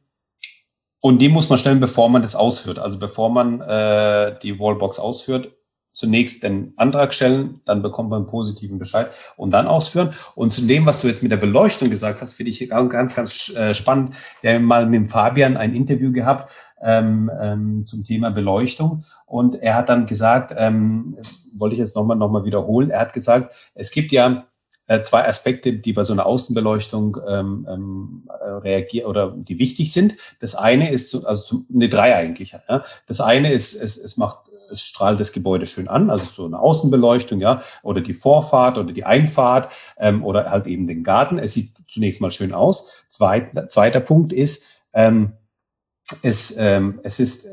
und 0.99 1.19
die 1.19 1.30
muss 1.30 1.49
man 1.49 1.58
stellen, 1.58 1.80
bevor 1.80 2.10
man 2.10 2.21
das 2.21 2.36
ausführt. 2.36 2.77
Also 2.77 2.99
bevor 2.99 3.32
man 3.32 3.62
äh, 3.62 4.38
die 4.41 4.60
Wallbox 4.60 4.99
ausführt, 4.99 5.51
zunächst 5.93 6.43
den 6.43 6.73
Antrag 6.77 7.13
stellen, 7.13 7.62
dann 7.65 7.82
bekommt 7.82 8.10
man 8.10 8.21
einen 8.21 8.27
positiven 8.27 8.80
Bescheid 8.80 9.10
und 9.36 9.51
dann 9.51 9.67
ausführen. 9.67 10.13
Und 10.36 10.51
zu 10.51 10.62
dem, 10.62 10.86
was 10.86 11.01
du 11.01 11.08
jetzt 11.08 11.21
mit 11.21 11.32
der 11.32 11.38
Beleuchtung 11.38 11.89
gesagt 11.89 12.21
hast, 12.21 12.36
finde 12.36 12.51
ich 12.51 12.69
ganz, 12.69 13.15
ganz 13.15 13.49
äh, 13.56 13.73
spannend. 13.73 14.15
Wir 14.41 14.54
haben 14.54 14.63
mal 14.63 14.86
mit 14.86 15.12
Fabian 15.12 15.58
ein 15.58 15.75
Interview 15.75 16.12
gehabt 16.12 16.49
ähm, 16.84 17.32
ähm, 17.39 17.86
zum 17.86 18.04
Thema 18.04 18.32
Beleuchtung 18.32 19.04
und 19.26 19.56
er 19.56 19.76
hat 19.76 19.89
dann 19.89 20.06
gesagt, 20.06 20.54
ähm, 20.58 21.17
wollte 21.54 21.74
ich 21.74 21.80
jetzt 21.80 21.96
nochmal 21.96 22.17
noch 22.17 22.30
mal 22.30 22.46
wiederholen, 22.46 22.89
er 22.89 23.02
hat 23.02 23.13
gesagt, 23.13 23.54
es 23.76 23.91
gibt 23.91 24.12
ja 24.12 24.46
äh, 24.88 25.04
zwei 25.04 25.28
Aspekte, 25.28 25.74
die 25.74 25.94
bei 25.94 26.04
so 26.04 26.13
einer 26.13 26.26
Außenbeleuchtung 26.26 27.17
ähm, 27.28 27.67
ähm, 27.70 28.30
äh, 28.41 28.50
reagieren 28.50 29.10
oder 29.10 29.32
die 29.32 29.58
wichtig 29.58 29.94
sind. 29.94 30.17
Das 30.39 30.56
eine 30.56 30.91
ist, 30.91 31.15
also 31.26 31.44
zum, 31.44 31.65
ne, 31.70 31.88
drei 31.88 32.15
eigentlich. 32.15 32.58
Ja. 32.67 32.84
Das 33.08 33.22
eine 33.22 33.54
ist, 33.54 33.74
es, 33.74 33.98
es 33.98 34.17
macht 34.17 34.52
es 34.72 34.84
strahlt 34.84 35.20
das 35.20 35.34
Gebäude 35.34 35.67
schön 35.67 35.88
an, 35.88 36.10
also 36.10 36.26
so 36.26 36.46
eine 36.46 36.60
Außenbeleuchtung, 36.60 37.41
ja, 37.41 37.62
oder 37.84 38.02
die 38.02 38.13
Vorfahrt 38.13 38.78
oder 38.78 38.94
die 38.94 39.04
Einfahrt 39.04 39.72
ähm, 39.98 40.24
oder 40.24 40.50
halt 40.50 40.67
eben 40.67 40.88
den 40.88 41.04
Garten. 41.04 41.39
Es 41.39 41.54
sieht 41.54 41.74
zunächst 41.88 42.22
mal 42.22 42.32
schön 42.32 42.54
aus. 42.54 43.06
Zweit, 43.10 43.72
zweiter 43.72 44.00
Punkt 44.00 44.34
ist, 44.34 44.82
ähm, 44.94 45.34
es, 46.21 46.58
ähm, 46.58 47.00
es 47.04 47.19
ist 47.19 47.50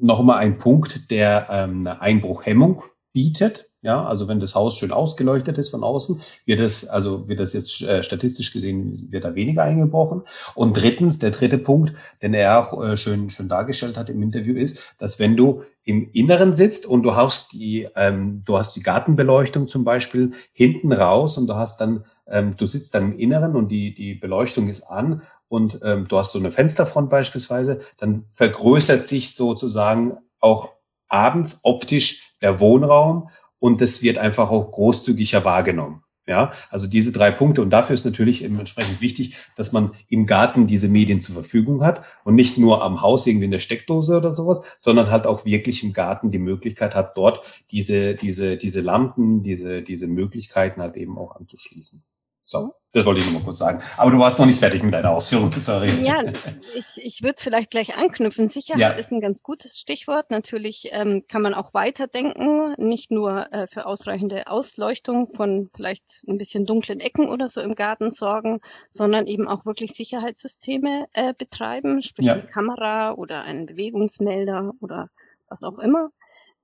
nochmal 0.00 0.38
ein 0.38 0.58
Punkt 0.58 1.10
der 1.10 1.46
ähm, 1.50 1.86
Einbruchhemmung 1.86 2.82
bietet. 3.12 3.70
Ja, 3.80 4.02
also 4.02 4.28
wenn 4.28 4.40
das 4.40 4.54
Haus 4.54 4.78
schön 4.78 4.92
ausgeleuchtet 4.92 5.58
ist 5.58 5.68
von 5.68 5.84
außen, 5.84 6.18
wird 6.46 6.60
es, 6.60 6.88
also 6.88 7.28
wird 7.28 7.38
das 7.38 7.52
jetzt 7.52 7.82
äh, 7.82 8.02
statistisch 8.02 8.50
gesehen, 8.50 9.08
wird 9.10 9.24
da 9.24 9.34
weniger 9.34 9.62
eingebrochen. 9.62 10.22
Und 10.54 10.72
drittens, 10.80 11.18
der 11.18 11.32
dritte 11.32 11.58
Punkt, 11.58 11.92
den 12.22 12.32
er 12.32 12.58
auch 12.58 12.82
äh, 12.82 12.96
schön, 12.96 13.28
schön 13.28 13.50
dargestellt 13.50 13.98
hat 13.98 14.08
im 14.08 14.22
Interview, 14.22 14.56
ist, 14.56 14.94
dass 14.96 15.18
wenn 15.18 15.36
du 15.36 15.64
im 15.84 16.08
Inneren 16.14 16.54
sitzt 16.54 16.86
und 16.86 17.02
du 17.02 17.14
hast 17.14 17.52
die, 17.52 17.86
ähm, 17.94 18.42
du 18.46 18.56
hast 18.56 18.74
die 18.74 18.82
Gartenbeleuchtung 18.82 19.68
zum 19.68 19.84
Beispiel 19.84 20.32
hinten 20.54 20.90
raus 20.90 21.36
und 21.36 21.46
du 21.46 21.54
hast 21.54 21.78
dann, 21.82 22.04
ähm, 22.26 22.56
du 22.56 22.66
sitzt 22.66 22.94
dann 22.94 23.12
im 23.12 23.18
Inneren 23.18 23.54
und 23.54 23.68
die, 23.68 23.94
die 23.94 24.14
Beleuchtung 24.14 24.68
ist 24.68 24.84
an 24.84 25.20
und 25.54 25.78
ähm, 25.84 26.08
du 26.08 26.18
hast 26.18 26.32
so 26.32 26.40
eine 26.40 26.50
Fensterfront 26.50 27.08
beispielsweise, 27.08 27.80
dann 27.96 28.24
vergrößert 28.32 29.06
sich 29.06 29.36
sozusagen 29.36 30.18
auch 30.40 30.70
abends 31.06 31.60
optisch 31.62 32.34
der 32.42 32.58
Wohnraum 32.58 33.30
und 33.60 33.80
das 33.80 34.02
wird 34.02 34.18
einfach 34.18 34.50
auch 34.50 34.72
großzügiger 34.72 35.44
wahrgenommen. 35.44 36.02
Ja, 36.26 36.52
also 36.70 36.88
diese 36.88 37.12
drei 37.12 37.30
Punkte. 37.30 37.62
Und 37.62 37.70
dafür 37.70 37.94
ist 37.94 38.04
natürlich 38.04 38.42
entsprechend 38.42 39.00
wichtig, 39.00 39.36
dass 39.56 39.72
man 39.72 39.92
im 40.08 40.26
Garten 40.26 40.66
diese 40.66 40.88
Medien 40.88 41.20
zur 41.20 41.34
Verfügung 41.34 41.84
hat 41.84 42.02
und 42.24 42.34
nicht 42.34 42.58
nur 42.58 42.82
am 42.82 43.00
Haus 43.00 43.26
irgendwie 43.26 43.44
in 43.44 43.50
der 43.52 43.60
Steckdose 43.60 44.16
oder 44.16 44.32
sowas, 44.32 44.62
sondern 44.80 45.10
halt 45.10 45.26
auch 45.26 45.44
wirklich 45.44 45.84
im 45.84 45.92
Garten 45.92 46.32
die 46.32 46.38
Möglichkeit 46.38 46.96
hat, 46.96 47.16
dort 47.16 47.44
diese, 47.70 48.16
diese, 48.16 48.56
diese 48.56 48.80
Lampen, 48.80 49.42
diese, 49.42 49.82
diese 49.82 50.08
Möglichkeiten 50.08 50.80
halt 50.80 50.96
eben 50.96 51.16
auch 51.16 51.36
anzuschließen. 51.36 52.02
So, 52.42 52.72
das 52.94 53.04
wollte 53.04 53.20
ich 53.20 53.26
nur 53.26 53.40
mal 53.40 53.44
kurz 53.44 53.58
sagen. 53.58 53.82
Aber 53.96 54.10
du 54.10 54.18
warst 54.18 54.38
noch 54.38 54.46
nicht 54.46 54.60
fertig 54.60 54.82
mit 54.82 54.94
deiner 54.94 55.10
Ausführung, 55.10 55.50
sorry. 55.56 55.90
Ja, 56.02 56.22
ich, 56.22 56.84
ich 56.96 57.22
würde 57.22 57.42
vielleicht 57.42 57.70
gleich 57.70 57.96
anknüpfen. 57.96 58.48
Sicherheit 58.48 58.80
ja. 58.80 58.90
ist 58.90 59.10
ein 59.10 59.20
ganz 59.20 59.42
gutes 59.42 59.78
Stichwort. 59.78 60.30
Natürlich 60.30 60.88
ähm, 60.92 61.24
kann 61.28 61.42
man 61.42 61.54
auch 61.54 61.74
weiterdenken, 61.74 62.74
nicht 62.78 63.10
nur 63.10 63.52
äh, 63.52 63.66
für 63.66 63.86
ausreichende 63.86 64.46
Ausleuchtung 64.46 65.28
von 65.28 65.70
vielleicht 65.74 66.24
ein 66.28 66.38
bisschen 66.38 66.66
dunklen 66.66 67.00
Ecken 67.00 67.28
oder 67.28 67.48
so 67.48 67.60
im 67.60 67.74
Garten 67.74 68.12
sorgen, 68.12 68.60
sondern 68.90 69.26
eben 69.26 69.48
auch 69.48 69.66
wirklich 69.66 69.92
Sicherheitssysteme 69.92 71.06
äh, 71.12 71.34
betreiben, 71.36 72.00
sprich 72.00 72.26
ja. 72.26 72.34
eine 72.34 72.46
Kamera 72.46 73.14
oder 73.14 73.42
einen 73.42 73.66
Bewegungsmelder 73.66 74.72
oder 74.80 75.10
was 75.48 75.64
auch 75.64 75.78
immer. 75.78 76.10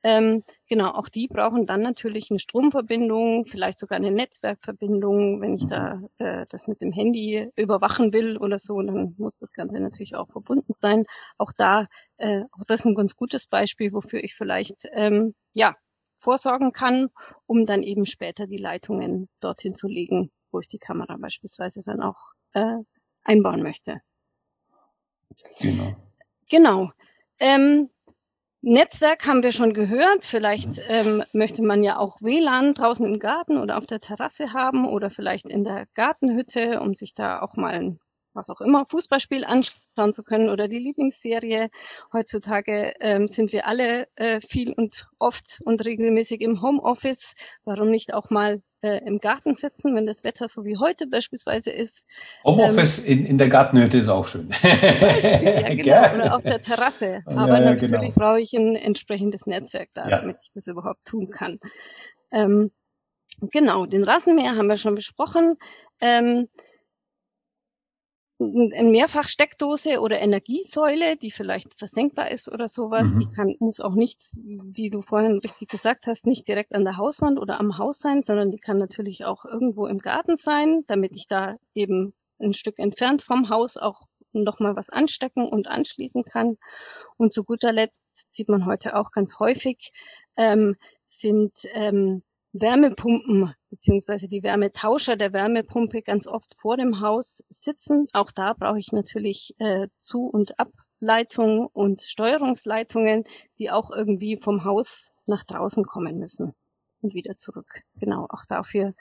Ähm, 0.02 0.44
genau, 0.68 0.92
auch 0.92 1.08
die 1.08 1.28
brauchen 1.28 1.66
dann 1.66 1.82
natürlich 1.82 2.30
eine 2.30 2.38
Stromverbindung, 2.38 3.44
vielleicht 3.46 3.78
sogar 3.78 3.96
eine 3.96 4.10
Netzwerkverbindung. 4.10 5.40
Wenn 5.42 5.54
ich 5.54 5.66
da 5.66 5.96
mhm. 5.96 6.08
äh, 6.18 6.46
das 6.48 6.66
mit 6.68 6.80
dem 6.80 6.92
Handy 6.92 7.50
überwachen 7.56 8.12
will 8.12 8.38
oder 8.38 8.58
so, 8.58 8.80
dann 8.80 9.14
muss 9.18 9.36
das 9.36 9.52
Ganze 9.52 9.78
natürlich 9.80 10.14
auch 10.14 10.30
verbunden 10.30 10.72
sein. 10.72 11.04
Auch 11.36 11.52
da, 11.56 11.86
äh, 12.16 12.42
auch 12.52 12.64
das 12.66 12.80
ist 12.80 12.86
ein 12.86 12.94
ganz 12.94 13.14
gutes 13.14 13.46
Beispiel, 13.46 13.92
wofür 13.92 14.24
ich 14.24 14.34
vielleicht 14.34 14.88
ähm, 14.92 15.34
ja 15.52 15.76
vorsorgen 16.18 16.72
kann, 16.72 17.08
um 17.46 17.66
dann 17.66 17.82
eben 17.82 18.06
später 18.06 18.46
die 18.46 18.58
Leitungen 18.58 19.28
dorthin 19.40 19.74
zu 19.74 19.88
legen, 19.88 20.30
wo 20.50 20.60
ich 20.60 20.68
die 20.68 20.78
Kamera 20.78 21.16
beispielsweise 21.18 21.82
dann 21.84 22.02
auch 22.02 22.18
äh, 22.52 22.76
einbauen 23.24 23.62
möchte. 23.62 24.00
Genau. 25.60 25.96
Genau. 26.50 26.90
Ähm, 27.38 27.90
Netzwerk 28.62 29.26
haben 29.26 29.42
wir 29.42 29.52
schon 29.52 29.72
gehört. 29.72 30.24
Vielleicht 30.24 30.80
ähm, 30.88 31.24
möchte 31.32 31.62
man 31.62 31.82
ja 31.82 31.98
auch 31.98 32.20
WLAN 32.20 32.74
draußen 32.74 33.06
im 33.06 33.18
Garten 33.18 33.56
oder 33.56 33.78
auf 33.78 33.86
der 33.86 34.00
Terrasse 34.00 34.52
haben 34.52 34.86
oder 34.86 35.10
vielleicht 35.10 35.46
in 35.46 35.64
der 35.64 35.86
Gartenhütte, 35.94 36.80
um 36.80 36.94
sich 36.94 37.14
da 37.14 37.40
auch 37.40 37.56
mal 37.56 37.72
ein 37.72 38.00
was 38.34 38.50
auch 38.50 38.60
immer, 38.60 38.86
Fußballspiel 38.86 39.44
anschauen 39.44 40.14
zu 40.14 40.22
können 40.22 40.48
oder 40.48 40.68
die 40.68 40.78
Lieblingsserie. 40.78 41.70
Heutzutage 42.12 42.94
ähm, 43.00 43.26
sind 43.28 43.52
wir 43.52 43.66
alle 43.66 44.08
äh, 44.16 44.40
viel 44.40 44.72
und 44.72 45.08
oft 45.18 45.60
und 45.64 45.84
regelmäßig 45.84 46.40
im 46.40 46.62
Homeoffice. 46.62 47.34
Warum 47.64 47.90
nicht 47.90 48.14
auch 48.14 48.30
mal 48.30 48.62
äh, 48.82 49.00
im 49.06 49.18
Garten 49.18 49.54
sitzen, 49.54 49.94
wenn 49.94 50.06
das 50.06 50.24
Wetter 50.24 50.48
so 50.48 50.64
wie 50.64 50.78
heute 50.78 51.06
beispielsweise 51.06 51.70
ist. 51.70 52.08
Homeoffice 52.44 53.06
ähm, 53.06 53.18
in, 53.18 53.26
in 53.26 53.38
der 53.38 53.48
Gartenhütte 53.48 53.98
ist 53.98 54.08
auch 54.08 54.26
schön. 54.26 54.50
ja, 54.62 55.74
genau, 55.74 56.14
oder 56.14 56.36
auf 56.36 56.42
der 56.42 56.60
Terrasse. 56.60 57.20
Aber 57.26 57.48
ja, 57.48 57.64
ja, 57.64 57.74
natürlich 57.74 57.90
genau. 57.90 58.12
brauche 58.14 58.40
ich 58.40 58.52
ein 58.54 58.76
entsprechendes 58.76 59.46
Netzwerk 59.46 59.90
da, 59.94 60.08
ja. 60.08 60.20
damit 60.20 60.38
ich 60.42 60.50
das 60.52 60.66
überhaupt 60.66 61.04
tun 61.04 61.30
kann. 61.30 61.58
Ähm, 62.32 62.70
genau, 63.40 63.86
den 63.86 64.04
Rasenmäher 64.04 64.56
haben 64.56 64.68
wir 64.68 64.76
schon 64.76 64.94
besprochen. 64.94 65.56
Ähm, 66.00 66.48
eine 68.40 68.90
Mehrfachsteckdose 68.90 70.00
oder 70.00 70.18
Energiesäule, 70.18 71.16
die 71.16 71.30
vielleicht 71.30 71.78
versenkbar 71.78 72.30
ist 72.30 72.50
oder 72.50 72.68
sowas, 72.68 73.12
mhm. 73.12 73.18
die 73.18 73.28
kann, 73.28 73.56
muss 73.58 73.80
auch 73.80 73.94
nicht, 73.94 74.30
wie 74.32 74.88
du 74.88 75.00
vorhin 75.00 75.38
richtig 75.38 75.68
gesagt 75.68 76.06
hast, 76.06 76.26
nicht 76.26 76.48
direkt 76.48 76.74
an 76.74 76.84
der 76.84 76.96
Hauswand 76.96 77.38
oder 77.38 77.60
am 77.60 77.76
Haus 77.76 77.98
sein, 77.98 78.22
sondern 78.22 78.50
die 78.50 78.58
kann 78.58 78.78
natürlich 78.78 79.24
auch 79.24 79.44
irgendwo 79.44 79.86
im 79.86 79.98
Garten 79.98 80.36
sein, 80.36 80.84
damit 80.86 81.12
ich 81.12 81.26
da 81.28 81.56
eben 81.74 82.14
ein 82.38 82.54
Stück 82.54 82.78
entfernt 82.78 83.22
vom 83.22 83.50
Haus 83.50 83.76
auch 83.76 84.06
nochmal 84.32 84.76
was 84.76 84.90
anstecken 84.90 85.48
und 85.48 85.68
anschließen 85.68 86.24
kann. 86.24 86.56
Und 87.16 87.34
zu 87.34 87.44
guter 87.44 87.72
Letzt 87.72 88.02
sieht 88.30 88.48
man 88.48 88.64
heute 88.64 88.96
auch 88.96 89.10
ganz 89.10 89.38
häufig, 89.38 89.92
ähm, 90.36 90.76
sind 91.04 91.52
ähm, 91.74 92.22
Wärmepumpen 92.52 93.54
beziehungsweise 93.70 94.28
die 94.28 94.42
Wärmetauscher 94.42 95.16
der 95.16 95.32
Wärmepumpe 95.32 96.02
ganz 96.02 96.26
oft 96.26 96.54
vor 96.54 96.76
dem 96.76 97.00
Haus 97.00 97.42
sitzen. 97.48 98.06
Auch 98.12 98.32
da 98.32 98.52
brauche 98.52 98.78
ich 98.78 98.92
natürlich 98.92 99.54
äh, 99.58 99.88
Zu- 100.00 100.26
und 100.26 100.54
Ableitung 100.58 101.68
und 101.68 102.02
Steuerungsleitungen, 102.02 103.24
die 103.58 103.70
auch 103.70 103.90
irgendwie 103.90 104.36
vom 104.36 104.64
Haus 104.64 105.12
nach 105.26 105.44
draußen 105.44 105.84
kommen 105.84 106.18
müssen 106.18 106.54
und 107.00 107.14
wieder 107.14 107.36
zurück. 107.36 107.82
Genau, 107.94 108.26
auch 108.28 108.44
dafür 108.48 108.94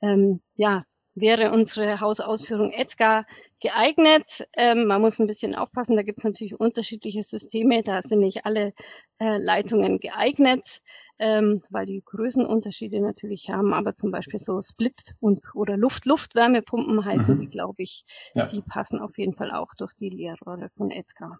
ähm, 0.00 0.40
ja, 0.54 0.84
wäre 1.14 1.52
unsere 1.52 2.00
Hausausführung 2.00 2.72
Edgar 2.72 3.26
geeignet. 3.60 4.46
Ähm, 4.56 4.86
man 4.86 5.00
muss 5.00 5.18
ein 5.18 5.26
bisschen 5.26 5.54
aufpassen, 5.54 5.96
da 5.96 6.02
gibt 6.02 6.18
es 6.18 6.24
natürlich 6.24 6.58
unterschiedliche 6.58 7.22
Systeme, 7.22 7.82
da 7.82 8.02
sind 8.02 8.20
nicht 8.20 8.46
alle 8.46 8.72
äh, 9.18 9.36
Leitungen 9.38 10.00
geeignet, 10.00 10.80
ähm, 11.22 11.62
weil 11.70 11.86
die 11.86 12.02
Größenunterschiede 12.04 13.00
natürlich 13.00 13.48
haben, 13.48 13.72
aber 13.72 13.94
zum 13.94 14.10
Beispiel 14.10 14.40
so 14.40 14.60
Split- 14.60 15.14
und 15.20 15.40
oder 15.54 15.76
Luft-Luft-Wärmepumpen 15.76 17.04
heißen 17.04 17.36
mhm. 17.36 17.40
die, 17.40 17.48
glaube 17.48 17.80
ich, 17.84 18.04
ja. 18.34 18.46
die 18.46 18.60
passen 18.60 18.98
auf 18.98 19.16
jeden 19.16 19.34
Fall 19.34 19.52
auch 19.52 19.72
durch 19.74 19.94
die 19.94 20.10
Leerrohre 20.10 20.68
von 20.76 20.90
Edgar. 20.90 21.38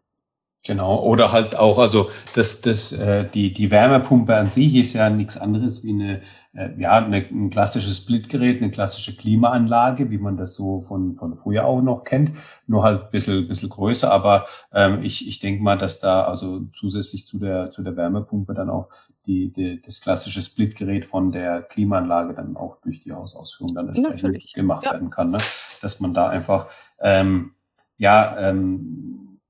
Genau, 0.65 1.03
oder 1.03 1.33
halt 1.33 1.57
auch, 1.57 1.79
also 1.79 2.09
das, 2.37 2.61
das, 2.61 2.93
äh, 2.93 3.29
die, 3.29 3.53
die 3.53 3.73
Wärmepumpe 3.73 4.37
an 4.37 4.49
sich 4.49 4.77
ist 4.77 4.93
ja 4.93 5.11
nichts 5.11 5.37
anderes 5.37 5.83
wie 5.83 5.91
eine, 5.91 6.21
äh, 6.55 6.81
ja, 6.81 7.05
eine, 7.05 7.17
ein 7.17 7.51
klassisches 7.51 7.97
Splitgerät, 7.97 8.63
eine 8.63 8.71
klassische 8.71 9.17
Klimaanlage, 9.17 10.13
wie 10.13 10.19
man 10.19 10.37
das 10.37 10.55
so 10.55 10.81
von, 10.81 11.15
von 11.15 11.37
früher 11.37 11.67
auch 11.67 11.83
noch 11.83 12.05
kennt, 12.05 12.37
nur 12.69 12.85
halt 12.85 13.03
ein 13.03 13.11
bisschen, 13.11 13.49
bisschen 13.49 13.71
größer, 13.71 14.13
aber 14.13 14.47
ähm, 14.73 15.03
ich, 15.03 15.27
ich 15.27 15.41
denke 15.41 15.65
mal, 15.65 15.77
dass 15.77 15.99
da 15.99 16.27
also 16.27 16.61
zusätzlich 16.73 17.27
zu 17.27 17.41
der, 17.41 17.71
zu 17.71 17.83
der 17.83 17.97
Wärmepumpe 17.97 18.55
dann 18.55 18.71
auch 18.71 18.89
die, 19.27 19.53
die, 19.53 19.81
das 19.83 20.01
klassische 20.01 20.43
Splitgerät 20.43 21.05
von 21.05 21.33
der 21.33 21.63
Klimaanlage 21.63 22.35
dann 22.35 22.57
auch 22.57 22.81
durch 22.81 23.01
die 23.01 23.13
Hausausführung 23.13 23.75
dann 23.75 23.89
entsprechend 23.89 24.23
Natürlich. 24.23 24.53
gemacht 24.53 24.85
ja. 24.85 24.93
werden 24.93 25.11
kann, 25.11 25.31
ne? 25.31 25.39
dass 25.81 26.01
man 26.01 26.15
da 26.15 26.29
einfach, 26.29 26.67
ähm, 27.01 27.53
ja, 27.97 28.37
ähm, 28.39 29.41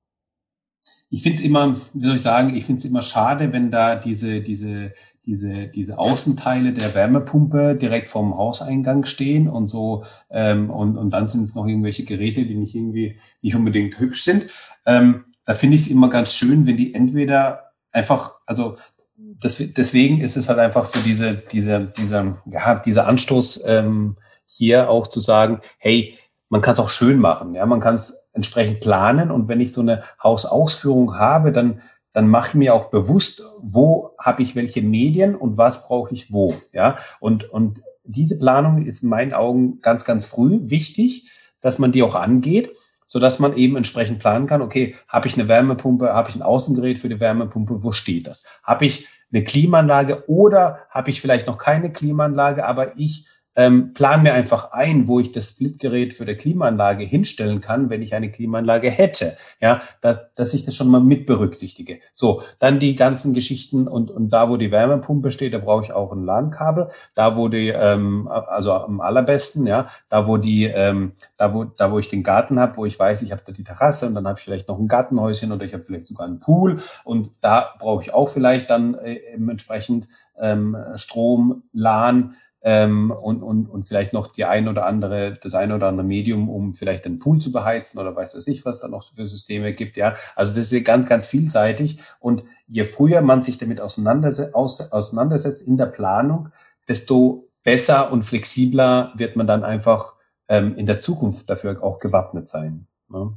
ich 1.09 1.23
finde 1.23 1.39
es 1.39 1.45
immer, 1.45 1.77
wie 1.93 2.05
soll 2.05 2.17
ich 2.17 2.23
sagen, 2.23 2.57
ich 2.57 2.65
finde 2.65 2.79
es 2.79 2.85
immer 2.87 3.03
schade, 3.03 3.53
wenn 3.53 3.71
da 3.71 3.97
diese, 3.97 4.41
diese, 4.41 4.93
diese, 5.25 5.69
diese 5.69 5.99
Außenteile 5.99 6.73
der 6.73 6.95
Wärmepumpe 6.95 7.77
direkt 7.77 8.09
vom 8.09 8.37
Hauseingang 8.37 9.05
stehen 9.05 9.49
und 9.49 9.67
so, 9.67 10.05
ähm, 10.31 10.71
und, 10.71 10.97
und 10.97 11.11
dann 11.11 11.27
sind 11.27 11.45
es 11.45 11.55
noch 11.55 11.67
irgendwelche 11.67 12.05
Geräte, 12.05 12.45
die 12.47 12.55
nicht 12.55 12.75
irgendwie 12.75 13.19
nicht 13.43 13.55
unbedingt 13.55 13.99
hübsch 13.99 14.23
sind. 14.23 14.51
Ähm, 14.87 15.25
da 15.45 15.55
finde 15.55 15.77
ich 15.77 15.83
es 15.83 15.89
immer 15.89 16.09
ganz 16.09 16.35
schön, 16.35 16.67
wenn 16.67 16.77
die 16.77 16.95
entweder 16.95 17.73
einfach, 17.93 18.41
also 18.47 18.77
deswegen 19.17 20.21
ist 20.21 20.37
es 20.37 20.49
halt 20.49 20.59
einfach 20.59 20.89
so 20.89 21.01
diese, 21.01 21.35
diese, 21.35 21.93
dieser, 21.97 22.37
ja, 22.47 22.77
dieser 22.77 23.07
Anstoß 23.07 23.65
ähm, 23.67 24.17
hier 24.47 24.91
auch 24.91 25.07
zu 25.07 25.21
sagen, 25.21 25.61
hey, 25.79 26.19
man 26.49 26.61
kann 26.61 26.73
es 26.73 26.81
auch 26.81 26.91
schön 26.91 27.19
machen. 27.19 27.55
Ja, 27.55 27.65
man 27.65 27.81
kann 27.81 27.95
es 27.95 28.31
entsprechend 28.35 28.81
planen. 28.81 29.31
Und 29.31 29.49
wenn 29.49 29.61
ich 29.61 29.73
so 29.73 29.81
eine 29.81 30.03
Hausausführung 30.23 31.19
habe, 31.19 31.51
dann, 31.51 31.81
dann 32.13 32.29
mache 32.29 32.49
ich 32.49 32.55
mir 32.55 32.75
auch 32.75 32.91
bewusst, 32.91 33.43
wo 33.63 34.11
habe 34.19 34.43
ich 34.43 34.55
welche 34.55 34.83
Medien 34.83 35.35
und 35.35 35.57
was 35.57 35.89
brauche 35.89 36.13
ich 36.13 36.31
wo. 36.31 36.55
Ja, 36.73 36.99
und, 37.21 37.49
und 37.49 37.81
diese 38.05 38.39
Planung 38.39 38.85
ist 38.85 39.03
in 39.03 39.09
meinen 39.09 39.33
Augen 39.33 39.81
ganz, 39.81 40.05
ganz 40.05 40.27
früh 40.27 40.59
wichtig, 40.65 41.31
dass 41.63 41.79
man 41.79 41.93
die 41.93 42.03
auch 42.03 42.15
angeht, 42.15 42.71
so 43.13 43.19
dass 43.19 43.39
man 43.39 43.55
eben 43.59 43.77
entsprechend 43.77 44.21
planen 44.21 44.47
kann. 44.47 44.63
Okay, 44.63 44.97
habe 45.07 45.29
ich 45.29 45.35
eine 45.35 45.47
Wärmepumpe, 45.47 46.15
habe 46.15 46.31
ich 46.31 46.35
ein 46.35 46.41
Außengerät 46.41 46.99
für 46.99 47.11
die 47.11 47.21
Wärmepumpe, 47.21 47.85
wo 47.85 47.93
steht 47.93 48.27
das? 48.27 48.47
Habe 48.63 48.87
ich 48.87 49.07
eine 49.31 49.45
Klimaanlage 49.45 50.25
oder 50.31 50.87
habe 50.89 51.11
ich 51.11 51.21
vielleicht 51.21 51.47
noch 51.47 51.59
keine 51.59 51.93
Klimaanlage, 51.93 52.65
aber 52.65 52.97
ich 52.97 53.29
ähm, 53.55 53.93
plan 53.93 54.23
mir 54.23 54.33
einfach 54.33 54.73
ein, 54.73 55.09
wo 55.09 55.21
ich 55.21 55.33
das 55.33 55.51
Splitgerät 55.51 56.15
für 56.15 56.25
die 56.25 56.37
Klimaanlage 56.37 57.05
hinstellen 57.05 57.61
kann, 57.61 57.91
wenn 57.91 58.03
ich 58.03 58.15
eine 58.15 58.31
Klimaanlage 58.31 58.91
hätte. 58.91 59.37
Ja, 59.61 59.83
da, 60.01 60.21
dass 60.35 60.55
ich 60.55 60.65
das 60.65 60.75
schon 60.75 60.89
mal 60.89 61.01
mit 61.01 61.27
berücksichtige. 61.27 62.01
So, 62.13 62.43
dann 62.59 62.79
die 62.79 62.97
ganzen 62.97 63.35
Geschichten 63.35 63.87
und, 63.89 64.11
und 64.11 64.31
da, 64.31 64.49
wo 64.49 64.57
die 64.57 64.71
Wärmepumpe 64.71 65.31
steht, 65.31 65.55
da 65.55 65.59
brauche 65.59 65.85
ich 65.85 65.93
auch 65.93 66.13
ein 66.13 66.25
LAN-Kabel. 66.25 66.89
Da, 67.15 67.37
wo 67.37 67.49
die, 67.49 67.69
ähm, 67.69 68.29
also 68.29 68.73
am 68.73 69.01
allerbesten, 69.01 69.67
ja, 69.67 69.89
da, 70.09 70.27
wo 70.27 70.39
die, 70.39 70.65
ähm, 70.65 71.13
da, 71.37 71.53
wo, 71.53 71.65
da, 71.65 71.93
wo 71.93 71.99
ich 71.99 72.09
den 72.09 72.23
Garten 72.23 72.59
habe, 72.59 72.77
wo 72.77 72.87
ich 72.87 72.99
weiß, 72.99 73.23
ich 73.23 73.33
habe 73.33 73.43
da 73.45 73.53
die 73.53 73.65
Terrasse 73.65 74.07
und 74.07 74.15
dann 74.15 74.27
habe 74.27 74.39
ich 74.39 74.45
vielleicht 74.45 74.69
noch 74.69 74.79
ein 74.79 74.89
Gartenhäuschen 74.89 75.53
oder 75.53 75.65
ich 75.65 75.75
habe 75.75 75.83
vielleicht 75.83 76.07
sogar 76.07 76.27
einen 76.27 76.41
Pool 76.41 76.81
und 77.05 77.31
da 77.41 77.75
brauche 77.79 78.03
ich 78.03 78.15
auch 78.15 78.29
vielleicht 78.29 78.71
dann 78.71 78.95
äh, 78.95 79.19
entsprechend 79.37 80.09
ähm, 80.39 80.77
Strom, 80.97 81.63
LAN, 81.73 82.35
ähm, 82.63 83.11
und, 83.11 83.43
und, 83.43 83.67
und 83.67 83.85
vielleicht 83.85 84.13
noch 84.13 84.29
die 84.29 84.45
ein 84.45 84.69
oder 84.69 84.87
andere, 84.87 85.39
das 85.43 85.55
ein 85.55 85.73
oder 85.73 85.89
andere 85.89 86.07
Medium, 86.07 86.49
um 86.49 86.75
vielleicht 86.75 87.05
den 87.05 87.19
Pool 87.19 87.39
zu 87.39 87.51
beheizen 87.51 88.01
oder 88.01 88.15
weiß 88.15 88.37
was 88.37 88.47
ich, 88.47 88.65
was 88.65 88.81
da 88.81 88.89
noch 88.89 89.03
für 89.03 89.27
Systeme 89.27 89.75
gibt, 89.75 89.97
ja. 89.97 90.15
Also 90.37 90.55
das 90.55 90.73
ist 90.73 90.85
ganz, 90.85 91.07
ganz 91.07 91.27
vielseitig 91.27 92.01
und 92.21 92.45
je 92.69 92.85
früher 92.85 93.21
man 93.21 93.43
sich 93.43 93.59
damit 93.59 93.81
auseinandersetzt, 93.81 94.55
auseinandersetzt 94.55 95.67
in 95.67 95.77
der 95.77 95.87
Planung, 95.87 96.51
desto 96.89 97.49
besser 97.65 98.13
und 98.13 98.25
flexibler 98.25 99.13
wird 99.17 99.37
man 99.37 99.47
dann 99.47 99.65
einfach 99.65 100.15
ähm, 100.49 100.77
in 100.77 100.87
der 100.87 101.01
Zukunft 101.01 101.51
dafür 101.51 101.83
auch 101.83 101.99
gewappnet 101.99 102.49
sein. 102.49 102.87
Ne? 103.09 103.37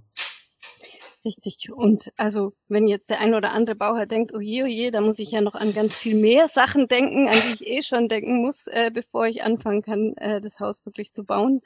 Richtig. 1.25 1.71
Und 1.73 2.11
also, 2.17 2.53
wenn 2.67 2.87
jetzt 2.87 3.09
der 3.09 3.19
ein 3.19 3.33
oder 3.33 3.51
andere 3.51 3.75
Bauherr 3.75 4.05
denkt, 4.05 4.31
oh 4.35 4.39
je, 4.39 4.61
oh 4.61 4.67
je, 4.67 4.91
da 4.91 5.01
muss 5.01 5.17
ich 5.17 5.31
ja 5.31 5.41
noch 5.41 5.55
an 5.55 5.73
ganz 5.73 5.95
viel 5.97 6.21
mehr 6.21 6.49
Sachen 6.53 6.87
denken, 6.87 7.27
an 7.27 7.33
die 7.33 7.53
ich 7.55 7.67
eh 7.67 7.81
schon 7.81 8.07
denken 8.07 8.43
muss, 8.43 8.67
äh, 8.67 8.91
bevor 8.93 9.25
ich 9.25 9.41
anfangen 9.41 9.81
kann, 9.81 10.13
äh, 10.17 10.39
das 10.39 10.59
Haus 10.59 10.85
wirklich 10.85 11.13
zu 11.13 11.23
bauen. 11.23 11.61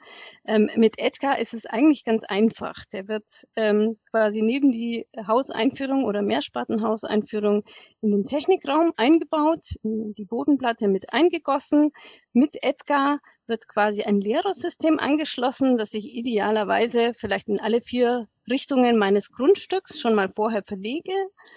Ähm, 0.46 0.70
mit 0.76 0.98
Edgar 0.98 1.38
ist 1.38 1.52
es 1.52 1.66
eigentlich 1.66 2.06
ganz 2.06 2.24
einfach. 2.24 2.86
Der 2.90 3.06
wird 3.06 3.46
ähm, 3.54 3.98
quasi 4.10 4.40
neben 4.40 4.72
die 4.72 5.06
Hauseinführung 5.26 6.04
oder 6.04 6.22
Mehrspartenhauseinführung 6.22 7.62
in 8.00 8.12
den 8.12 8.24
Technikraum 8.24 8.94
eingebaut, 8.96 9.76
in 9.82 10.14
die 10.14 10.24
Bodenplatte 10.24 10.88
mit 10.88 11.12
eingegossen. 11.12 11.92
Mit 12.32 12.62
Edgar 12.62 13.20
wird 13.46 13.66
quasi 13.68 14.02
ein 14.02 14.20
Lehrerssystem 14.20 14.98
angeschlossen, 14.98 15.76
das 15.76 15.92
ich 15.92 16.14
idealerweise 16.14 17.12
vielleicht 17.14 17.48
in 17.48 17.60
alle 17.60 17.82
vier 17.82 18.28
Richtungen 18.48 18.96
meines 18.96 19.30
Grundstücks 19.30 20.00
schon 20.00 20.14
mal 20.14 20.32
vorher 20.34 20.62
verlege, 20.62 21.12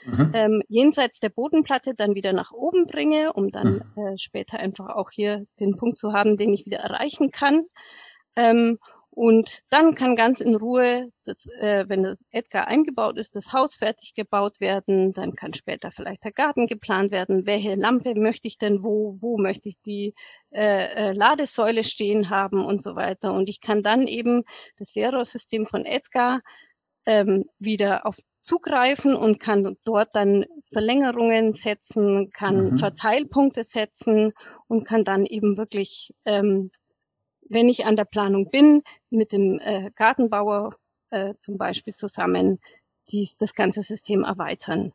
mhm. 0.06 0.32
ähm, 0.34 0.64
jenseits 0.68 1.20
der 1.20 1.30
Bodenplatte 1.30 1.94
dann 1.96 2.16
wieder 2.16 2.34
nach 2.34 2.52
oben 2.52 2.88
bringe, 2.88 3.34
um 3.34 3.52
dann 3.52 3.82
mhm. 3.96 4.04
äh, 4.04 4.18
später 4.18 4.60
einfach 4.60 4.90
auch 4.90 5.12
hier 5.12 5.46
den 5.60 5.78
Punkt 5.78 5.98
zu 5.98 6.14
haben, 6.14 6.38
den 6.38 6.54
ich 6.54 6.66
wieder 6.66 6.80
erreichen 6.80 7.32
kann. 7.32 7.66
Ähm, 8.36 8.80
und 9.16 9.62
dann 9.70 9.94
kann 9.94 10.16
ganz 10.16 10.42
in 10.42 10.56
Ruhe, 10.56 11.12
das, 11.24 11.46
äh, 11.60 11.86
wenn 11.88 12.02
das 12.02 12.24
Edgar 12.32 12.68
eingebaut 12.68 13.18
ist, 13.20 13.36
das 13.36 13.54
Haus 13.54 13.76
fertig 13.76 14.16
gebaut 14.16 14.60
werden. 14.60 15.14
Dann 15.14 15.36
kann 15.36 15.54
später 15.54 15.92
vielleicht 15.92 16.24
der 16.24 16.32
Garten 16.32 16.66
geplant 16.66 17.12
werden. 17.12 17.46
Welche 17.46 17.76
Lampe 17.76 18.16
möchte 18.16 18.48
ich 18.48 18.58
denn 18.58 18.84
wo? 18.84 19.16
Wo 19.20 19.38
möchte 19.38 19.70
ich 19.70 19.80
die 19.86 20.16
äh, 20.52 21.10
äh, 21.10 21.12
Ladesäule 21.14 21.84
stehen 21.84 22.32
haben 22.32 22.66
und 22.66 22.82
so 22.82 22.96
weiter. 22.96 23.34
Und 23.34 23.50
ich 23.50 23.62
kann 23.62 23.84
dann 23.84 24.08
eben 24.08 24.46
das 24.80 24.96
Lehrrohrsystem 24.96 25.68
von 25.68 25.86
Edgar 25.86 26.42
ähm, 27.06 27.46
wieder 27.60 28.08
auf 28.08 28.18
zugreifen 28.42 29.16
und 29.16 29.40
kann 29.40 29.78
dort 29.86 30.10
dann 30.16 30.46
Verlängerungen 30.72 31.54
setzen, 31.54 32.32
kann 32.32 32.72
mhm. 32.72 32.78
Verteilpunkte 32.78 33.64
setzen 33.64 34.34
und 34.68 34.86
kann 34.86 35.06
dann 35.06 35.26
eben 35.26 35.56
wirklich 35.58 36.14
ähm, 36.26 36.72
wenn 37.54 37.70
ich 37.70 37.86
an 37.86 37.96
der 37.96 38.06
Planung 38.06 38.50
bin, 38.50 38.84
mit 39.10 39.32
dem 39.32 39.60
äh, 39.60 39.92
Gartenbauer 39.96 40.76
äh, 41.12 41.34
zum 41.40 41.58
Beispiel 41.58 41.94
zusammen 41.94 42.60
dies, 43.12 43.38
das 43.38 43.54
ganze 43.54 43.82
System 43.82 44.24
erweitern. 44.24 44.94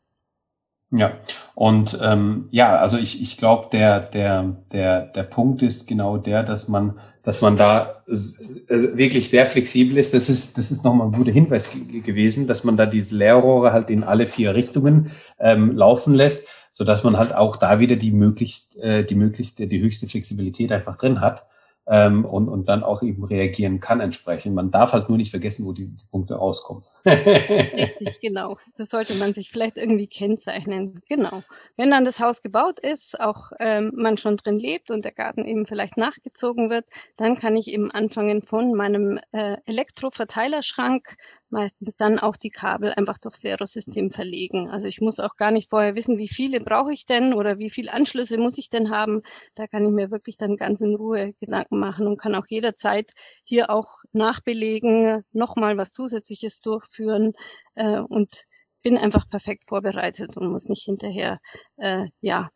Ja, 0.91 1.19
und 1.55 1.99
ähm, 2.03 2.49
ja, 2.51 2.79
also 2.79 2.97
ich, 2.97 3.21
ich 3.21 3.37
glaube, 3.37 3.69
der, 3.73 4.01
der, 4.01 4.57
der, 4.73 5.03
der 5.03 5.23
Punkt 5.23 5.61
ist 5.61 5.87
genau 5.87 6.17
der, 6.17 6.43
dass 6.43 6.67
man, 6.69 6.99
dass 7.23 7.43
man 7.43 7.59
da 7.59 8.03
wirklich 8.07 9.29
sehr 9.29 9.45
flexibel 9.45 9.99
ist. 9.99 10.15
Das 10.15 10.31
ist, 10.31 10.57
das 10.57 10.71
ist 10.71 10.85
nochmal 10.85 11.09
ein 11.09 11.13
guter 11.13 11.31
Hinweis 11.31 11.71
gewesen, 11.71 12.47
dass 12.47 12.65
man 12.65 12.79
da 12.79 12.87
diese 12.87 13.17
Leerrohre 13.17 13.73
halt 13.73 13.91
in 13.91 14.03
alle 14.03 14.27
vier 14.27 14.55
Richtungen 14.55 15.11
ähm, 15.39 15.77
laufen 15.77 16.15
lässt, 16.15 16.49
so 16.71 16.85
dass 16.85 17.05
man 17.05 17.19
halt 17.19 17.35
auch 17.35 17.57
da 17.57 17.81
wieder 17.81 17.97
die 17.97 18.11
möglichst, 18.11 18.81
äh, 18.83 19.05
die 19.05 19.15
möglichste, 19.15 19.67
die 19.67 19.83
höchste 19.83 20.07
Flexibilität 20.07 20.73
einfach 20.73 20.97
drin 20.97 21.21
hat 21.21 21.45
ähm, 21.89 22.24
und, 22.24 22.49
und 22.49 22.68
dann 22.68 22.82
auch 22.82 23.03
eben 23.03 23.24
reagieren 23.24 23.80
kann 23.80 24.01
entsprechend. 24.01 24.55
Man 24.55 24.70
darf 24.70 24.93
halt 24.93 25.09
nur 25.09 25.16
nicht 25.16 25.30
vergessen, 25.30 25.66
wo 25.66 25.72
die, 25.72 25.86
die 25.86 26.07
Punkte 26.11 26.34
rauskommen. 26.34 26.84
Richtig, 27.07 28.20
genau. 28.20 28.59
Das 28.76 28.91
sollte 28.91 29.14
man 29.14 29.32
sich 29.32 29.51
vielleicht 29.51 29.76
irgendwie 29.78 30.07
kennzeichnen. 30.07 31.01
Genau. 31.09 31.43
Wenn 31.76 31.91
dann 31.91 32.05
das 32.05 32.20
Haus 32.20 32.43
gebaut 32.43 32.78
ist, 32.78 33.18
auch 33.18 33.53
ähm, 33.59 33.93
man 33.95 34.18
schon 34.18 34.36
drin 34.36 34.59
lebt 34.59 34.91
und 34.91 35.05
der 35.05 35.12
Garten 35.12 35.45
eben 35.47 35.66
vielleicht 35.66 35.97
nachgezogen 35.97 36.68
wird, 36.68 36.84
dann 37.16 37.36
kann 37.39 37.57
ich 37.57 37.68
eben 37.68 37.91
anfangen 37.91 38.43
von 38.43 38.74
meinem 38.74 39.18
äh, 39.32 39.57
Elektroverteilerschrank 39.64 41.16
meistens 41.51 41.97
dann 41.97 42.19
auch 42.19 42.37
die 42.37 42.51
Kabel 42.51 42.93
einfach 42.93 43.19
durchs 43.19 43.43
Leerrohrsystem 43.43 44.11
verlegen. 44.11 44.69
Also 44.71 44.89
ich 44.89 45.01
muss 45.01 45.21
auch 45.21 45.37
gar 45.37 45.51
nicht 45.51 45.71
vorher 45.71 45.95
wissen, 45.95 46.19
wie 46.19 46.29
viele 46.29 46.61
brauche 46.61 46.93
ich 46.93 47.07
denn 47.07 47.35
oder 47.35 47.59
wie 47.59 47.71
viele 47.71 47.93
Anschlüsse 47.93 48.39
muss 48.39 48.59
ich 48.59 48.71
denn 48.71 48.91
haben. 48.91 49.23
Da 49.55 49.67
kann 49.67 49.85
ich 49.85 49.91
mir 49.91 50.11
wirklich 50.11 50.37
dann 50.37 50.57
ganz 50.57 50.81
in 50.81 50.95
Ruhe 50.95 51.35
Gedanken 51.41 51.79
machen 51.79 52.07
und 52.07 52.21
kann 52.21 52.35
auch 52.35 52.47
jederzeit 52.49 53.13
hier 53.45 53.71
auch 53.71 53.99
nachbelegen, 54.13 55.25
nochmal 55.33 55.77
was 55.77 55.93
Zusätzliches 55.93 56.61
durchführen 56.61 57.33
äh, 57.75 58.01
und 58.01 58.45
bin 58.83 58.97
einfach 58.97 59.29
perfekt 59.29 59.65
vorbereitet 59.67 60.37
und 60.37 60.51
muss 60.51 60.69
nicht 60.69 60.85
hinterher, 60.85 61.41
äh, 61.77 62.07
ja, 62.21 62.51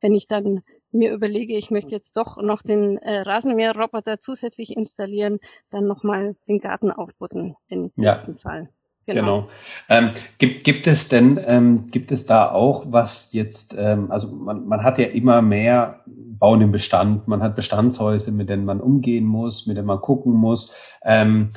wenn 0.00 0.14
ich 0.14 0.26
dann 0.26 0.62
mir 0.92 1.12
überlege, 1.12 1.56
ich 1.56 1.70
möchte 1.70 1.92
jetzt 1.92 2.16
doch 2.16 2.40
noch 2.42 2.62
den 2.62 2.98
äh, 2.98 3.20
Rasenmäherroboter 3.20 4.18
zusätzlich 4.18 4.76
installieren, 4.76 5.38
dann 5.70 5.86
nochmal 5.86 6.36
den 6.48 6.60
Garten 6.60 6.90
aufbutten 6.90 7.56
im 7.68 7.92
ja. 7.96 8.12
nächsten 8.12 8.34
Fall. 8.34 8.68
Genau. 9.06 9.20
genau. 9.20 9.48
Ähm, 9.88 10.10
gibt, 10.38 10.64
gibt 10.64 10.86
es 10.86 11.08
denn, 11.08 11.40
ähm, 11.46 11.86
gibt 11.90 12.12
es 12.12 12.26
da 12.26 12.50
auch 12.50 12.84
was 12.92 13.32
jetzt, 13.32 13.76
ähm, 13.78 14.10
also 14.10 14.28
man, 14.28 14.66
man 14.66 14.82
hat 14.82 14.98
ja 14.98 15.06
immer 15.06 15.42
mehr 15.42 16.00
Bauen 16.06 16.60
im 16.60 16.72
Bestand, 16.72 17.26
man 17.26 17.42
hat 17.42 17.56
Bestandshäuser, 17.56 18.32
mit 18.32 18.48
denen 18.48 18.64
man 18.64 18.80
umgehen 18.80 19.24
muss, 19.24 19.66
mit 19.66 19.76
denen 19.76 19.86
man 19.86 20.00
gucken 20.00 20.32
muss. 20.32 20.74
Ähm, 21.02 21.50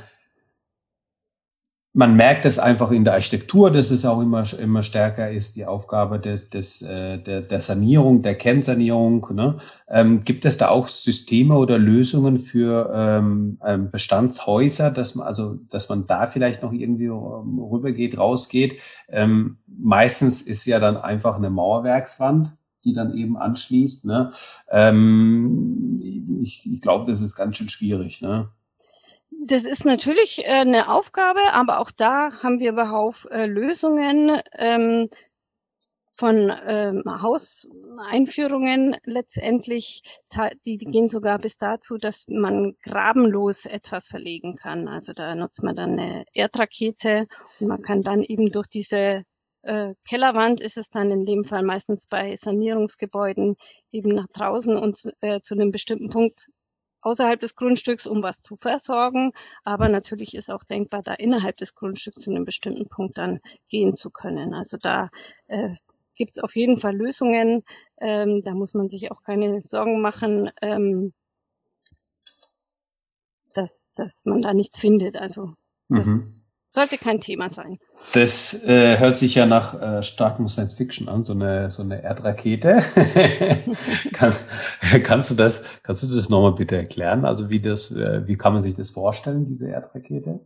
man 1.96 2.16
merkt 2.16 2.46
es 2.46 2.58
einfach 2.58 2.90
in 2.90 3.04
der 3.04 3.14
Architektur, 3.14 3.70
dass 3.70 3.92
es 3.92 4.04
auch 4.04 4.20
immer, 4.20 4.52
immer 4.60 4.82
stärker 4.82 5.30
ist, 5.30 5.56
die 5.56 5.66
Aufgabe 5.68 6.20
des, 6.20 6.50
des, 6.50 6.82
äh, 6.82 7.20
der, 7.20 7.42
der 7.42 7.62
Sanierung, 7.62 8.24
der 8.24 8.34
Kernsanierung. 8.34 9.28
Ne? 9.34 9.58
Ähm, 9.88 10.24
gibt 10.24 10.44
es 10.46 10.58
da 10.58 10.70
auch 10.70 10.88
Systeme 10.88 11.56
oder 11.56 11.78
Lösungen 11.78 12.40
für 12.40 12.92
ähm, 12.96 13.60
ähm, 13.64 13.92
Bestandshäuser, 13.92 14.90
dass 14.90 15.14
man, 15.14 15.28
also, 15.28 15.60
dass 15.70 15.88
man 15.88 16.08
da 16.08 16.26
vielleicht 16.26 16.64
noch 16.64 16.74
irgendwie 16.74 17.06
ähm, 17.06 17.60
rübergeht, 17.60 18.18
rausgeht? 18.18 18.80
Ähm, 19.08 19.58
meistens 19.68 20.42
ist 20.42 20.66
ja 20.66 20.80
dann 20.80 20.98
einfach 20.98 21.36
eine 21.38 21.52
Mauerwerkswand 21.52 22.54
die 22.86 22.94
dann 22.94 23.16
eben 23.16 23.38
anschließt. 23.38 24.08
Ne? 24.08 24.34
Ähm, 24.70 25.98
ich 26.42 26.70
ich 26.70 26.82
glaube, 26.82 27.10
das 27.10 27.22
ist 27.22 27.34
ganz 27.34 27.56
schön 27.56 27.70
schwierig. 27.70 28.22
Ne? 28.22 28.50
Das 29.46 29.66
ist 29.66 29.86
natürlich 29.86 30.46
äh, 30.46 30.62
eine 30.62 30.90
Aufgabe, 30.90 31.42
aber 31.52 31.80
auch 31.80 31.92
da 31.92 32.32
haben 32.42 32.60
wir 32.60 32.72
behauf 32.72 33.28
äh, 33.30 33.46
Lösungen 33.46 34.42
ähm, 34.54 35.10
von 36.14 36.50
ähm, 36.66 37.04
Hauseinführungen 37.06 38.96
letztendlich, 39.04 40.04
die, 40.66 40.78
die 40.78 40.86
gehen 40.86 41.10
sogar 41.10 41.40
bis 41.40 41.58
dazu, 41.58 41.98
dass 41.98 42.26
man 42.30 42.78
grabenlos 42.84 43.66
etwas 43.66 44.08
verlegen 44.08 44.56
kann. 44.56 44.88
Also 44.88 45.12
da 45.12 45.36
nutzt 45.36 45.62
man 45.62 45.76
dann 45.76 46.00
eine 46.00 46.26
Erdrakete 46.34 47.26
und 47.60 47.68
man 47.68 47.82
kann 47.82 48.02
dann 48.02 48.22
eben 48.22 48.50
durch 48.50 48.68
diese 48.68 49.24
äh, 49.64 49.96
Kellerwand 50.08 50.62
ist 50.62 50.78
es 50.78 50.90
dann 50.90 51.12
in 51.12 51.26
dem 51.26 51.44
Fall 51.44 51.64
meistens 51.64 52.08
bei 52.08 52.36
Sanierungsgebäuden 52.36 53.58
eben 53.92 54.16
nach 54.16 54.28
draußen 54.28 54.78
und 54.78 55.12
äh, 55.20 55.42
zu 55.42 55.56
einem 55.56 55.72
bestimmten 55.72 56.10
Punkt 56.10 56.48
außerhalb 57.04 57.40
des 57.40 57.56
Grundstücks, 57.56 58.08
um 58.08 58.24
was 58.24 58.42
zu 58.42 58.56
versorgen. 58.56 59.34
Aber 59.64 59.90
natürlich 59.90 60.34
ist 60.36 60.50
auch 60.50 60.64
denkbar, 60.64 61.04
da 61.04 61.14
innerhalb 61.14 61.58
des 61.58 61.76
Grundstücks 61.76 62.22
zu 62.22 62.32
einem 62.32 62.46
bestimmten 62.46 62.88
Punkt 62.88 63.18
dann 63.18 63.40
gehen 63.70 63.96
zu 63.96 64.10
können. 64.10 64.54
Also 64.54 64.78
da 64.78 65.10
äh, 65.48 65.76
gibt 66.16 66.32
es 66.32 66.44
auf 66.44 66.56
jeden 66.56 66.80
Fall 66.80 66.96
Lösungen. 66.96 67.64
Ähm, 68.00 68.42
da 68.44 68.54
muss 68.54 68.74
man 68.74 68.90
sich 68.90 69.12
auch 69.12 69.24
keine 69.24 69.62
Sorgen 69.62 70.02
machen, 70.02 70.50
ähm, 70.62 71.14
dass, 73.54 73.90
dass 73.96 74.26
man 74.26 74.42
da 74.42 74.54
nichts 74.54 74.80
findet. 74.80 75.18
Also 75.18 75.54
das 75.90 76.08
mhm. 76.08 76.24
Sollte 76.74 76.98
kein 76.98 77.22
Thema 77.22 77.50
sein. 77.50 77.80
Das 78.14 78.66
äh, 78.66 78.98
hört 78.98 79.16
sich 79.16 79.36
ja 79.36 79.46
nach 79.46 79.80
äh, 79.80 80.04
starkem 80.04 80.50
Science 80.50 80.74
Fiction 80.74 81.08
an, 81.08 81.24
so 81.24 81.34
eine 81.34 81.70
so 81.70 81.84
eine 81.84 82.02
Erdrakete. 82.02 82.84
kann, 84.14 84.34
kannst 85.04 85.32
du 85.32 85.36
das 85.36 85.64
kannst 85.84 86.04
du 86.04 86.16
das 86.16 86.30
nochmal 86.30 86.54
bitte 86.54 86.76
erklären? 86.76 87.26
Also 87.26 87.50
wie 87.50 87.62
das 87.62 87.92
äh, 87.92 88.28
wie 88.28 88.38
kann 88.38 88.54
man 88.54 88.62
sich 88.64 88.76
das 88.76 88.90
vorstellen, 88.90 89.46
diese 89.46 89.70
Erdrakete? 89.70 90.40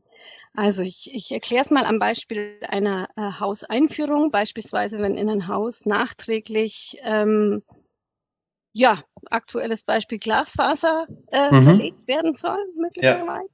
Also 0.54 0.82
ich, 0.82 1.12
ich 1.14 1.32
erkläre 1.32 1.64
es 1.64 1.70
mal 1.70 1.86
am 1.86 2.00
Beispiel 2.00 2.56
einer 2.68 3.10
äh, 3.16 3.40
Hauseinführung, 3.40 4.32
beispielsweise 4.32 4.98
wenn 5.00 5.16
in 5.16 5.30
ein 5.30 5.48
Haus 5.48 5.86
nachträglich 5.86 6.98
ähm, 7.04 7.62
ja, 8.74 9.04
aktuelles 9.30 9.84
Beispiel 9.84 10.20
Glasfaser 10.20 11.08
äh, 11.32 11.52
mhm. 11.52 11.64
verlegt 11.64 12.08
werden 12.08 12.34
soll, 12.34 12.60
möglicherweise. 12.76 13.50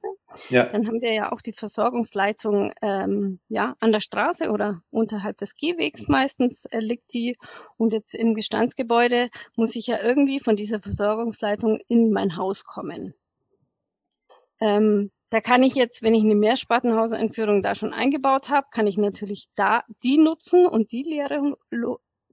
Ja. 0.50 0.66
ja. 0.66 0.66
Dann 0.66 0.88
haben 0.88 1.02
wir 1.02 1.14
ja 1.14 1.32
auch 1.32 1.42
die 1.42 1.54
Versorgungsleitung 1.54 2.74
ähm, 2.82 3.40
ja, 3.48 3.76
an 3.80 3.92
der 3.92 4.02
Straße 4.02 4.50
oder 4.52 4.82
unterhalb 4.90 5.38
des 5.38 5.56
Gehwegs 5.56 6.08
meistens 6.08 6.66
äh, 6.66 6.80
liegt 6.80 7.14
die. 7.14 7.38
Und 7.78 7.94
jetzt 7.94 8.14
im 8.14 8.34
Bestandsgebäude 8.34 9.30
muss 9.56 9.76
ich 9.76 9.88
ja 9.88 10.02
irgendwie 10.04 10.40
von 10.40 10.56
dieser 10.56 10.80
Versorgungsleitung 10.80 11.80
in 11.88 12.12
mein 12.12 12.36
Haus 12.36 12.66
kommen. 12.66 13.14
Ähm, 14.60 15.12
da 15.30 15.42
kann 15.42 15.64
ich 15.64 15.74
jetzt, 15.74 16.04
wenn 16.04 16.14
ich 16.14 16.24
eine 16.24 16.36
Mehrspartenhauseinführung 16.36 17.64
da 17.64 17.74
schon 17.74 17.92
eingebaut 17.92 18.50
habe, 18.50 18.68
kann 18.72 18.86
ich 18.86 18.98
natürlich 18.98 19.46
da 19.56 19.84
die 20.04 20.18
nutzen 20.18 20.68
und 20.68 20.92
die 20.92 21.02
Lehre, 21.02 21.58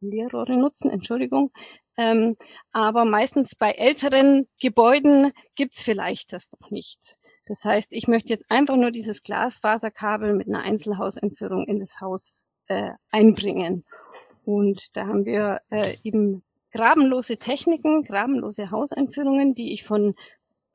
Leerrohre 0.00 0.56
nutzen, 0.56 0.90
Entschuldigung, 0.90 1.50
ähm, 2.01 2.36
aber 2.72 3.05
meistens 3.05 3.55
bei 3.55 3.72
älteren 3.72 4.48
Gebäuden 4.59 5.32
gibt's 5.55 5.82
vielleicht 5.82 6.32
das 6.32 6.51
noch 6.59 6.70
nicht. 6.70 7.18
Das 7.44 7.62
heißt, 7.62 7.92
ich 7.92 8.09
möchte 8.09 8.30
jetzt 8.30 8.51
einfach 8.51 8.76
nur 8.76 8.90
dieses 8.90 9.22
Glasfaserkabel 9.22 10.32
mit 10.32 10.48
einer 10.48 10.62
Einzelhausentführung 10.62 11.66
in 11.66 11.78
das 11.78 12.01
Haus 12.01 12.48
äh, 12.68 12.92
einbringen. 13.11 13.84
Und 14.46 14.96
da 14.96 15.09
haben 15.09 15.26
wir 15.26 15.61
äh, 15.68 15.98
eben 16.03 16.42
grabenlose 16.72 17.36
Techniken, 17.36 18.03
grabenlose 18.03 18.70
Hauseinführungen, 18.70 19.55
die 19.55 19.74
ich 19.74 19.84
von 19.84 20.14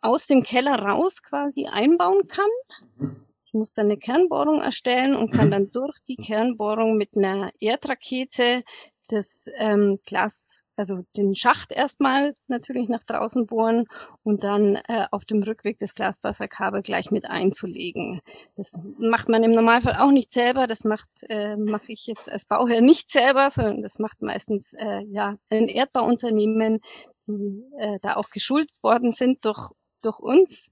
aus 0.02 0.28
dem 0.28 0.44
Keller 0.44 0.78
raus 0.78 1.24
quasi 1.24 1.66
einbauen 1.66 2.28
kann. 2.28 3.16
Ich 3.46 3.54
muss 3.54 3.74
dann 3.74 3.88
eine 3.88 3.98
Kernbohrung 3.98 4.62
erstellen 4.62 5.16
und 5.16 5.32
kann 5.32 5.48
mhm. 5.48 5.52
dann 5.52 5.72
durch 5.72 5.98
die 6.08 6.18
Kernbohrung 6.18 6.98
mit 6.98 7.18
einer 7.18 7.52
Erdrakete 7.60 8.64
das 9.08 9.50
ähm, 9.56 9.98
Glas 10.06 10.65
also 10.76 11.06
den 11.16 11.36
Schacht 11.36 11.72
erstmal 11.72 12.36
natürlich 12.48 12.90
nach 12.90 13.04
draußen 13.04 13.46
bohren 13.46 13.86
und 14.24 14.44
dann 14.44 14.76
äh, 14.76 15.08
auf 15.12 15.26
dem 15.26 15.42
Rückweg 15.44 15.80
das 15.80 15.94
Glaswasserkabel 15.94 16.82
gleich 16.82 17.12
mit 17.12 17.26
einzulegen. 17.26 18.22
Das 18.56 18.80
macht 19.00 19.30
man 19.30 19.44
im 19.44 19.52
Normalfall 19.52 19.96
auch 19.96 20.12
nicht 20.12 20.34
selber. 20.34 20.68
Das 20.68 20.84
macht 20.84 21.10
äh, 21.30 21.56
mache 21.56 21.92
ich 21.92 22.06
jetzt 22.06 22.30
als 22.30 22.46
Bauherr 22.46 22.82
nicht 22.82 23.12
selber, 23.12 23.50
sondern 23.50 23.82
das 23.82 24.00
macht 24.00 24.22
meistens 24.22 24.74
äh, 24.74 25.02
ja 25.06 25.38
ein 25.50 25.68
Erdbauunternehmen, 25.68 26.82
die 27.28 27.64
äh, 27.78 28.00
da 28.02 28.16
auch 28.16 28.30
geschult 28.30 28.72
worden 28.84 29.12
sind 29.12 29.46
durch 29.46 29.72
durch 30.02 30.20
uns. 30.20 30.72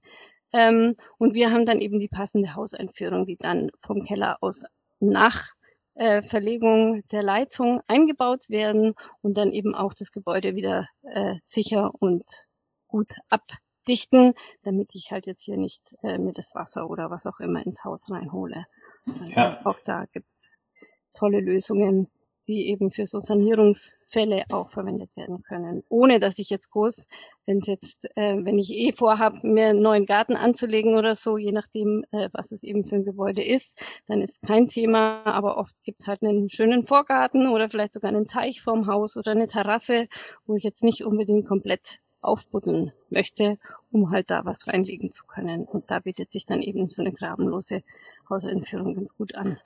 Ähm, 0.52 0.96
und 1.18 1.34
wir 1.34 1.50
haben 1.50 1.66
dann 1.66 1.80
eben 1.80 1.98
die 1.98 2.08
passende 2.08 2.54
Hauseinführung, 2.54 3.26
die 3.26 3.36
dann 3.36 3.70
vom 3.80 4.04
Keller 4.04 4.38
aus 4.40 4.62
nach 5.00 5.54
äh, 5.94 6.22
Verlegung 6.22 7.02
der 7.12 7.22
Leitung 7.22 7.80
eingebaut 7.86 8.48
werden 8.48 8.94
und 9.22 9.36
dann 9.36 9.52
eben 9.52 9.74
auch 9.74 9.94
das 9.94 10.12
Gebäude 10.12 10.54
wieder 10.54 10.88
äh, 11.02 11.36
sicher 11.44 11.92
und 11.98 12.24
gut 12.88 13.14
abdichten, 13.28 14.34
damit 14.62 14.94
ich 14.94 15.10
halt 15.10 15.26
jetzt 15.26 15.44
hier 15.44 15.56
nicht 15.56 15.94
äh, 16.02 16.18
mir 16.18 16.32
das 16.32 16.54
Wasser 16.54 16.88
oder 16.88 17.10
was 17.10 17.26
auch 17.26 17.40
immer 17.40 17.64
ins 17.64 17.84
Haus 17.84 18.10
reinhole. 18.10 18.66
Ja. 19.26 19.60
Auch 19.64 19.78
da 19.84 20.06
gibt's 20.12 20.56
tolle 21.12 21.40
Lösungen, 21.40 22.08
die 22.48 22.68
eben 22.68 22.90
für 22.90 23.06
so 23.06 23.20
Sanierungsfälle 23.20 24.44
auch 24.50 24.70
verwendet 24.70 25.10
werden 25.16 25.42
können. 25.42 25.82
Ohne 25.88 26.20
dass 26.20 26.38
ich 26.38 26.50
jetzt 26.50 26.70
groß, 26.70 27.08
wenn 27.46 27.58
es 27.58 27.66
jetzt, 27.66 28.06
äh, 28.16 28.36
wenn 28.44 28.58
ich 28.58 28.72
eh 28.72 28.92
vorhabe, 28.92 29.46
mir 29.46 29.68
einen 29.68 29.82
neuen 29.82 30.06
Garten 30.06 30.36
anzulegen 30.36 30.96
oder 30.96 31.14
so, 31.14 31.36
je 31.36 31.52
nachdem, 31.52 32.04
äh, 32.10 32.28
was 32.32 32.52
es 32.52 32.62
eben 32.62 32.84
für 32.84 32.96
ein 32.96 33.04
Gebäude 33.04 33.42
ist, 33.42 33.80
dann 34.06 34.22
ist 34.22 34.42
kein 34.42 34.68
Thema, 34.68 35.24
aber 35.26 35.58
oft 35.58 35.74
gibt 35.82 36.00
es 36.00 36.08
halt 36.08 36.22
einen 36.22 36.48
schönen 36.48 36.86
Vorgarten 36.86 37.48
oder 37.48 37.68
vielleicht 37.68 37.92
sogar 37.92 38.10
einen 38.10 38.28
Teich 38.28 38.62
vorm 38.62 38.86
Haus 38.86 39.16
oder 39.16 39.32
eine 39.32 39.46
Terrasse, 39.46 40.08
wo 40.46 40.54
ich 40.56 40.62
jetzt 40.62 40.84
nicht 40.84 41.04
unbedingt 41.04 41.46
komplett 41.46 42.00
aufbuddeln 42.24 42.92
möchte, 43.10 43.58
um 43.92 44.10
halt 44.10 44.30
da 44.30 44.44
was 44.44 44.66
reinlegen 44.66 45.10
zu 45.10 45.24
können. 45.26 45.64
Und 45.64 45.90
da 45.90 46.00
bietet 46.00 46.32
sich 46.32 46.46
dann 46.46 46.62
eben 46.62 46.88
so 46.88 47.02
eine 47.02 47.12
grabenlose 47.12 47.82
Hausentführung 48.28 48.94
ganz 48.94 49.16
gut 49.16 49.34
an. 49.34 49.58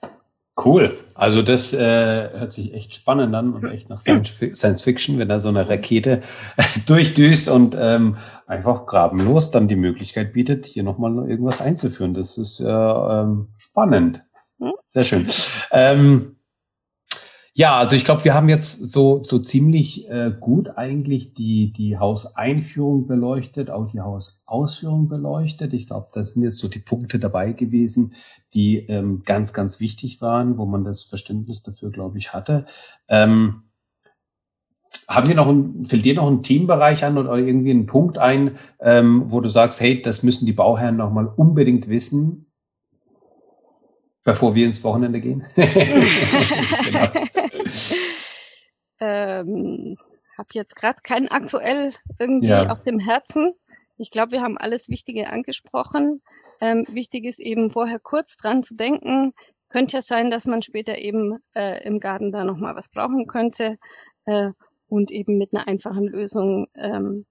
Cool. 0.63 0.97
Also 1.13 1.41
das 1.41 1.73
äh, 1.73 2.29
hört 2.31 2.51
sich 2.51 2.73
echt 2.73 2.95
spannend 2.95 3.35
an 3.35 3.53
und 3.53 3.65
echt 3.65 3.89
nach 3.89 4.01
Science 4.01 4.81
Fiction, 4.81 5.19
wenn 5.19 5.29
da 5.29 5.39
so 5.39 5.49
eine 5.49 5.69
Rakete 5.69 6.21
durchdüst 6.85 7.49
und 7.49 7.75
ähm, 7.79 8.17
einfach 8.47 8.85
grabenlos 8.85 9.51
dann 9.51 9.67
die 9.67 9.75
Möglichkeit 9.75 10.33
bietet, 10.33 10.65
hier 10.65 10.83
nochmal 10.83 11.29
irgendwas 11.29 11.61
einzuführen. 11.61 12.13
Das 12.13 12.37
ist 12.37 12.59
äh, 12.61 12.69
ähm, 12.69 13.49
spannend. 13.57 14.23
Sehr 14.85 15.03
schön. 15.03 15.27
Ähm, 15.71 16.35
ja, 17.59 17.77
also 17.77 17.97
ich 17.97 18.05
glaube, 18.05 18.23
wir 18.23 18.33
haben 18.33 18.47
jetzt 18.47 18.93
so, 18.93 19.21
so 19.21 19.37
ziemlich 19.37 20.09
äh, 20.09 20.31
gut 20.39 20.77
eigentlich 20.77 21.33
die, 21.33 21.73
die 21.73 21.97
Hauseinführung 21.97 23.05
beleuchtet, 23.05 23.69
auch 23.69 23.91
die 23.91 23.99
Hausausführung 23.99 25.09
beleuchtet. 25.09 25.73
Ich 25.73 25.87
glaube, 25.87 26.07
da 26.13 26.23
sind 26.23 26.43
jetzt 26.43 26.59
so 26.59 26.69
die 26.69 26.79
Punkte 26.79 27.19
dabei 27.19 27.51
gewesen, 27.51 28.13
die 28.53 28.77
ähm, 28.87 29.23
ganz, 29.25 29.51
ganz 29.51 29.81
wichtig 29.81 30.21
waren, 30.21 30.57
wo 30.57 30.65
man 30.65 30.85
das 30.85 31.03
Verständnis 31.03 31.61
dafür, 31.61 31.91
glaube 31.91 32.17
ich, 32.17 32.31
hatte. 32.31 32.65
Ähm, 33.09 33.63
haben 35.09 35.27
wir 35.27 35.35
noch 35.35 35.49
ein, 35.49 35.85
fällt 35.85 36.05
dir 36.05 36.15
noch 36.15 36.31
ein 36.31 36.43
Themenbereich 36.43 37.03
an 37.03 37.17
oder 37.17 37.35
irgendwie 37.35 37.71
einen 37.71 37.87
Punkt 37.87 38.19
ein, 38.19 38.57
ähm, 38.79 39.23
wo 39.27 39.41
du 39.41 39.49
sagst, 39.49 39.81
hey, 39.81 40.01
das 40.01 40.23
müssen 40.23 40.45
die 40.45 40.53
Bauherren 40.53 40.95
nochmal 40.95 41.29
unbedingt 41.35 41.89
wissen, 41.89 42.48
bevor 44.29 44.53
wir 44.55 44.65
ins 44.65 44.83
Wochenende 44.83 45.19
gehen? 45.19 45.43
genau. 45.55 47.07
ähm, 48.99 49.97
habe 50.37 50.49
jetzt 50.53 50.75
gerade 50.75 50.99
keinen 51.03 51.29
aktuell 51.29 51.93
irgendwie 52.19 52.47
ja. 52.47 52.69
auf 52.69 52.83
dem 52.83 52.99
Herzen. 52.99 53.53
Ich 53.97 54.11
glaube, 54.11 54.33
wir 54.33 54.41
haben 54.41 54.57
alles 54.57 54.87
Wichtige 54.89 55.29
angesprochen. 55.29 56.21
Ähm, 56.61 56.85
wichtig 56.89 57.25
ist 57.25 57.39
eben 57.39 57.71
vorher 57.71 57.99
kurz 57.99 58.37
dran 58.37 58.63
zu 58.63 58.75
denken. 58.75 59.33
Könnte 59.69 59.97
ja 59.97 60.01
sein, 60.01 60.29
dass 60.31 60.45
man 60.45 60.61
später 60.61 60.97
eben 60.97 61.39
äh, 61.55 61.83
im 61.83 61.99
Garten 61.99 62.31
da 62.31 62.43
nochmal 62.43 62.75
was 62.75 62.89
brauchen 62.89 63.27
könnte. 63.27 63.77
Äh, 64.25 64.51
und 64.87 65.11
eben 65.11 65.37
mit 65.37 65.53
einer 65.53 65.67
einfachen 65.67 66.07
Lösung 66.07 66.67
ähm, 66.75 67.25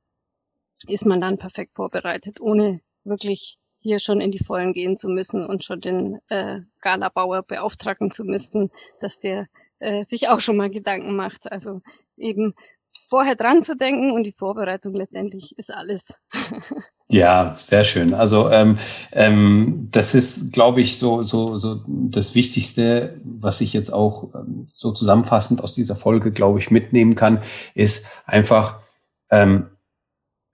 ist 0.86 1.06
man 1.06 1.20
dann 1.20 1.38
perfekt 1.38 1.74
vorbereitet, 1.74 2.40
ohne 2.40 2.80
wirklich 3.04 3.58
hier 3.80 3.98
schon 3.98 4.20
in 4.20 4.30
die 4.30 4.42
Vollen 4.42 4.72
gehen 4.72 4.96
zu 4.96 5.08
müssen 5.08 5.44
und 5.44 5.64
schon 5.64 5.80
den 5.80 6.18
äh, 6.28 6.60
Galabauer 6.80 7.42
beauftragen 7.42 8.10
zu 8.10 8.24
müssen, 8.24 8.70
dass 9.00 9.20
der 9.20 9.46
äh, 9.78 10.04
sich 10.04 10.28
auch 10.28 10.40
schon 10.40 10.56
mal 10.56 10.70
Gedanken 10.70 11.16
macht. 11.16 11.50
Also 11.50 11.80
eben 12.16 12.54
vorher 13.08 13.36
dran 13.36 13.62
zu 13.62 13.76
denken 13.76 14.12
und 14.12 14.24
die 14.24 14.32
Vorbereitung 14.32 14.94
letztendlich 14.94 15.56
ist 15.58 15.72
alles. 15.72 16.18
Ja, 17.10 17.54
sehr 17.56 17.84
schön. 17.84 18.12
Also 18.12 18.50
ähm, 18.50 18.78
ähm, 19.12 19.88
das 19.90 20.14
ist, 20.14 20.52
glaube 20.52 20.82
ich, 20.82 20.98
so 20.98 21.22
so 21.22 21.56
so 21.56 21.80
das 21.86 22.34
Wichtigste, 22.34 23.18
was 23.24 23.62
ich 23.62 23.72
jetzt 23.72 23.90
auch 23.90 24.34
ähm, 24.34 24.68
so 24.74 24.92
zusammenfassend 24.92 25.64
aus 25.64 25.72
dieser 25.72 25.96
Folge, 25.96 26.32
glaube 26.32 26.58
ich, 26.58 26.70
mitnehmen 26.70 27.14
kann, 27.14 27.42
ist 27.74 28.10
einfach 28.26 28.80
ähm, 29.30 29.70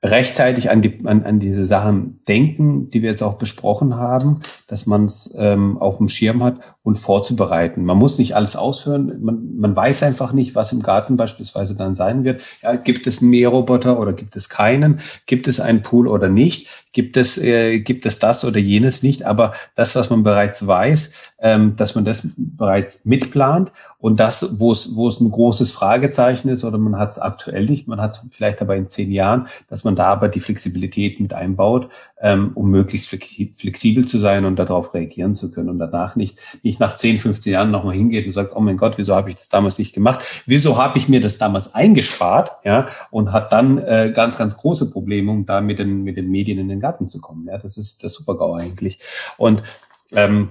rechtzeitig 0.04 0.70
an, 0.70 0.82
die, 0.82 0.98
an, 1.04 1.24
an 1.24 1.40
diese 1.40 1.64
Sachen 1.64 2.20
denken, 2.28 2.90
die 2.90 3.02
wir 3.02 3.08
jetzt 3.08 3.22
auch 3.22 3.38
besprochen 3.38 3.96
haben, 3.96 4.40
dass 4.66 4.86
man 4.86 5.06
es 5.06 5.34
ähm, 5.38 5.78
auf 5.78 5.96
dem 5.96 6.08
Schirm 6.08 6.44
hat 6.44 6.73
und 6.84 6.96
vorzubereiten. 6.96 7.84
Man 7.86 7.96
muss 7.96 8.18
nicht 8.18 8.36
alles 8.36 8.56
ausführen. 8.56 9.16
Man, 9.22 9.56
man 9.56 9.74
weiß 9.74 10.02
einfach 10.02 10.32
nicht, 10.32 10.54
was 10.54 10.72
im 10.74 10.82
Garten 10.82 11.16
beispielsweise 11.16 11.74
dann 11.74 11.94
sein 11.94 12.24
wird. 12.24 12.42
Ja, 12.62 12.76
gibt 12.76 13.06
es 13.06 13.22
einen 13.22 13.30
Mähroboter 13.30 13.98
oder 13.98 14.12
gibt 14.12 14.36
es 14.36 14.50
keinen? 14.50 15.00
Gibt 15.24 15.48
es 15.48 15.60
einen 15.60 15.80
Pool 15.80 16.06
oder 16.06 16.28
nicht? 16.28 16.68
Gibt 16.92 17.16
es, 17.16 17.38
äh, 17.38 17.80
gibt 17.80 18.04
es 18.04 18.18
das 18.18 18.44
oder 18.44 18.58
jenes 18.58 19.02
nicht? 19.02 19.24
Aber 19.24 19.54
das, 19.74 19.96
was 19.96 20.10
man 20.10 20.24
bereits 20.24 20.66
weiß, 20.66 21.14
ähm, 21.38 21.74
dass 21.74 21.94
man 21.94 22.04
das 22.04 22.34
bereits 22.36 23.06
mitplant 23.06 23.72
und 23.98 24.20
das, 24.20 24.60
wo 24.60 24.70
es, 24.70 24.94
wo 24.94 25.08
es 25.08 25.18
ein 25.20 25.30
großes 25.30 25.72
Fragezeichen 25.72 26.50
ist 26.50 26.62
oder 26.62 26.76
man 26.76 26.98
hat 26.98 27.12
es 27.12 27.18
aktuell 27.18 27.64
nicht, 27.64 27.88
man 27.88 28.02
hat 28.02 28.10
es 28.10 28.26
vielleicht 28.30 28.60
aber 28.60 28.76
in 28.76 28.90
zehn 28.90 29.10
Jahren, 29.10 29.48
dass 29.70 29.84
man 29.84 29.96
da 29.96 30.08
aber 30.08 30.28
die 30.28 30.40
Flexibilität 30.40 31.18
mit 31.20 31.32
einbaut, 31.32 31.88
ähm, 32.24 32.52
um 32.54 32.70
möglichst 32.70 33.08
flexibel 33.08 34.06
zu 34.06 34.16
sein 34.16 34.46
und 34.46 34.56
darauf 34.56 34.94
reagieren 34.94 35.34
zu 35.34 35.52
können 35.52 35.68
und 35.68 35.78
danach 35.78 36.16
nicht, 36.16 36.38
nicht 36.62 36.80
nach 36.80 36.96
10, 36.96 37.18
15 37.18 37.52
Jahren 37.52 37.70
nochmal 37.70 37.94
hingeht 37.94 38.24
und 38.24 38.32
sagt, 38.32 38.56
oh 38.56 38.60
mein 38.60 38.78
Gott, 38.78 38.96
wieso 38.96 39.14
habe 39.14 39.28
ich 39.28 39.36
das 39.36 39.50
damals 39.50 39.78
nicht 39.78 39.92
gemacht? 39.92 40.24
Wieso 40.46 40.78
habe 40.78 40.96
ich 40.96 41.06
mir 41.06 41.20
das 41.20 41.36
damals 41.36 41.74
eingespart? 41.74 42.52
Ja, 42.64 42.88
und 43.10 43.30
hat 43.32 43.52
dann 43.52 43.76
äh, 43.76 44.10
ganz, 44.14 44.38
ganz 44.38 44.56
große 44.56 44.90
Probleme, 44.90 45.30
um 45.30 45.44
da 45.44 45.60
mit 45.60 45.78
den, 45.78 46.02
mit 46.02 46.16
den 46.16 46.30
Medien 46.30 46.58
in 46.58 46.68
den 46.68 46.80
Garten 46.80 47.06
zu 47.08 47.20
kommen. 47.20 47.46
Ja, 47.46 47.58
das 47.58 47.76
ist 47.76 48.02
das 48.02 48.14
Super-GAU 48.14 48.54
eigentlich. 48.54 49.00
Und 49.36 49.62
ähm, 50.12 50.48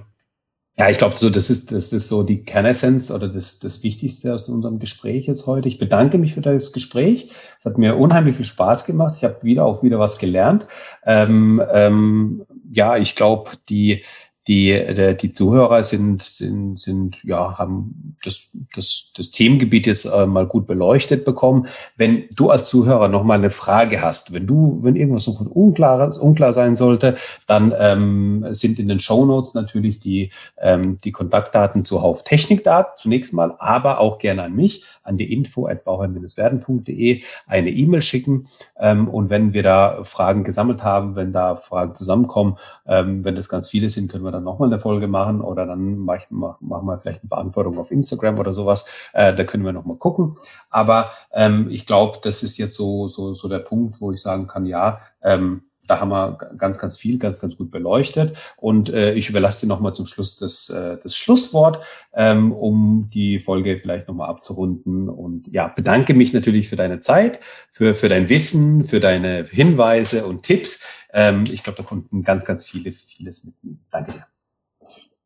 Ja, 0.76 0.90
ich 0.90 0.98
glaube, 0.98 1.16
so 1.16 1.30
das 1.30 1.50
ist 1.50 1.70
das 1.70 1.92
ist 1.92 2.08
so 2.08 2.24
die 2.24 2.42
Kernessenz 2.42 3.12
oder 3.12 3.28
das 3.28 3.60
das 3.60 3.84
Wichtigste 3.84 4.34
aus 4.34 4.48
unserem 4.48 4.80
Gespräch 4.80 5.26
jetzt 5.28 5.46
heute. 5.46 5.68
Ich 5.68 5.78
bedanke 5.78 6.18
mich 6.18 6.34
für 6.34 6.40
das 6.40 6.72
Gespräch. 6.72 7.30
Es 7.60 7.64
hat 7.64 7.78
mir 7.78 7.96
unheimlich 7.96 8.34
viel 8.34 8.44
Spaß 8.44 8.84
gemacht. 8.84 9.14
Ich 9.16 9.22
habe 9.22 9.44
wieder 9.44 9.64
auch 9.64 9.84
wieder 9.84 10.00
was 10.00 10.18
gelernt. 10.18 10.66
Ähm, 11.06 11.62
ähm, 11.72 12.44
ja, 12.72 12.96
ich 12.96 13.14
glaube, 13.14 13.52
die 13.68 14.02
die, 14.46 15.16
die 15.20 15.32
Zuhörer 15.32 15.84
sind, 15.84 16.22
sind, 16.22 16.78
sind, 16.78 17.24
ja, 17.24 17.56
haben 17.56 18.16
das, 18.22 18.50
das, 18.74 19.12
das 19.16 19.30
Themengebiet 19.30 19.86
jetzt 19.86 20.04
äh, 20.04 20.26
mal 20.26 20.46
gut 20.46 20.66
beleuchtet 20.66 21.24
bekommen. 21.24 21.68
Wenn 21.96 22.24
du 22.30 22.50
als 22.50 22.68
Zuhörer 22.68 23.08
noch 23.08 23.24
mal 23.24 23.38
eine 23.38 23.50
Frage 23.50 24.02
hast, 24.02 24.34
wenn 24.34 24.46
du, 24.46 24.80
wenn 24.82 24.96
irgendwas 24.96 25.26
noch 25.26 25.40
unklar, 25.40 26.14
unklar 26.20 26.52
sein 26.52 26.76
sollte, 26.76 27.16
dann 27.46 27.72
ähm, 27.78 28.46
sind 28.50 28.78
in 28.78 28.88
den 28.88 29.00
Show 29.00 29.24
Notes 29.24 29.54
natürlich 29.54 29.98
die, 29.98 30.30
ähm, 30.58 30.98
die 31.02 31.12
Kontaktdaten 31.12 31.84
zu 31.86 32.02
Hauf 32.02 32.22
Technik 32.24 32.64
da, 32.64 32.94
zunächst 32.96 33.32
mal, 33.32 33.54
aber 33.58 33.98
auch 33.98 34.18
gerne 34.18 34.42
an 34.42 34.54
mich, 34.54 34.84
an 35.02 35.16
die 35.16 35.32
info 35.32 35.66
at 35.66 35.84
bauherr-werden.de 35.84 37.22
eine 37.46 37.70
E-Mail 37.70 38.02
schicken. 38.02 38.46
Ähm, 38.78 39.08
und 39.08 39.30
wenn 39.30 39.54
wir 39.54 39.62
da 39.62 40.04
Fragen 40.04 40.44
gesammelt 40.44 40.82
haben, 40.82 41.16
wenn 41.16 41.32
da 41.32 41.56
Fragen 41.56 41.94
zusammenkommen, 41.94 42.58
ähm, 42.86 43.24
wenn 43.24 43.36
das 43.36 43.48
ganz 43.48 43.68
viele 43.70 43.88
sind, 43.88 44.10
können 44.10 44.24
wir 44.24 44.33
dann 44.34 44.44
nochmal 44.44 44.68
eine 44.68 44.78
Folge 44.78 45.08
machen 45.08 45.40
oder 45.40 45.66
dann 45.66 45.98
mach, 45.98 46.22
mach, 46.30 46.60
machen 46.60 46.86
wir 46.86 46.98
vielleicht 46.98 47.22
eine 47.22 47.28
Beantwortung 47.28 47.78
auf 47.78 47.90
Instagram 47.90 48.38
oder 48.38 48.52
sowas. 48.52 49.10
Äh, 49.12 49.34
da 49.34 49.44
können 49.44 49.64
wir 49.64 49.72
nochmal 49.72 49.96
gucken. 49.96 50.36
Aber 50.70 51.10
ähm, 51.32 51.68
ich 51.70 51.86
glaube, 51.86 52.18
das 52.22 52.42
ist 52.42 52.58
jetzt 52.58 52.76
so, 52.76 53.08
so, 53.08 53.32
so 53.32 53.48
der 53.48 53.60
Punkt, 53.60 54.00
wo 54.00 54.12
ich 54.12 54.20
sagen 54.20 54.46
kann, 54.46 54.66
ja, 54.66 55.00
ähm, 55.22 55.62
da 55.86 56.00
haben 56.00 56.10
wir 56.10 56.38
ganz, 56.56 56.78
ganz 56.78 56.96
viel, 56.96 57.18
ganz, 57.18 57.40
ganz 57.40 57.56
gut 57.56 57.70
beleuchtet. 57.70 58.36
Und 58.56 58.88
äh, 58.88 59.14
ich 59.14 59.28
überlasse 59.28 59.66
dir 59.66 59.68
nochmal 59.68 59.94
zum 59.94 60.06
Schluss 60.06 60.36
das, 60.36 60.70
äh, 60.70 60.98
das 61.02 61.16
Schlusswort, 61.16 61.84
ähm, 62.14 62.52
um 62.52 63.10
die 63.12 63.38
Folge 63.38 63.78
vielleicht 63.78 64.08
nochmal 64.08 64.28
abzurunden. 64.28 65.08
Und 65.08 65.48
ja, 65.48 65.68
bedanke 65.68 66.14
mich 66.14 66.32
natürlich 66.32 66.68
für 66.68 66.76
deine 66.76 67.00
Zeit, 67.00 67.40
für, 67.70 67.94
für 67.94 68.08
dein 68.08 68.28
Wissen, 68.28 68.84
für 68.84 69.00
deine 69.00 69.44
Hinweise 69.44 70.26
und 70.26 70.42
Tipps. 70.42 70.86
Ähm, 71.12 71.44
ich 71.50 71.62
glaube, 71.62 71.76
da 71.76 71.82
konnten 71.82 72.22
ganz, 72.22 72.44
ganz 72.44 72.64
viele, 72.64 72.92
vieles 72.92 73.44
mitnehmen. 73.44 73.84
Danke 73.90 74.12
dir. 74.12 74.26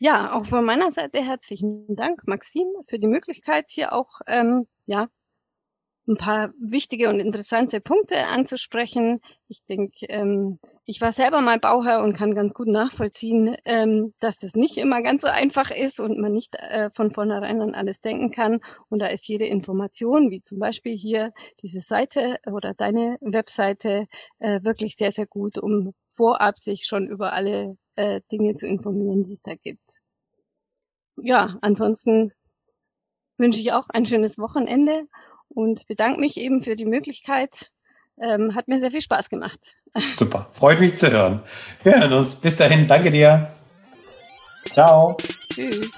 Ja, 0.00 0.32
auch 0.32 0.46
von 0.46 0.64
meiner 0.64 0.92
Seite 0.92 1.20
herzlichen 1.24 1.96
Dank, 1.96 2.26
Maxim, 2.28 2.68
für 2.86 3.00
die 3.00 3.08
Möglichkeit, 3.08 3.66
hier 3.68 3.92
auch 3.92 4.20
ähm, 4.28 4.68
ja, 4.86 5.08
ein 6.08 6.16
paar 6.16 6.52
wichtige 6.58 7.08
und 7.10 7.20
interessante 7.20 7.80
Punkte 7.80 8.26
anzusprechen. 8.26 9.20
Ich 9.46 9.62
denke, 9.66 10.06
ähm, 10.08 10.58
ich 10.86 11.00
war 11.00 11.12
selber 11.12 11.40
mal 11.40 11.60
Bauherr 11.60 12.02
und 12.02 12.16
kann 12.16 12.34
ganz 12.34 12.54
gut 12.54 12.66
nachvollziehen, 12.66 13.56
ähm, 13.66 14.14
dass 14.18 14.42
es 14.42 14.54
nicht 14.54 14.78
immer 14.78 15.02
ganz 15.02 15.22
so 15.22 15.28
einfach 15.28 15.70
ist 15.70 16.00
und 16.00 16.18
man 16.18 16.32
nicht 16.32 16.56
äh, 16.56 16.90
von 16.94 17.12
vornherein 17.12 17.60
an 17.60 17.74
alles 17.74 18.00
denken 18.00 18.30
kann. 18.30 18.60
Und 18.88 19.00
da 19.00 19.08
ist 19.08 19.28
jede 19.28 19.44
Information, 19.46 20.30
wie 20.30 20.42
zum 20.42 20.58
Beispiel 20.58 20.96
hier 20.96 21.32
diese 21.62 21.80
Seite 21.80 22.38
oder 22.46 22.72
deine 22.74 23.18
Webseite, 23.20 24.06
äh, 24.38 24.62
wirklich 24.62 24.96
sehr, 24.96 25.12
sehr 25.12 25.26
gut, 25.26 25.58
um 25.58 25.92
vorab 26.08 26.56
sich 26.56 26.86
schon 26.86 27.06
über 27.06 27.32
alle 27.32 27.76
äh, 27.96 28.22
Dinge 28.32 28.54
zu 28.54 28.66
informieren, 28.66 29.24
die 29.24 29.34
es 29.34 29.42
da 29.42 29.54
gibt. 29.54 30.00
Ja, 31.16 31.58
ansonsten 31.60 32.32
wünsche 33.36 33.60
ich 33.60 33.72
auch 33.72 33.88
ein 33.90 34.06
schönes 34.06 34.38
Wochenende 34.38 35.06
und 35.48 35.86
bedanke 35.86 36.20
mich 36.20 36.36
eben 36.36 36.62
für 36.62 36.76
die 36.76 36.86
Möglichkeit. 36.86 37.72
Ähm, 38.20 38.54
hat 38.54 38.68
mir 38.68 38.80
sehr 38.80 38.90
viel 38.90 39.00
Spaß 39.00 39.30
gemacht. 39.30 39.76
Super, 39.94 40.48
freut 40.52 40.80
mich 40.80 40.96
zu 40.96 41.10
hören. 41.10 41.42
Wir 41.82 42.00
hören 42.00 42.12
uns. 42.12 42.40
Bis 42.40 42.56
dahin, 42.56 42.88
danke 42.88 43.10
dir. 43.10 43.50
Ciao. 44.72 45.16
Tschüss. 45.52 45.90